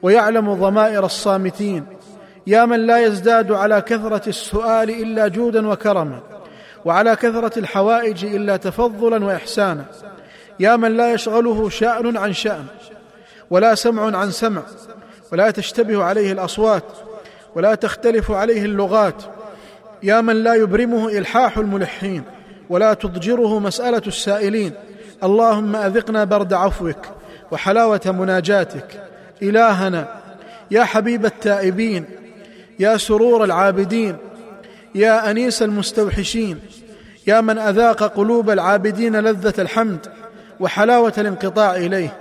[0.02, 1.86] ويعلم ضمائر الصامتين.
[2.48, 6.20] يا من لا يزداد على كثرة السؤال إلا جودا وكرما
[6.86, 9.86] وعلى كثرة الحوائج إلا تفضلا وإحسانا.
[10.60, 12.66] يا من لا يشغله شأن عن شأن
[13.50, 14.62] ولا سمع عن سمع
[15.32, 16.84] ولا تشتبه عليه الأصوات
[17.56, 19.24] ولا تختلف عليه اللغات.
[20.04, 22.24] يا من لا يبرمه إلحاح الملحين
[22.70, 24.74] ولا تضجره مسألة السائلين.
[25.24, 27.06] اللهم أذقنا برد عفوك
[27.52, 29.11] وحلاوة مناجاتك.
[29.42, 30.08] إلهنا
[30.72, 32.06] يا حبيب التائبين
[32.80, 34.18] يا سرور العابدين
[34.96, 36.60] يا أنيس المستوحشين
[37.28, 40.08] يا من أذاق قلوب العابدين لذة الحمد
[40.60, 42.14] وحلاوة الانقطاع إليه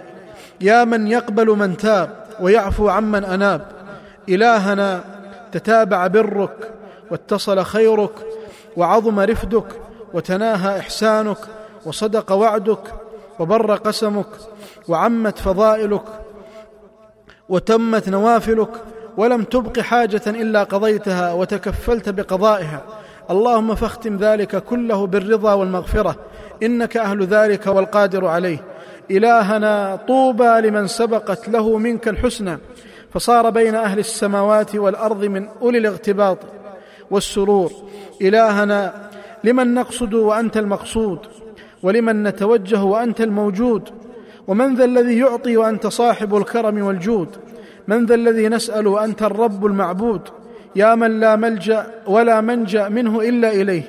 [0.60, 2.10] يا من يقبل من تاب
[2.40, 3.66] ويعفو عمن أناب.
[4.28, 5.04] إلهنا
[5.52, 6.70] تتابع برك
[7.10, 8.12] واتصل خيرك
[8.76, 9.66] وعظم رفدك
[10.14, 11.38] وتناهى إحسانك
[11.84, 12.94] وصدق وعدك
[13.38, 14.26] وبر قسمك
[14.88, 16.04] وعمت فضائلك
[17.50, 18.70] وتمت نوافلك
[19.16, 22.82] ولم تبق حاجة إلا قضيتها وتكفلت بقضائها.
[23.30, 26.16] اللهم فاختم ذلك كله بالرضا والمغفرة.
[26.62, 28.64] إنك أهل ذلك والقادر عليه.
[29.10, 32.58] إلهنا طوبى لمن سبقت له منك الحسنى.
[33.10, 36.38] فصار بين أهل السماوات والأرض من أولي الاغتباط
[37.10, 37.72] والسرور.
[38.22, 39.10] إلهنا
[39.44, 41.18] لمن نقصد وأنت المقصود
[41.82, 43.88] ولمن نتوجه وأنت الموجود.
[44.50, 47.28] ومن ذا الذي يعطي وأنت صاحب الكرم والجود؟
[47.88, 50.20] من ذا الذي نسأل وأنت الرب المعبود؟
[50.76, 53.82] يا من لا ملجأ ولا منجأ منه إلا إليه.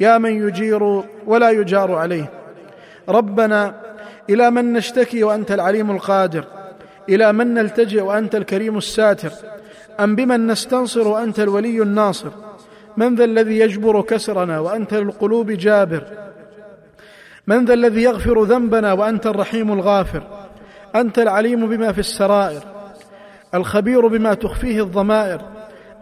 [0.00, 2.30] يا من يجير ولا يجار عليه.
[3.08, 3.74] ربنا
[4.30, 6.44] إلى من نشتكي وأنت العليم القادر؟
[7.08, 9.30] إلى من نلتجئ وأنت الكريم الساتر؟
[10.00, 12.30] أم بمن نستنصر وأنت الولي الناصر؟
[12.96, 16.02] من ذا الذي يجبر كسرنا وأنت للقلوب جابر؟
[17.48, 20.22] من ذا الذي يغفر ذنبنا وأنت الرحيم الغافر؟
[20.94, 22.60] أنت العليم بما في السرائر
[23.54, 25.40] الخبير بما تخفيه الضمائر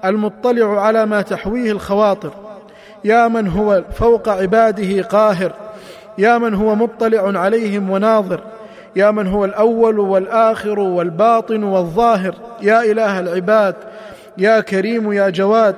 [0.05, 2.31] المطلع على ما تحويه الخواطر.
[3.05, 5.52] يا من هو فوق عباده قاهر
[6.18, 8.40] يا من هو مطلع عليهم وناظر
[8.97, 12.35] يا من هو الأول والآخر والباطن والظاهر.
[12.62, 13.74] يا إله العباد
[14.39, 15.77] يا كريم يا جواد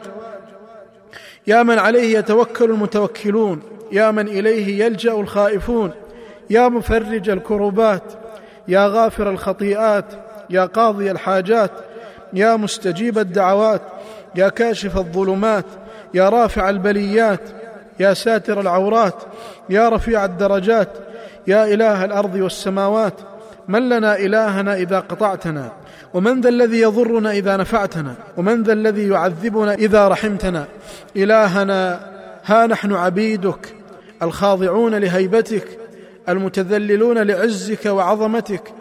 [1.47, 3.78] يا من عليه يتوكل المتوكلون.
[3.93, 5.91] يا من إليه يلجأ الخائفون
[6.51, 8.03] يا مفرج الكربات
[8.69, 10.05] يا غافر الخطيئات
[10.51, 11.71] يا قاضي الحاجات
[12.33, 13.83] يا مستجيب الدعوات
[14.35, 15.65] يا كاشف الظلمات
[16.15, 17.41] يا رافع البليات
[18.01, 19.15] يا ساتر العورات
[19.71, 20.89] يا رفيع الدرجات
[21.47, 23.15] يا إله الأرض والسماوات
[23.69, 25.73] من لنا إلهنا إذا قطعتنا
[26.15, 30.65] ومن ذا الذي يضرنا إذا نفعتنا ومن ذا الذي يعذبنا إذا رحمتنا.
[31.17, 32.01] إلهنا
[32.45, 33.78] ها نحن عبيدك.
[34.23, 35.79] الخاضعون لهيبتك
[36.29, 38.73] المتذللون لعزك وعظمتك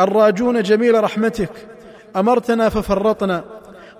[0.00, 1.50] الراجون جميل رحمتك
[2.16, 3.44] أمرتنا ففرطنا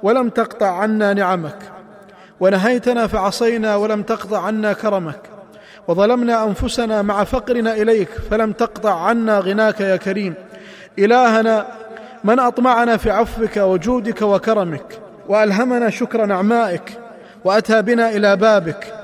[0.03, 1.59] ولم تقطع عنا نعمك
[2.41, 5.21] ونهيتنا فعصينا ولم تقطع عنا كرمك
[5.89, 10.35] وظلمنا أنفسنا مع فقرنا إليك فلم تقطع عنا غناك يا كريم.
[10.99, 11.67] إلهنا
[12.25, 16.99] من أطمعنا في عفوك وجودك وكرمك وألهمنا شكر نعمائك
[17.45, 18.96] وأتى بنا إلى بابك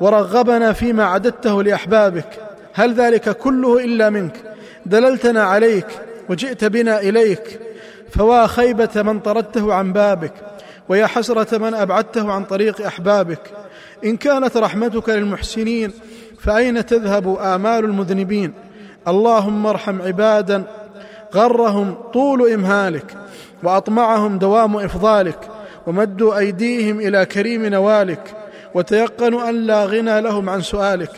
[0.00, 2.28] ورغبنا فيما عددته لأحبابك.
[2.72, 4.36] هل ذلك كله إلا منك؟
[4.86, 5.86] دللتنا عليك
[6.28, 7.60] وجئت بنا إليك.
[8.10, 10.32] فوا خيبة من طردته عن بابك
[10.88, 13.40] ويا حسرة من أبعدته عن طريق أحبابك.
[14.04, 15.92] إن كانت رحمتك للمحسنين
[16.38, 18.52] فأين تذهب آمال المذنبين؟
[19.08, 20.62] اللهم ارحم عبادا
[21.34, 23.16] غرهم طول إمهالك
[23.62, 25.38] وأطمعهم دوام إفضالك
[25.86, 28.34] ومدوا أيديهم إلى كريم نوالك.
[28.74, 31.10] وتيقنوا أن لا غنى لهم عن سؤالك.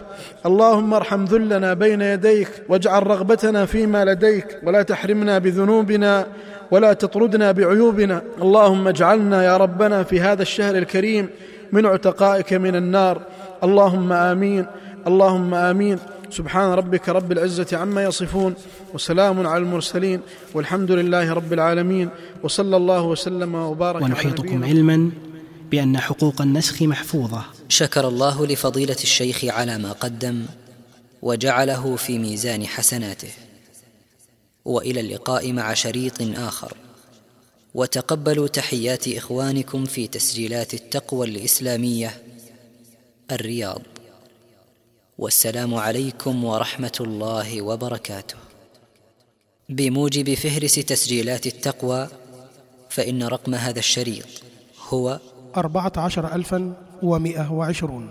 [0.46, 4.46] اللهم ارحم ذلنا بين يديك واجعل رغبتنا فيما لديك.
[4.62, 6.26] ولا تحرمنا بذنوبنا
[6.70, 8.22] ولا تطردنا بعيوبنا.
[8.42, 11.28] اللهم اجعلنا يا ربنا في هذا الشهر الكريم
[11.72, 13.22] من عتقائك من النار.
[13.64, 14.66] اللهم آمين.
[15.06, 15.98] اللهم آمين.
[16.30, 18.54] سبحان ربك رب العزة عما يصفون
[18.94, 20.20] وسلام على المرسلين.
[20.54, 22.08] والحمد لله رب العالمين.
[22.42, 25.10] وصلى الله وسلم وبارك ونحيطكم علما.
[25.72, 27.44] بأن حقوق النسخ محفوظة.
[27.68, 30.46] شكر الله لفضيلة الشيخ على ما قدم
[31.22, 33.32] وجعله في ميزان حسناته.
[34.64, 36.76] وإلى اللقاء مع شريط آخر.
[37.74, 42.22] وتقبلوا تحيات إخوانكم في تسجيلات التقوى الإسلامية
[43.30, 43.82] الرياض.
[45.18, 48.36] والسلام عليكم ورحمة الله وبركاته.
[49.68, 52.08] بموجب فهرس تسجيلات التقوى
[52.90, 54.26] فإن رقم هذا الشريط
[54.88, 55.20] هو
[55.56, 56.72] أربعة عشر ألفا
[57.02, 58.08] ومائة وعشرون.